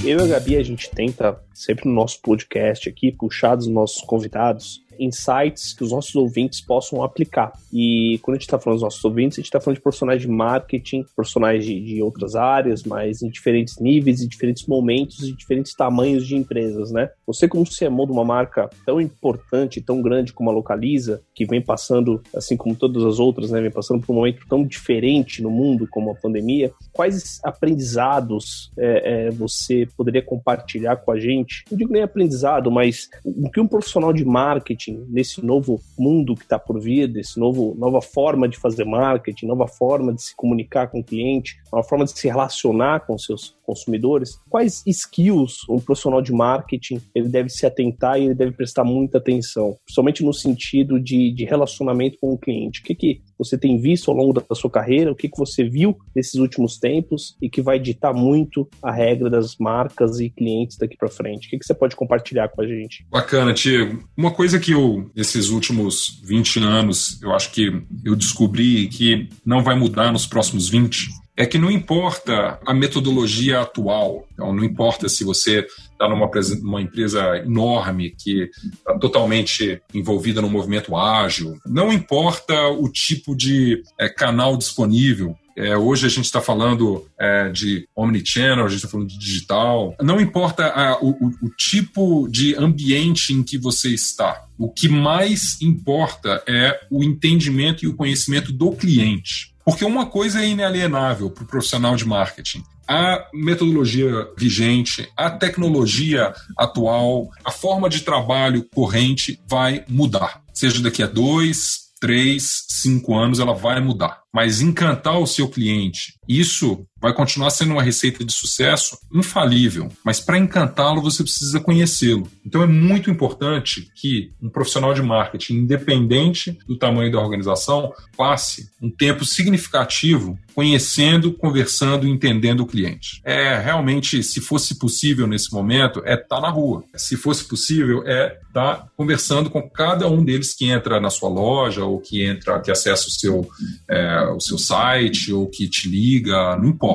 Eu 0.05 0.19
e 0.19 0.23
a 0.23 0.27
Gabi, 0.27 0.57
a 0.57 0.63
gente 0.63 0.91
tenta, 0.91 1.41
sempre 1.55 1.89
no 1.89 1.95
nosso 1.95 2.21
podcast 2.21 2.89
aqui, 2.89 3.13
puxar 3.13 3.57
dos 3.57 3.69
nossos 3.69 4.03
convidados 4.03 4.82
insights 4.99 5.73
que 5.73 5.85
os 5.85 5.93
nossos 5.93 6.15
ouvintes 6.15 6.61
possam 6.61 7.03
aplicar. 7.03 7.53
E 7.73 8.19
quando 8.23 8.37
a 8.37 8.39
gente 8.39 8.47
está 8.47 8.59
falando 8.59 8.77
dos 8.77 8.85
nossos 8.85 9.05
ouvintes, 9.05 9.39
a 9.39 9.41
gente 9.41 9.47
está 9.47 9.61
falando 9.61 9.77
de 9.77 9.83
profissionais 9.83 10.21
de 10.21 10.29
marketing, 10.29 11.05
profissionais 11.15 11.65
de, 11.65 11.81
de, 11.81 12.03
outras 12.03 12.35
áreas, 12.35 12.83
mas 12.83 13.23
em 13.23 13.29
diferentes 13.29 13.79
níveis, 13.79 14.21
em 14.21 14.29
diferentes 14.29 14.67
momentos, 14.67 15.23
em 15.23 15.35
diferentes 15.35 15.75
tamanhos 15.75 16.27
de 16.27 16.37
empresas, 16.37 16.91
né? 16.91 17.11
Você, 17.27 17.49
como 17.49 17.65
CMO 17.65 18.07
de 18.07 18.13
uma 18.13 18.25
marca 18.25 18.69
tão 18.85 19.01
importante, 19.01 19.81
tão 19.81 20.03
grande 20.03 20.33
como 20.33 20.51
a 20.51 20.53
Localiza, 20.53 21.23
que 21.35 21.47
vem 21.47 21.63
passando, 21.63 22.23
assim 22.37 22.57
como 22.57 22.75
todas 22.75 23.05
as 23.05 23.19
outras, 23.19 23.51
né, 23.51 23.61
vem 23.61 23.71
passando 23.71 24.01
por 24.01 24.13
um 24.13 24.17
momento 24.17 24.45
tão 24.49 24.65
diferente 24.65 25.43
no 25.43 25.51
mundo 25.51 25.87
como 25.91 26.11
a 26.11 26.15
pandemia, 26.15 26.73
quais 26.93 27.41
aprendizados 27.45 28.71
é, 28.79 29.27
é, 29.27 29.31
você 29.31 29.87
poderia 29.97 30.23
compartilhar 30.23 30.97
com 30.97 31.13
a 31.13 31.19
gente? 31.19 31.65
Não 31.71 31.79
digo 31.79 31.93
nem 31.93 32.03
aprendizado, 32.03 32.71
mas 32.71 33.09
o 33.25 33.51
que 33.51 33.61
um 33.61 33.69
profissional 33.69 34.13
de 34.13 34.25
marketing 34.25 34.82
marketing, 34.83 35.07
nesse 35.09 35.45
novo 35.45 35.81
mundo 35.99 36.35
que 36.35 36.43
está 36.43 36.59
por 36.59 36.81
vir, 36.81 37.07
desse 37.07 37.39
novo 37.39 37.75
nova 37.79 38.01
forma 38.01 38.49
de 38.49 38.59
fazer 38.59 38.85
marketing, 38.85 39.47
nova 39.47 39.69
forma 39.69 40.13
de 40.13 40.23
se 40.23 40.37
comunicar 40.37 40.89
com 40.89 41.01
o 41.01 41.05
cliente, 41.05 41.57
nova 41.73 41.87
forma 41.87 42.05
de 42.05 42.13
se 42.13 42.29
relacionar 42.29 43.01
com 43.07 43.17
seus 43.19 43.55
consumidores, 43.65 44.39
quais 44.51 44.83
skills 44.87 45.69
um 45.69 45.79
profissional 45.79 46.21
de 46.21 46.33
marketing 46.33 47.01
ele 47.15 47.29
deve 47.29 47.49
se 47.49 47.65
atentar 47.65 48.19
e 48.19 48.25
ele 48.25 48.35
deve 48.35 48.53
prestar 48.53 48.85
muita 48.85 49.19
atenção, 49.19 49.77
principalmente 49.85 50.25
no 50.25 50.33
sentido 50.33 50.99
de, 50.99 51.33
de 51.33 51.45
relacionamento 51.45 52.19
com 52.21 52.33
o 52.33 52.39
cliente. 52.39 52.81
O 52.81 52.85
que, 52.85 52.95
que 52.95 53.23
você 53.43 53.59
tem 53.59 53.79
visto 53.79 54.11
ao 54.11 54.17
longo 54.17 54.33
da 54.33 54.55
sua 54.55 54.71
carreira, 54.71 55.11
o 55.11 55.15
que, 55.15 55.29
que 55.29 55.39
você 55.39 55.65
viu 55.65 55.97
nesses 56.15 56.35
últimos 56.35 56.79
tempos 56.79 57.37
e 57.41 57.49
que 57.49 57.63
vai 57.63 57.79
ditar 57.79 58.13
muito 58.13 58.69
a 58.83 58.93
regra 58.93 59.29
das 59.31 59.57
marcas 59.57 60.21
e 60.21 60.31
clientes 60.31 60.77
daqui 60.77 60.97
para 60.97 61.09
frente. 61.09 61.47
O 61.47 61.51
que, 61.51 61.59
que 61.59 61.65
você 61.65 61.75
pode 61.75 61.97
compartilhar 61.97 62.49
com 62.49 62.63
a 62.63 62.67
gente? 62.67 63.07
Bacana, 63.11 63.53
Tiago. 63.53 64.03
Uma 64.17 64.31
coisa 64.31 64.59
que 64.59 64.73
eu, 64.73 65.11
nesses 65.15 65.49
últimos 65.49 66.21
20 66.25 66.61
anos, 66.61 67.21
eu 67.23 67.33
acho 67.33 67.51
que 67.53 67.83
eu 68.05 68.15
descobri 68.15 68.89
que 68.89 69.29
não 69.45 69.63
vai 69.63 69.79
mudar 69.79 70.13
nos 70.13 70.27
próximos 70.27 70.69
20 70.69 71.22
é 71.37 71.47
que 71.47 71.59
não 71.59 71.71
importa 71.71 72.59
a 72.67 72.75
metodologia 72.75 73.61
atual, 73.61 74.27
então 74.33 74.53
não 74.53 74.65
importa 74.65 75.09
se 75.09 75.25
você 75.25 75.67
está 75.93 76.09
numa 76.09 76.31
uma 76.63 76.83
empresa 76.83 77.39
enorme 77.39 78.15
que 78.19 78.51
está 78.65 78.99
totalmente 78.99 79.81
envolvida 79.95 80.43
no 80.43 80.51
movimento 80.51 80.97
ágil, 80.97 81.59
não 81.67 81.93
importa 81.93 82.69
o 82.69 82.89
tipo 82.89 83.35
de 83.35 83.83
é, 83.99 84.09
canal 84.09 84.57
disponível. 84.57 85.37
É, 85.57 85.77
hoje 85.77 86.07
a 86.07 86.09
gente 86.09 86.25
está 86.25 86.41
falando 86.41 87.07
é, 87.19 87.51
de 87.51 87.87
omnichannel, 87.95 88.65
a 88.65 88.69
gente 88.69 88.79
está 88.79 88.89
falando 88.89 89.09
de 89.09 89.19
digital. 89.19 89.95
Não 90.01 90.19
importa 90.21 90.67
a, 90.67 90.99
o, 91.03 91.11
o 91.43 91.51
tipo 91.57 92.27
de 92.31 92.55
ambiente 92.57 93.35
em 93.35 93.43
que 93.43 93.59
você 93.59 93.91
está. 93.91 94.45
O 94.59 94.71
que 94.71 94.89
mais 94.89 95.61
importa 95.61 96.43
é 96.47 96.81
o 96.91 97.05
entendimento 97.05 97.85
e 97.85 97.89
o 97.89 97.95
conhecimento 97.95 98.51
do 98.51 98.73
cliente. 98.73 99.52
Porque 99.65 99.85
uma 99.85 100.07
coisa 100.07 100.43
é 100.43 100.49
inalienável 100.49 101.31
para 101.31 101.45
o 101.45 101.47
profissional 101.47 101.97
de 101.97 102.05
marketing. 102.05 102.63
A 102.89 103.27
metodologia 103.33 104.29
vigente, 104.37 105.09
a 105.17 105.31
tecnologia 105.31 106.33
atual, 106.59 107.29
a 107.45 107.51
forma 107.51 107.89
de 107.89 108.01
trabalho 108.01 108.67
corrente 108.75 109.41
vai 109.49 109.85
mudar. 109.89 110.43
Seja 110.53 110.83
daqui 110.83 111.03
a 111.03 111.07
dois, 111.07 111.93
três, 112.01 112.65
cinco 112.69 113.17
anos, 113.17 113.39
ela 113.39 113.55
vai 113.55 113.81
mudar 113.81 114.23
mas 114.33 114.63
encantar 114.63 115.19
o 115.19 115.27
seu 115.27 115.49
cliente, 115.49 116.15
isso 116.27 116.87
vai 117.03 117.13
continuar 117.13 117.51
sendo 117.51 117.73
uma 117.73 117.83
receita 117.83 118.25
de 118.25 118.33
sucesso 118.33 118.97
infalível, 119.13 119.91
mas 120.05 120.21
para 120.21 120.39
encantá-lo 120.39 121.03
você 121.03 121.25
precisa 121.25 121.59
conhecê-lo. 121.59 122.31
Então 122.47 122.63
é 122.63 122.67
muito 122.67 123.11
importante 123.11 123.91
que 123.97 124.31
um 124.41 124.49
profissional 124.49 124.95
de 124.95 125.03
marketing, 125.03 125.55
independente 125.55 126.57
do 126.67 126.79
tamanho 126.79 127.11
da 127.11 127.19
organização, 127.19 127.93
passe 128.17 128.71
um 128.81 128.89
tempo 128.89 129.25
significativo 129.25 130.39
conhecendo, 130.55 131.33
conversando, 131.33 132.07
entendendo 132.07 132.61
o 132.61 132.67
cliente. 132.67 133.21
É 133.25 133.59
realmente, 133.59 134.23
se 134.23 134.41
fosse 134.41 134.79
possível 134.79 135.27
nesse 135.27 135.53
momento, 135.53 136.03
é 136.05 136.15
estar 136.15 136.37
tá 136.37 136.41
na 136.41 136.51
rua. 136.51 136.85
Se 136.95 137.17
fosse 137.17 137.45
possível, 137.45 138.07
é 138.07 138.39
estar 138.49 138.77
tá 138.77 138.89
conversando 138.97 139.51
com 139.51 139.69
cada 139.69 140.09
um 140.09 140.23
deles 140.23 140.55
que 140.55 140.71
entra 140.71 141.01
na 141.01 141.11
sua 141.11 141.31
loja 141.31 141.85
ou 141.85 141.99
que 141.99 142.23
entra, 142.23 142.61
que 142.61 142.71
acessa 142.71 143.09
o 143.09 143.11
seu 143.11 143.49
é, 143.89 144.25
o 144.29 144.41
seu 144.41 144.59
site 144.59 145.33
ou 145.33 145.49
que 145.49 145.69
te 145.69 145.89
liga, 145.89 146.57
não 146.57 146.69
importa. 146.69 146.92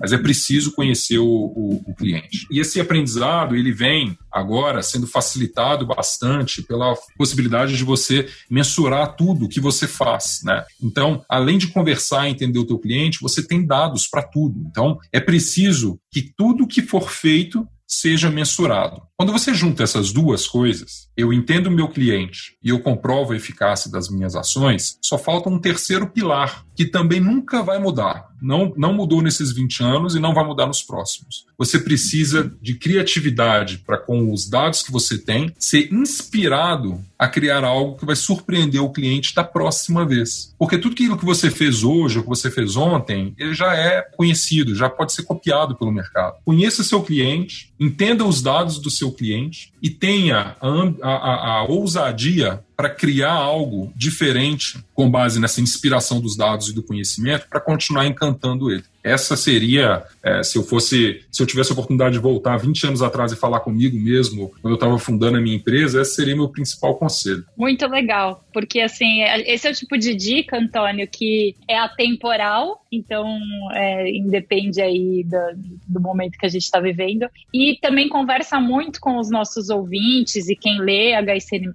Mas 0.00 0.12
é 0.12 0.18
preciso 0.18 0.72
conhecer 0.72 1.18
o, 1.18 1.26
o, 1.26 1.82
o, 1.86 1.94
cliente. 1.94 2.46
E 2.50 2.58
esse 2.58 2.80
aprendizado, 2.80 3.54
ele 3.54 3.72
vem 3.72 4.16
agora 4.30 4.82
sendo 4.82 5.06
facilitado 5.06 5.86
bastante 5.86 6.62
pela 6.62 6.94
possibilidade 7.16 7.76
de 7.76 7.84
você 7.84 8.28
mensurar 8.50 9.14
tudo 9.16 9.48
que 9.48 9.60
você 9.60 9.86
faz, 9.86 10.40
né? 10.44 10.64
Então, 10.82 11.24
além 11.28 11.58
de 11.58 11.68
conversar 11.68 12.26
e 12.26 12.32
entender 12.32 12.58
o 12.58 12.66
teu 12.66 12.78
cliente, 12.78 13.20
você 13.20 13.46
tem 13.46 13.66
dados 13.66 14.06
para 14.06 14.22
tudo. 14.22 14.64
Então, 14.70 14.98
é 15.12 15.20
preciso 15.20 15.98
que 16.10 16.22
tudo 16.36 16.66
que 16.66 16.82
for 16.82 17.10
feito 17.10 17.66
seja 17.86 18.30
mensurado. 18.30 19.02
Quando 19.22 19.30
você 19.30 19.54
junta 19.54 19.84
essas 19.84 20.10
duas 20.12 20.48
coisas, 20.48 21.08
eu 21.16 21.32
entendo 21.32 21.68
o 21.68 21.70
meu 21.70 21.86
cliente 21.86 22.56
e 22.60 22.70
eu 22.70 22.80
comprovo 22.80 23.32
a 23.32 23.36
eficácia 23.36 23.88
das 23.88 24.08
minhas 24.08 24.34
ações, 24.34 24.98
só 25.00 25.16
falta 25.16 25.48
um 25.48 25.60
terceiro 25.60 26.08
pilar, 26.08 26.64
que 26.74 26.86
também 26.86 27.20
nunca 27.20 27.62
vai 27.62 27.78
mudar. 27.78 28.32
Não, 28.42 28.72
não 28.76 28.92
mudou 28.92 29.22
nesses 29.22 29.52
20 29.52 29.84
anos 29.84 30.16
e 30.16 30.20
não 30.20 30.34
vai 30.34 30.44
mudar 30.44 30.66
nos 30.66 30.82
próximos. 30.82 31.46
Você 31.56 31.78
precisa 31.78 32.52
de 32.60 32.74
criatividade 32.74 33.78
para, 33.78 33.98
com 33.98 34.32
os 34.32 34.48
dados 34.48 34.82
que 34.82 34.90
você 34.90 35.16
tem, 35.16 35.54
ser 35.56 35.92
inspirado 35.92 37.00
a 37.16 37.28
criar 37.28 37.62
algo 37.62 37.96
que 37.96 38.04
vai 38.04 38.16
surpreender 38.16 38.82
o 38.82 38.90
cliente 38.90 39.32
da 39.32 39.44
próxima 39.44 40.04
vez. 40.04 40.52
Porque 40.58 40.76
tudo 40.76 40.94
aquilo 40.94 41.16
que 41.16 41.24
você 41.24 41.52
fez 41.52 41.84
hoje 41.84 42.18
ou 42.18 42.24
que 42.24 42.28
você 42.28 42.50
fez 42.50 42.74
ontem, 42.74 43.32
ele 43.38 43.54
já 43.54 43.76
é 43.76 44.02
conhecido, 44.16 44.74
já 44.74 44.90
pode 44.90 45.12
ser 45.12 45.22
copiado 45.22 45.76
pelo 45.76 45.92
mercado. 45.92 46.38
Conheça 46.44 46.82
seu 46.82 47.00
cliente, 47.00 47.72
entenda 47.78 48.24
os 48.24 48.42
dados 48.42 48.80
do 48.80 48.90
seu 48.90 49.11
cliente 49.12 49.72
e 49.82 49.90
tenha 49.90 50.56
a, 50.60 51.08
a, 51.08 51.58
a 51.58 51.64
ousadia 51.64 52.64
para 52.82 52.90
criar 52.90 53.30
algo 53.30 53.92
diferente 53.94 54.84
com 54.92 55.08
base 55.08 55.38
nessa 55.40 55.60
inspiração 55.60 56.20
dos 56.20 56.36
dados 56.36 56.68
e 56.68 56.74
do 56.74 56.82
conhecimento 56.82 57.46
para 57.48 57.60
continuar 57.60 58.06
encantando 58.06 58.72
ele. 58.72 58.82
Essa 59.04 59.36
seria, 59.36 60.04
é, 60.22 60.42
se 60.42 60.56
eu 60.56 60.62
fosse, 60.62 61.24
se 61.30 61.42
eu 61.42 61.46
tivesse 61.46 61.70
a 61.70 61.72
oportunidade 61.72 62.14
de 62.14 62.20
voltar 62.20 62.56
20 62.56 62.86
anos 62.86 63.02
atrás 63.02 63.32
e 63.32 63.36
falar 63.36 63.60
comigo 63.60 63.96
mesmo, 63.96 64.50
quando 64.60 64.72
eu 64.72 64.74
estava 64.74 64.98
fundando 64.98 65.38
a 65.38 65.40
minha 65.40 65.56
empresa, 65.56 66.00
esse 66.00 66.14
seria 66.14 66.36
meu 66.36 66.48
principal 66.48 66.94
conselho. 66.96 67.44
Muito 67.56 67.86
legal, 67.88 68.44
porque 68.52 68.80
assim, 68.80 69.22
é, 69.22 69.52
esse 69.52 69.66
é 69.66 69.70
o 69.70 69.74
tipo 69.74 69.98
de 69.98 70.14
dica, 70.14 70.56
Antônio, 70.56 71.08
que 71.08 71.56
é 71.68 71.76
atemporal, 71.78 72.84
então 72.92 73.26
é, 73.74 74.08
independe 74.10 74.80
aí 74.80 75.24
do, 75.24 75.38
do 75.88 76.00
momento 76.00 76.38
que 76.38 76.46
a 76.46 76.50
gente 76.50 76.62
está 76.62 76.78
vivendo, 76.78 77.28
e 77.52 77.78
também 77.82 78.08
conversa 78.08 78.60
muito 78.60 79.00
com 79.00 79.18
os 79.18 79.28
nossos 79.30 79.68
ouvintes 79.68 80.48
e 80.48 80.54
quem 80.54 80.80
lê 80.80 81.12
HCM 81.14 81.74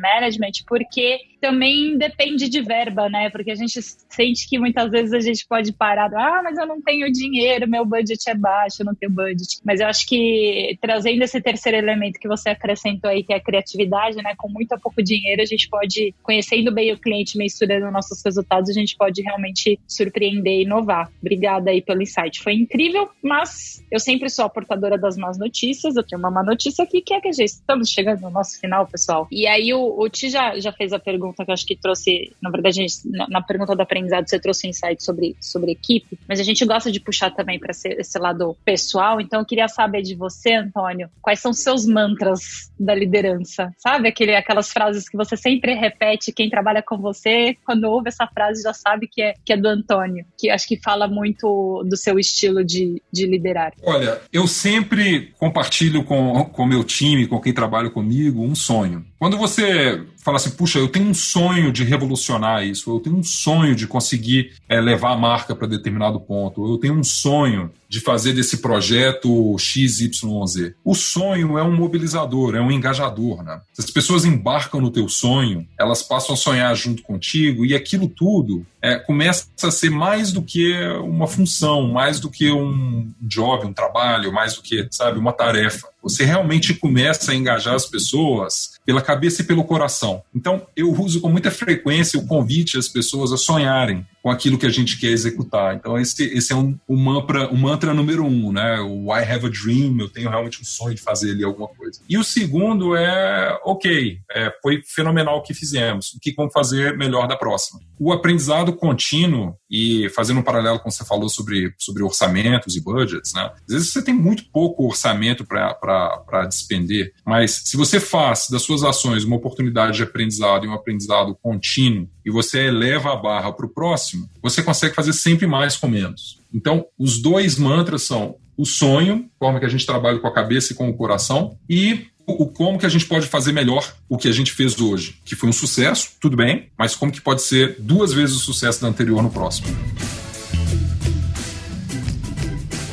Management, 0.00 0.33
porque 0.66 1.20
também 1.44 1.98
depende 1.98 2.48
de 2.48 2.62
verba, 2.62 3.06
né? 3.10 3.28
Porque 3.28 3.50
a 3.50 3.54
gente 3.54 3.78
sente 3.82 4.48
que 4.48 4.58
muitas 4.58 4.90
vezes 4.90 5.12
a 5.12 5.20
gente 5.20 5.46
pode 5.46 5.74
parar, 5.74 6.10
ah, 6.14 6.40
mas 6.42 6.56
eu 6.56 6.66
não 6.66 6.80
tenho 6.80 7.12
dinheiro, 7.12 7.68
meu 7.68 7.84
budget 7.84 8.30
é 8.30 8.34
baixo, 8.34 8.76
eu 8.80 8.86
não 8.86 8.94
tenho 8.94 9.12
budget. 9.12 9.58
Mas 9.62 9.78
eu 9.78 9.86
acho 9.86 10.06
que 10.06 10.78
trazendo 10.80 11.22
esse 11.22 11.38
terceiro 11.42 11.76
elemento 11.76 12.18
que 12.18 12.26
você 12.26 12.48
acrescentou 12.48 13.10
aí, 13.10 13.22
que 13.22 13.34
é 13.34 13.36
a 13.36 13.42
criatividade, 13.42 14.16
né? 14.22 14.32
Com 14.38 14.48
muito 14.48 14.72
a 14.72 14.78
pouco 14.78 15.02
dinheiro, 15.02 15.42
a 15.42 15.44
gente 15.44 15.68
pode, 15.68 16.14
conhecendo 16.22 16.72
bem 16.72 16.94
o 16.94 16.98
cliente, 16.98 17.36
mensurando 17.36 17.90
nossos 17.90 18.22
resultados, 18.24 18.70
a 18.70 18.72
gente 18.72 18.96
pode 18.96 19.20
realmente 19.20 19.78
surpreender 19.86 20.60
e 20.60 20.62
inovar. 20.62 21.12
Obrigada 21.20 21.70
aí 21.70 21.82
pelo 21.82 22.00
insight. 22.00 22.42
Foi 22.42 22.54
incrível, 22.54 23.10
mas 23.22 23.84
eu 23.90 24.00
sempre 24.00 24.30
sou 24.30 24.46
a 24.46 24.48
portadora 24.48 24.96
das 24.96 25.18
más 25.18 25.36
notícias. 25.36 25.94
Eu 25.94 26.06
tenho 26.06 26.18
uma 26.18 26.30
má 26.30 26.42
notícia 26.42 26.84
aqui, 26.84 27.02
que 27.02 27.12
é 27.12 27.20
que 27.20 27.34
já 27.34 27.44
estamos 27.44 27.90
chegando 27.90 28.22
no 28.22 28.30
nosso 28.30 28.58
final, 28.58 28.86
pessoal. 28.86 29.28
E 29.30 29.46
aí 29.46 29.74
o, 29.74 30.00
o 30.00 30.08
Ti 30.08 30.30
já, 30.30 30.58
já 30.58 30.72
fez 30.72 30.90
a 30.94 30.98
pergunta 30.98 31.33
que 31.42 31.50
eu 31.50 31.54
acho 31.54 31.66
que 31.66 31.74
trouxe, 31.74 32.32
na 32.42 32.50
verdade, 32.50 32.76
gente, 32.76 33.08
na, 33.08 33.26
na, 33.28 33.42
pergunta 33.42 33.74
do 33.74 33.80
aprendizado, 33.80 34.28
você 34.28 34.38
trouxe 34.38 34.66
um 34.66 34.70
insight 34.70 35.02
sobre, 35.02 35.34
sobre 35.40 35.72
equipe, 35.72 36.18
mas 36.28 36.38
a 36.38 36.42
gente 36.42 36.64
gosta 36.66 36.92
de 36.92 37.00
puxar 37.00 37.30
também 37.30 37.58
para 37.58 37.70
esse 37.70 38.18
lado 38.18 38.54
pessoal. 38.64 39.20
Então 39.20 39.40
eu 39.40 39.46
queria 39.46 39.68
saber 39.68 40.02
de 40.02 40.14
você, 40.14 40.54
Antônio, 40.54 41.08
quais 41.22 41.40
são 41.40 41.52
seus 41.52 41.86
mantras 41.86 42.70
da 42.78 42.94
liderança? 42.94 43.72
Sabe 43.78 44.08
aquele, 44.08 44.36
aquelas 44.36 44.70
frases 44.70 45.08
que 45.08 45.16
você 45.16 45.36
sempre 45.36 45.74
repete, 45.74 46.32
quem 46.32 46.50
trabalha 46.50 46.82
com 46.82 46.98
você, 46.98 47.56
quando 47.64 47.84
ouve 47.84 48.08
essa 48.08 48.26
frase 48.26 48.62
já 48.62 48.74
sabe 48.74 49.08
que 49.08 49.22
é, 49.22 49.34
que 49.44 49.52
é 49.52 49.56
do 49.56 49.68
Antônio, 49.68 50.26
que 50.38 50.50
acho 50.50 50.66
que 50.66 50.76
fala 50.76 51.08
muito 51.08 51.82
do 51.88 51.96
seu 51.96 52.18
estilo 52.18 52.64
de, 52.64 53.00
de 53.10 53.26
liderar. 53.26 53.72
Olha, 53.82 54.20
eu 54.32 54.46
sempre 54.46 55.32
compartilho 55.38 56.04
com 56.04 56.50
o 56.56 56.66
meu 56.66 56.84
time, 56.84 57.26
com 57.26 57.40
quem 57.40 57.52
trabalha 57.52 57.90
comigo, 57.90 58.42
um 58.42 58.54
sonho. 58.54 59.04
Quando 59.24 59.38
você 59.38 60.04
fala 60.22 60.36
assim, 60.36 60.50
puxa, 60.50 60.78
eu 60.78 60.86
tenho 60.86 61.06
um 61.06 61.14
sonho 61.14 61.72
de 61.72 61.82
revolucionar 61.82 62.62
isso, 62.62 62.94
eu 62.94 63.00
tenho 63.00 63.16
um 63.16 63.22
sonho 63.22 63.74
de 63.74 63.86
conseguir 63.86 64.52
é, 64.68 64.78
levar 64.78 65.12
a 65.12 65.16
marca 65.16 65.56
para 65.56 65.66
determinado 65.66 66.20
ponto, 66.20 66.70
eu 66.70 66.76
tenho 66.76 66.92
um 66.92 67.02
sonho 67.02 67.70
de 67.88 68.00
fazer 68.00 68.34
desse 68.34 68.58
projeto 68.58 69.56
XYZ. 69.58 70.74
O 70.84 70.94
sonho 70.94 71.56
é 71.56 71.62
um 71.62 71.74
mobilizador, 71.74 72.54
é 72.54 72.60
um 72.60 72.70
engajador, 72.70 73.42
né? 73.42 73.62
Se 73.72 73.82
as 73.82 73.90
pessoas 73.90 74.26
embarcam 74.26 74.80
no 74.80 74.90
teu 74.90 75.08
sonho, 75.08 75.66
elas 75.78 76.02
passam 76.02 76.34
a 76.34 76.38
sonhar 76.38 76.74
junto 76.74 77.02
contigo 77.02 77.64
e 77.64 77.74
aquilo 77.74 78.08
tudo 78.08 78.66
é, 78.82 78.96
começa 78.96 79.46
a 79.62 79.70
ser 79.70 79.90
mais 79.90 80.32
do 80.32 80.42
que 80.42 80.78
uma 81.02 81.26
função, 81.26 81.88
mais 81.88 82.20
do 82.20 82.28
que 82.28 82.50
um 82.50 83.10
job, 83.22 83.66
um 83.66 83.72
trabalho, 83.72 84.30
mais 84.30 84.54
do 84.54 84.62
que, 84.62 84.86
sabe, 84.90 85.18
uma 85.18 85.32
tarefa. 85.32 85.88
Você 86.02 86.24
realmente 86.24 86.74
começa 86.74 87.32
a 87.32 87.34
engajar 87.34 87.74
as 87.74 87.86
pessoas 87.86 88.73
pela 88.84 89.02
cabeça 89.02 89.42
e 89.42 89.44
pelo 89.44 89.64
coração. 89.64 90.22
Então, 90.34 90.66
eu 90.76 90.92
uso 90.92 91.20
com 91.20 91.28
muita 91.28 91.50
frequência 91.50 92.18
o 92.18 92.26
convite 92.26 92.76
às 92.78 92.88
pessoas 92.88 93.32
a 93.32 93.36
sonharem 93.36 94.06
com 94.24 94.30
aquilo 94.30 94.56
que 94.56 94.64
a 94.64 94.70
gente 94.70 94.98
quer 94.98 95.08
executar. 95.08 95.74
Então, 95.74 95.98
esse, 95.98 96.24
esse 96.24 96.50
é 96.50 96.56
um, 96.56 96.78
um, 96.88 96.96
mantra, 96.96 97.52
um 97.52 97.58
mantra 97.58 97.92
número 97.92 98.24
um, 98.24 98.50
né? 98.50 98.80
O 98.80 99.14
I 99.14 99.20
have 99.22 99.44
a 99.44 99.50
dream, 99.50 99.98
eu 100.00 100.08
tenho 100.08 100.30
realmente 100.30 100.62
um 100.62 100.64
sonho 100.64 100.94
de 100.94 101.02
fazer 101.02 101.32
ali 101.32 101.44
alguma 101.44 101.68
coisa. 101.68 102.00
E 102.08 102.16
o 102.16 102.24
segundo 102.24 102.96
é, 102.96 103.60
ok, 103.66 104.18
é, 104.32 104.50
foi 104.62 104.80
fenomenal 104.82 105.36
o 105.36 105.42
que 105.42 105.52
fizemos, 105.52 106.14
o 106.14 106.18
que 106.18 106.32
vamos 106.34 106.54
fazer 106.54 106.96
melhor 106.96 107.28
da 107.28 107.36
próxima. 107.36 107.80
O 108.00 108.14
aprendizado 108.14 108.72
contínuo, 108.72 109.58
e 109.70 110.08
fazendo 110.10 110.40
um 110.40 110.42
paralelo 110.42 110.78
com 110.78 110.88
o 110.88 110.90
que 110.90 110.96
você 110.96 111.04
falou 111.04 111.28
sobre, 111.28 111.74
sobre 111.76 112.02
orçamentos 112.02 112.76
e 112.76 112.80
budgets, 112.80 113.34
né? 113.34 113.50
Às 113.68 113.74
vezes 113.74 113.92
você 113.92 114.02
tem 114.02 114.14
muito 114.14 114.44
pouco 114.50 114.86
orçamento 114.86 115.44
para 115.44 116.46
despender, 116.48 117.12
mas 117.26 117.62
se 117.66 117.76
você 117.76 118.00
faz 118.00 118.48
das 118.48 118.62
suas 118.62 118.84
ações 118.84 119.24
uma 119.24 119.36
oportunidade 119.36 119.96
de 119.96 120.02
aprendizado 120.02 120.64
e 120.64 120.68
um 120.68 120.72
aprendizado 120.72 121.36
contínuo, 121.42 122.08
e 122.24 122.30
você 122.30 122.66
eleva 122.66 123.12
a 123.12 123.16
barra 123.16 123.52
para 123.52 123.66
o 123.66 123.68
próximo, 123.68 124.28
você 124.42 124.62
consegue 124.62 124.94
fazer 124.94 125.12
sempre 125.12 125.46
mais 125.46 125.76
com 125.76 125.88
menos. 125.88 126.40
Então, 126.52 126.86
os 126.98 127.20
dois 127.20 127.58
mantras 127.58 128.02
são 128.02 128.36
o 128.56 128.64
sonho, 128.64 129.28
forma 129.38 129.58
que 129.58 129.66
a 129.66 129.68
gente 129.68 129.84
trabalha 129.84 130.18
com 130.18 130.26
a 130.26 130.32
cabeça 130.32 130.72
e 130.72 130.76
com 130.76 130.88
o 130.88 130.96
coração, 130.96 131.58
e 131.68 132.06
o 132.26 132.46
como 132.46 132.78
que 132.78 132.86
a 132.86 132.88
gente 132.88 133.06
pode 133.06 133.26
fazer 133.26 133.52
melhor 133.52 133.94
o 134.08 134.16
que 134.16 134.28
a 134.28 134.32
gente 134.32 134.52
fez 134.52 134.80
hoje, 134.80 135.20
que 135.24 135.36
foi 135.36 135.48
um 135.48 135.52
sucesso, 135.52 136.12
tudo 136.20 136.36
bem, 136.36 136.70
mas 136.78 136.96
como 136.96 137.12
que 137.12 137.20
pode 137.20 137.42
ser 137.42 137.76
duas 137.78 138.12
vezes 138.12 138.36
o 138.36 138.40
sucesso 138.40 138.80
da 138.80 138.88
anterior 138.88 139.22
no 139.22 139.30
próximo. 139.30 139.68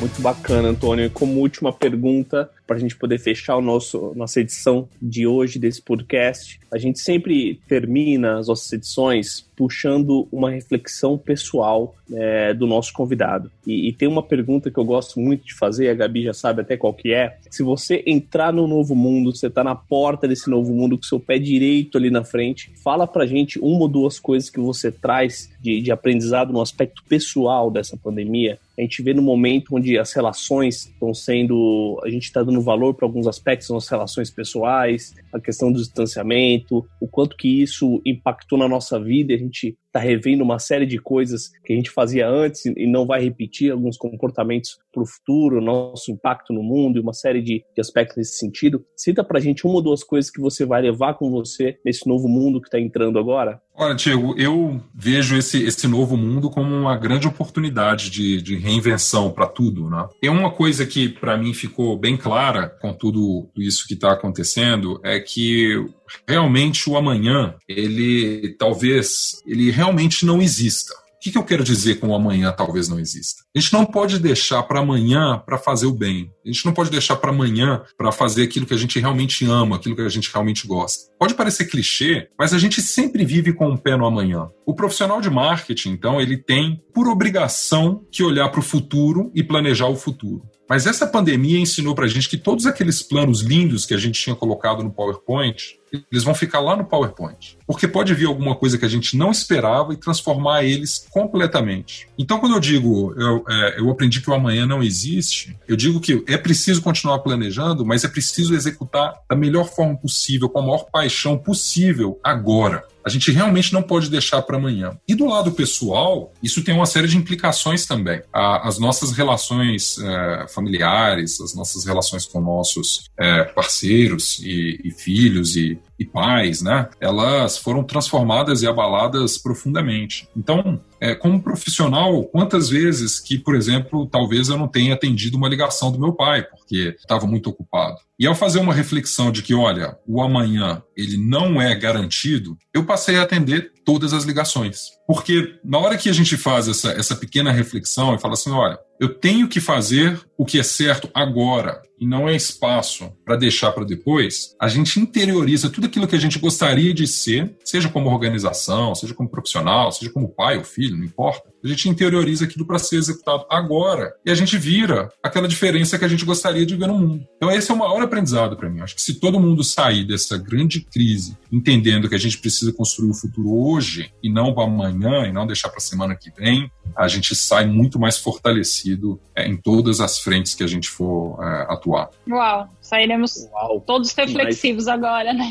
Muito 0.00 0.20
bacana, 0.20 0.68
Antônio. 0.68 1.04
E 1.04 1.10
como 1.10 1.38
última 1.38 1.72
pergunta, 1.72 2.50
para 2.72 2.78
a 2.78 2.80
gente 2.80 2.96
poder 2.96 3.18
fechar 3.18 3.56
o 3.56 3.60
nosso 3.60 4.14
nossa 4.16 4.40
edição 4.40 4.88
de 5.00 5.26
hoje 5.26 5.58
desse 5.58 5.82
podcast, 5.82 6.58
a 6.72 6.78
gente 6.78 7.00
sempre 7.00 7.60
termina 7.68 8.38
as 8.38 8.48
nossas 8.48 8.72
edições 8.72 9.46
puxando 9.54 10.26
uma 10.32 10.50
reflexão 10.50 11.18
pessoal 11.18 11.94
é, 12.12 12.54
do 12.54 12.66
nosso 12.66 12.92
convidado. 12.92 13.50
E, 13.66 13.88
e, 13.88 13.92
tem 13.92 14.08
uma 14.08 14.22
pergunta 14.22 14.70
que 14.70 14.78
eu 14.78 14.84
gosto 14.84 15.20
muito 15.20 15.44
de 15.44 15.54
fazer, 15.54 15.88
a 15.88 15.94
Gabi 15.94 16.24
já 16.24 16.32
sabe 16.32 16.62
até 16.62 16.76
qual 16.76 16.94
que 16.94 17.12
é. 17.12 17.36
Se 17.50 17.62
você 17.62 18.02
entrar 18.06 18.52
no 18.52 18.66
novo 18.66 18.94
mundo, 18.94 19.34
você 19.34 19.48
está 19.48 19.62
na 19.62 19.74
porta 19.74 20.26
desse 20.26 20.48
novo 20.48 20.72
mundo 20.72 20.96
com 20.96 21.04
seu 21.04 21.20
pé 21.20 21.38
direito 21.38 21.98
ali 21.98 22.10
na 22.10 22.24
frente, 22.24 22.72
fala 22.82 23.06
pra 23.06 23.26
gente 23.26 23.58
uma 23.58 23.82
ou 23.82 23.88
duas 23.88 24.18
coisas 24.18 24.48
que 24.48 24.58
você 24.58 24.90
traz 24.90 25.50
de, 25.60 25.80
de 25.82 25.92
aprendizado 25.92 26.52
no 26.52 26.60
aspecto 26.60 27.04
pessoal 27.06 27.70
dessa 27.70 27.96
pandemia. 27.96 28.58
A 28.76 28.80
gente 28.80 29.02
vê 29.02 29.12
no 29.12 29.22
momento 29.22 29.76
onde 29.76 29.98
as 29.98 30.12
relações 30.12 30.86
estão 30.86 31.12
sendo. 31.12 32.00
A 32.02 32.08
gente 32.08 32.24
está 32.24 32.42
dando 32.42 32.61
valor 32.62 32.94
para 32.94 33.06
alguns 33.06 33.26
aspectos 33.26 33.70
nas 33.70 33.88
relações 33.88 34.30
pessoais, 34.30 35.14
a 35.32 35.40
questão 35.40 35.72
do 35.72 35.78
distanciamento, 35.78 36.86
o 37.00 37.08
quanto 37.08 37.36
que 37.36 37.62
isso 37.62 38.00
impactou 38.06 38.58
na 38.58 38.68
nossa 38.68 39.00
vida. 39.00 39.34
A 39.34 39.38
gente 39.38 39.76
está 39.92 40.00
revendo 40.00 40.42
uma 40.42 40.58
série 40.58 40.86
de 40.86 40.98
coisas 40.98 41.52
que 41.62 41.72
a 41.72 41.76
gente 41.76 41.90
fazia 41.90 42.26
antes 42.26 42.64
e 42.64 42.86
não 42.86 43.06
vai 43.06 43.22
repetir 43.22 43.70
alguns 43.70 43.98
comportamentos 43.98 44.78
para 44.90 45.02
o 45.02 45.06
futuro, 45.06 45.60
nosso 45.60 46.10
impacto 46.10 46.52
no 46.52 46.62
mundo 46.62 46.98
e 46.98 47.02
uma 47.02 47.12
série 47.12 47.42
de, 47.42 47.62
de 47.74 47.80
aspectos 47.80 48.16
nesse 48.16 48.38
sentido. 48.38 48.84
Cita 48.96 49.22
para 49.22 49.38
a 49.38 49.40
gente 49.40 49.66
uma 49.66 49.76
ou 49.76 49.82
duas 49.82 50.02
coisas 50.02 50.30
que 50.30 50.40
você 50.40 50.64
vai 50.64 50.80
levar 50.80 51.14
com 51.14 51.30
você 51.30 51.78
nesse 51.84 52.08
novo 52.08 52.26
mundo 52.26 52.60
que 52.60 52.68
está 52.68 52.80
entrando 52.80 53.18
agora. 53.18 53.60
Olha, 53.74 53.94
Diego, 53.94 54.34
eu 54.38 54.80
vejo 54.94 55.36
esse, 55.36 55.62
esse 55.64 55.88
novo 55.88 56.16
mundo 56.16 56.50
como 56.50 56.74
uma 56.74 56.96
grande 56.96 57.26
oportunidade 57.26 58.10
de, 58.10 58.40
de 58.42 58.56
reinvenção 58.56 59.30
para 59.30 59.46
tudo. 59.46 59.88
Né? 59.88 60.08
E 60.22 60.28
uma 60.28 60.50
coisa 60.50 60.86
que 60.86 61.08
para 61.08 61.36
mim 61.36 61.54
ficou 61.54 61.96
bem 61.98 62.16
clara 62.16 62.68
com 62.80 62.92
tudo 62.92 63.50
isso 63.56 63.86
que 63.86 63.94
está 63.94 64.12
acontecendo 64.12 65.00
é 65.02 65.18
que 65.20 65.86
realmente 66.26 66.88
o 66.88 66.96
amanhã, 66.96 67.54
ele 67.68 68.54
talvez, 68.58 69.42
ele 69.46 69.70
realmente 69.70 70.24
não 70.24 70.40
exista. 70.40 70.92
O 70.94 71.24
que, 71.24 71.30
que 71.30 71.38
eu 71.38 71.44
quero 71.44 71.62
dizer 71.62 72.00
com 72.00 72.08
o 72.08 72.14
amanhã 72.16 72.50
talvez 72.50 72.88
não 72.88 72.98
exista? 72.98 73.44
A 73.54 73.60
gente 73.60 73.72
não 73.72 73.84
pode 73.84 74.18
deixar 74.18 74.60
para 74.64 74.80
amanhã 74.80 75.38
para 75.38 75.56
fazer 75.56 75.86
o 75.86 75.92
bem. 75.92 76.32
A 76.44 76.48
gente 76.48 76.66
não 76.66 76.72
pode 76.72 76.90
deixar 76.90 77.14
para 77.14 77.30
amanhã 77.30 77.80
para 77.96 78.10
fazer 78.10 78.42
aquilo 78.42 78.66
que 78.66 78.74
a 78.74 78.76
gente 78.76 78.98
realmente 78.98 79.46
ama, 79.46 79.76
aquilo 79.76 79.94
que 79.94 80.02
a 80.02 80.08
gente 80.08 80.28
realmente 80.32 80.66
gosta. 80.66 81.12
Pode 81.20 81.34
parecer 81.34 81.66
clichê, 81.66 82.28
mas 82.36 82.52
a 82.52 82.58
gente 82.58 82.82
sempre 82.82 83.24
vive 83.24 83.52
com 83.52 83.68
o 83.68 83.74
um 83.74 83.76
pé 83.76 83.96
no 83.96 84.04
amanhã. 84.04 84.48
O 84.66 84.74
profissional 84.74 85.20
de 85.20 85.30
marketing, 85.30 85.90
então, 85.90 86.20
ele 86.20 86.36
tem 86.36 86.82
por 86.92 87.06
obrigação 87.06 88.04
que 88.10 88.24
olhar 88.24 88.48
para 88.48 88.58
o 88.58 88.64
futuro 88.64 89.30
e 89.32 89.44
planejar 89.44 89.86
o 89.86 89.94
futuro. 89.94 90.42
Mas 90.72 90.86
essa 90.86 91.06
pandemia 91.06 91.58
ensinou 91.58 91.94
para 91.94 92.06
a 92.06 92.08
gente 92.08 92.26
que 92.26 92.38
todos 92.38 92.64
aqueles 92.64 93.02
planos 93.02 93.42
lindos 93.42 93.84
que 93.84 93.92
a 93.92 93.98
gente 93.98 94.18
tinha 94.18 94.34
colocado 94.34 94.82
no 94.82 94.90
PowerPoint, 94.90 95.78
eles 96.10 96.24
vão 96.24 96.34
ficar 96.34 96.60
lá 96.60 96.74
no 96.74 96.86
PowerPoint. 96.86 97.58
Porque 97.66 97.86
pode 97.86 98.14
vir 98.14 98.24
alguma 98.24 98.56
coisa 98.56 98.78
que 98.78 98.84
a 98.86 98.88
gente 98.88 99.14
não 99.14 99.30
esperava 99.30 99.92
e 99.92 99.98
transformar 99.98 100.64
eles 100.64 101.06
completamente. 101.10 102.08
Então, 102.18 102.38
quando 102.40 102.54
eu 102.54 102.60
digo 102.60 103.12
eu, 103.20 103.44
é, 103.46 103.80
eu 103.80 103.90
aprendi 103.90 104.22
que 104.22 104.30
o 104.30 104.32
amanhã 104.32 104.64
não 104.64 104.82
existe, 104.82 105.54
eu 105.68 105.76
digo 105.76 106.00
que 106.00 106.24
é 106.26 106.38
preciso 106.38 106.80
continuar 106.80 107.18
planejando, 107.18 107.84
mas 107.84 108.02
é 108.02 108.08
preciso 108.08 108.54
executar 108.54 109.12
da 109.28 109.36
melhor 109.36 109.68
forma 109.68 109.94
possível, 109.94 110.48
com 110.48 110.60
a 110.60 110.62
maior 110.62 110.86
paixão 110.90 111.36
possível 111.36 112.18
agora. 112.24 112.82
A 113.04 113.08
gente 113.08 113.30
realmente 113.30 113.72
não 113.72 113.82
pode 113.82 114.10
deixar 114.10 114.42
para 114.42 114.56
amanhã. 114.56 114.96
E 115.08 115.14
do 115.14 115.26
lado 115.26 115.52
pessoal, 115.52 116.32
isso 116.42 116.62
tem 116.62 116.74
uma 116.74 116.86
série 116.86 117.08
de 117.08 117.16
implicações 117.16 117.86
também. 117.86 118.22
as 118.32 118.78
nossas 118.78 119.12
relações 119.12 119.98
é, 119.98 120.46
familiares, 120.48 121.40
as 121.40 121.54
nossas 121.54 121.84
relações 121.84 122.24
com 122.26 122.40
nossos 122.40 123.10
é, 123.18 123.44
parceiros 123.44 124.38
e, 124.40 124.80
e 124.84 124.90
filhos 124.90 125.56
e, 125.56 125.78
e 126.02 126.06
pais, 126.06 126.62
né? 126.62 126.88
Elas 127.00 127.58
foram 127.58 127.82
transformadas 127.82 128.62
e 128.62 128.66
abaladas 128.66 129.38
profundamente. 129.38 130.28
Então, 130.36 130.80
é, 131.00 131.14
como 131.14 131.42
profissional, 131.42 132.22
quantas 132.24 132.68
vezes 132.68 133.18
que, 133.18 133.38
por 133.38 133.54
exemplo, 133.54 134.06
talvez 134.06 134.48
eu 134.48 134.56
não 134.56 134.68
tenha 134.68 134.94
atendido 134.94 135.36
uma 135.36 135.48
ligação 135.48 135.90
do 135.90 135.98
meu 135.98 136.12
pai, 136.12 136.42
porque 136.44 136.94
estava 136.98 137.26
muito 137.26 137.50
ocupado. 137.50 137.96
E 138.18 138.26
ao 138.26 138.36
fazer 138.36 138.60
uma 138.60 138.72
reflexão 138.72 139.32
de 139.32 139.42
que, 139.42 139.52
olha, 139.52 139.96
o 140.06 140.22
amanhã 140.22 140.80
ele 140.96 141.16
não 141.16 141.60
é 141.60 141.74
garantido, 141.74 142.56
eu 142.72 142.84
passei 142.84 143.16
a 143.16 143.22
atender 143.22 143.71
todas 143.84 144.12
as 144.12 144.24
ligações. 144.24 144.92
Porque 145.06 145.58
na 145.64 145.78
hora 145.78 145.96
que 145.96 146.08
a 146.08 146.12
gente 146.12 146.36
faz 146.36 146.68
essa, 146.68 146.90
essa 146.92 147.16
pequena 147.16 147.52
reflexão 147.52 148.14
e 148.14 148.18
fala 148.18 148.34
assim: 148.34 148.50
olha, 148.50 148.78
eu 149.00 149.08
tenho 149.08 149.48
que 149.48 149.60
fazer 149.60 150.20
o 150.38 150.44
que 150.44 150.58
é 150.58 150.62
certo 150.62 151.10
agora 151.14 151.82
e 151.98 152.06
não 152.06 152.28
é 152.28 152.34
espaço 152.34 153.12
para 153.24 153.36
deixar 153.36 153.72
para 153.72 153.84
depois, 153.84 154.56
a 154.60 154.66
gente 154.68 154.98
interioriza 154.98 155.70
tudo 155.70 155.86
aquilo 155.86 156.08
que 156.08 156.16
a 156.16 156.20
gente 156.20 156.38
gostaria 156.38 156.92
de 156.92 157.06
ser, 157.06 157.54
seja 157.64 157.88
como 157.88 158.10
organização, 158.10 158.94
seja 158.94 159.14
como 159.14 159.28
profissional, 159.28 159.92
seja 159.92 160.10
como 160.10 160.28
pai 160.28 160.58
ou 160.58 160.64
filho, 160.64 160.96
não 160.96 161.04
importa. 161.04 161.51
A 161.64 161.68
gente 161.68 161.88
interioriza 161.88 162.44
aquilo 162.44 162.66
para 162.66 162.78
ser 162.78 162.96
executado 162.96 163.46
agora 163.48 164.14
e 164.24 164.30
a 164.30 164.34
gente 164.34 164.58
vira 164.58 165.08
aquela 165.22 165.46
diferença 165.46 165.98
que 165.98 166.04
a 166.04 166.08
gente 166.08 166.24
gostaria 166.24 166.66
de 166.66 166.74
ver 166.74 166.88
no 166.88 166.98
mundo. 166.98 167.26
Então, 167.36 167.50
esse 167.50 167.70
é 167.70 167.74
o 167.74 167.78
maior 167.78 168.02
aprendizado 168.02 168.56
para 168.56 168.68
mim. 168.68 168.80
Acho 168.80 168.94
que 168.94 169.02
se 169.02 169.20
todo 169.20 169.38
mundo 169.38 169.62
sair 169.62 170.04
dessa 170.04 170.36
grande 170.36 170.80
crise 170.80 171.36
entendendo 171.52 172.08
que 172.08 172.14
a 172.14 172.18
gente 172.18 172.38
precisa 172.38 172.72
construir 172.72 173.10
o 173.10 173.14
futuro 173.14 173.54
hoje 173.54 174.12
e 174.22 174.30
não 174.30 174.54
para 174.54 174.64
amanhã 174.64 175.26
e 175.26 175.32
não 175.32 175.46
deixar 175.46 175.68
para 175.68 175.78
a 175.78 175.82
semana 175.82 176.16
que 176.16 176.30
vem, 176.36 176.70
a 176.96 177.06
gente 177.08 177.34
sai 177.34 177.66
muito 177.66 177.98
mais 177.98 178.18
fortalecido 178.18 179.20
é, 179.34 179.46
em 179.46 179.56
todas 179.56 180.00
as 180.00 180.18
frentes 180.18 180.54
que 180.54 180.62
a 180.62 180.66
gente 180.66 180.88
for 180.88 181.38
é, 181.42 181.72
atuar. 181.72 182.10
Uau, 182.28 182.68
sairemos 182.92 183.48
Uau, 183.50 183.80
todos 183.80 184.12
reflexivos 184.12 184.84
mas... 184.84 184.94
agora, 184.94 185.32
né? 185.32 185.50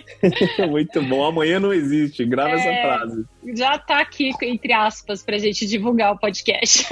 muito 0.70 1.02
bom. 1.02 1.22
Amanhã 1.22 1.60
não 1.60 1.70
existe, 1.70 2.24
grava 2.24 2.52
é, 2.52 2.54
essa 2.54 2.82
frase. 2.82 3.24
Já 3.54 3.74
está 3.74 4.00
aqui, 4.00 4.30
entre 4.40 4.72
aspas, 4.72 5.22
para 5.22 5.36
a 5.36 5.38
gente 5.38 5.66
divulgar 5.66 6.14
o 6.14 6.18
podcast. 6.18 6.86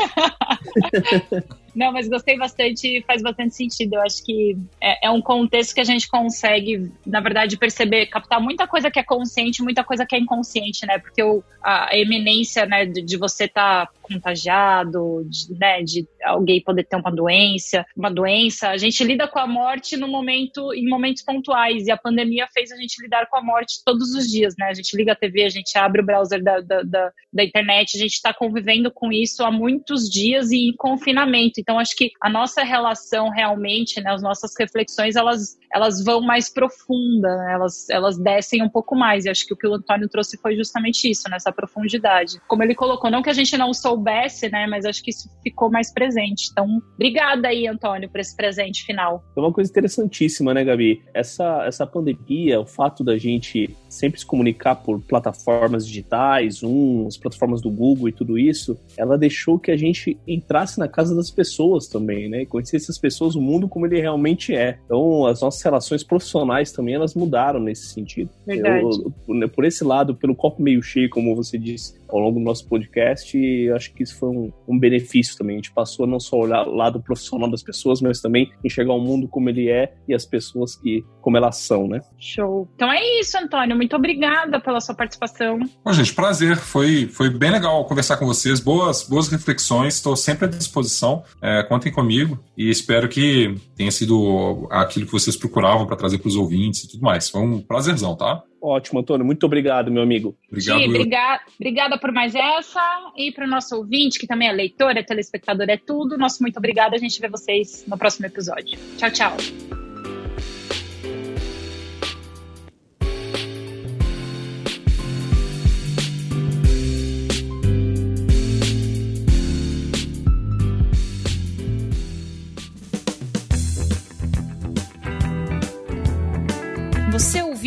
Não, 1.74 1.92
mas 1.92 2.08
gostei 2.08 2.36
bastante 2.36 3.02
faz 3.06 3.22
bastante 3.22 3.54
sentido. 3.54 3.94
Eu 3.94 4.02
acho 4.02 4.24
que 4.24 4.56
é, 4.80 5.06
é, 5.06 5.10
um 5.10 5.20
contexto 5.20 5.74
que 5.74 5.80
a 5.80 5.84
gente 5.84 6.08
consegue, 6.08 6.90
na 7.06 7.20
verdade, 7.20 7.56
perceber, 7.56 8.06
captar 8.06 8.40
muita 8.40 8.66
coisa 8.66 8.90
que 8.90 8.98
é 8.98 9.04
consciente, 9.04 9.62
muita 9.62 9.84
coisa 9.84 10.04
que 10.04 10.16
é 10.16 10.18
inconsciente, 10.18 10.86
né? 10.86 10.98
Porque 10.98 11.22
o, 11.22 11.42
a 11.62 11.96
eminência, 11.96 12.66
né, 12.66 12.86
de, 12.86 13.02
de 13.02 13.16
você 13.16 13.44
estar 13.44 13.86
tá 13.86 13.92
contagiado, 14.02 15.24
de, 15.26 15.54
né, 15.58 15.82
de 15.82 16.06
alguém 16.24 16.62
poder 16.62 16.84
ter 16.84 16.96
uma 16.96 17.12
doença, 17.12 17.86
uma 17.96 18.10
doença, 18.10 18.70
a 18.70 18.76
gente 18.76 19.02
lida 19.04 19.28
com 19.28 19.38
a 19.38 19.46
morte 19.46 19.96
no 19.96 20.08
momento, 20.08 20.74
em 20.74 20.88
momentos 20.88 21.22
pontuais, 21.22 21.86
e 21.86 21.90
a 21.90 21.96
pandemia 21.96 22.48
fez 22.52 22.72
a 22.72 22.76
gente 22.76 23.00
lidar 23.00 23.26
com 23.28 23.36
a 23.36 23.42
morte 23.42 23.84
todos 23.84 24.14
os 24.14 24.28
dias, 24.28 24.54
né? 24.58 24.66
A 24.66 24.74
gente 24.74 24.96
liga 24.96 25.12
a 25.12 25.16
TV, 25.16 25.44
a 25.44 25.48
gente 25.48 25.76
abre 25.78 26.00
o 26.00 26.04
browser 26.04 26.42
da, 26.42 26.60
da, 26.60 26.82
da, 26.82 27.12
da 27.32 27.44
internet, 27.44 27.96
a 27.96 28.00
gente 28.00 28.14
está 28.14 28.34
convivendo 28.34 28.90
com 28.90 29.12
isso 29.12 29.44
há 29.44 29.50
muitos 29.50 30.08
dias 30.08 30.50
e 30.50 30.68
em 30.68 30.76
confinamento. 30.76 31.59
Então, 31.60 31.78
acho 31.78 31.96
que 31.96 32.10
a 32.20 32.30
nossa 32.30 32.62
relação 32.62 33.28
realmente, 33.28 34.00
né, 34.00 34.10
as 34.10 34.22
nossas 34.22 34.52
reflexões, 34.58 35.16
elas, 35.16 35.58
elas 35.72 36.02
vão 36.04 36.20
mais 36.20 36.48
profunda, 36.52 37.28
né? 37.36 37.52
elas, 37.54 37.88
elas 37.90 38.18
descem 38.18 38.62
um 38.62 38.68
pouco 38.68 38.96
mais. 38.96 39.24
E 39.24 39.30
acho 39.30 39.46
que 39.46 39.54
o 39.54 39.56
que 39.56 39.66
o 39.66 39.74
Antônio 39.74 40.08
trouxe 40.08 40.38
foi 40.38 40.56
justamente 40.56 41.10
isso, 41.10 41.28
nessa 41.28 41.52
profundidade. 41.52 42.40
Como 42.48 42.62
ele 42.62 42.74
colocou, 42.74 43.10
não 43.10 43.22
que 43.22 43.30
a 43.30 43.34
gente 43.34 43.56
não 43.56 43.72
soubesse, 43.72 44.48
né, 44.50 44.66
mas 44.66 44.84
acho 44.84 45.02
que 45.02 45.10
isso 45.10 45.28
ficou 45.42 45.70
mais 45.70 45.92
presente. 45.92 46.48
Então, 46.50 46.66
obrigada 46.94 47.48
aí, 47.48 47.66
Antônio, 47.66 48.08
por 48.08 48.20
esse 48.20 48.34
presente 48.36 48.84
final. 48.84 49.22
É 49.36 49.40
uma 49.40 49.52
coisa 49.52 49.70
interessantíssima, 49.70 50.54
né, 50.54 50.64
Gabi? 50.64 51.02
Essa, 51.14 51.64
essa 51.66 51.86
pandemia, 51.86 52.60
o 52.60 52.66
fato 52.66 53.04
da 53.04 53.18
gente 53.18 53.76
sempre 53.90 54.20
se 54.20 54.24
comunicar 54.24 54.76
por 54.76 55.00
plataformas 55.00 55.86
digitais, 55.86 56.62
um, 56.62 57.06
as 57.06 57.16
plataformas 57.16 57.60
do 57.60 57.70
Google 57.70 58.08
e 58.08 58.12
tudo 58.12 58.38
isso, 58.38 58.78
ela 58.96 59.18
deixou 59.18 59.58
que 59.58 59.70
a 59.70 59.76
gente 59.76 60.16
entrasse 60.26 60.78
na 60.78 60.88
casa 60.88 61.14
das 61.14 61.30
pessoas 61.30 61.88
também, 61.88 62.28
né? 62.28 62.46
Conhecer 62.46 62.76
essas 62.76 62.96
pessoas, 62.96 63.34
o 63.34 63.40
mundo 63.40 63.68
como 63.68 63.86
ele 63.86 64.00
realmente 64.00 64.54
é. 64.54 64.78
Então, 64.84 65.26
as 65.26 65.40
nossas 65.40 65.62
relações 65.62 66.04
profissionais 66.04 66.72
também, 66.72 66.94
elas 66.94 67.14
mudaram 67.14 67.60
nesse 67.60 67.88
sentido. 67.88 68.30
Verdade. 68.46 68.84
Eu, 69.28 69.48
por 69.48 69.64
esse 69.64 69.82
lado, 69.82 70.14
pelo 70.14 70.34
copo 70.34 70.62
meio 70.62 70.82
cheio, 70.82 71.10
como 71.10 71.34
você 71.34 71.58
disse 71.58 71.98
ao 72.08 72.18
longo 72.18 72.38
do 72.38 72.44
nosso 72.44 72.66
podcast, 72.68 73.36
eu 73.36 73.74
acho 73.74 73.92
que 73.92 74.02
isso 74.02 74.18
foi 74.18 74.28
um, 74.28 74.52
um 74.68 74.78
benefício 74.78 75.36
também. 75.36 75.56
A 75.56 75.58
gente 75.58 75.72
passou 75.72 76.04
a 76.04 76.08
não 76.08 76.20
só 76.20 76.36
olhar 76.38 76.66
o 76.66 76.74
lado 76.74 77.00
profissional 77.00 77.50
das 77.50 77.62
pessoas, 77.62 78.00
mas 78.00 78.20
também 78.20 78.50
enxergar 78.64 78.94
o 78.94 79.00
mundo 79.00 79.28
como 79.28 79.48
ele 79.48 79.68
é 79.68 79.94
e 80.08 80.14
as 80.14 80.24
pessoas 80.24 80.76
que 80.76 81.04
como 81.20 81.36
elas 81.36 81.56
são, 81.56 81.86
né? 81.86 82.00
Show. 82.18 82.68
Então 82.74 82.90
é 82.90 83.20
isso, 83.20 83.36
Antônio 83.38 83.79
muito 83.80 83.96
obrigada 83.96 84.60
pela 84.60 84.78
sua 84.78 84.94
participação. 84.94 85.58
Bom, 85.82 85.92
gente, 85.94 86.12
prazer. 86.12 86.58
Foi, 86.58 87.06
foi 87.06 87.30
bem 87.30 87.50
legal 87.50 87.82
conversar 87.86 88.18
com 88.18 88.26
vocês. 88.26 88.60
Boas, 88.60 89.02
boas 89.02 89.28
reflexões. 89.28 89.94
Estou 89.94 90.14
sempre 90.14 90.44
à 90.44 90.48
disposição. 90.48 91.24
É, 91.40 91.62
contem 91.62 91.90
comigo 91.90 92.38
e 92.58 92.68
espero 92.68 93.08
que 93.08 93.54
tenha 93.74 93.90
sido 93.90 94.68
aquilo 94.70 95.06
que 95.06 95.12
vocês 95.12 95.34
procuravam 95.34 95.86
para 95.86 95.96
trazer 95.96 96.18
para 96.18 96.28
os 96.28 96.36
ouvintes 96.36 96.84
e 96.84 96.90
tudo 96.90 97.02
mais. 97.02 97.30
Foi 97.30 97.40
um 97.40 97.62
prazerzão, 97.62 98.14
tá? 98.14 98.42
Ótimo, 98.62 99.00
Antônio. 99.00 99.24
Muito 99.24 99.46
obrigado, 99.46 99.90
meu 99.90 100.02
amigo. 100.02 100.36
Obrigado. 100.50 100.80
Gi, 100.80 100.88
obrigada, 100.88 101.42
obrigada 101.58 101.98
por 101.98 102.12
mais 102.12 102.34
essa. 102.34 102.82
E 103.16 103.32
para 103.32 103.46
o 103.46 103.48
nosso 103.48 103.74
ouvinte, 103.76 104.18
que 104.18 104.26
também 104.26 104.48
é 104.48 104.52
leitor, 104.52 104.94
é 104.94 105.02
telespectador, 105.02 105.70
é 105.70 105.78
tudo. 105.78 106.18
Nosso 106.18 106.42
muito 106.42 106.58
obrigado. 106.58 106.92
A 106.92 106.98
gente 106.98 107.18
vê 107.18 107.30
vocês 107.30 107.82
no 107.88 107.96
próximo 107.96 108.26
episódio. 108.26 108.78
Tchau, 108.98 109.10
tchau. 109.10 109.79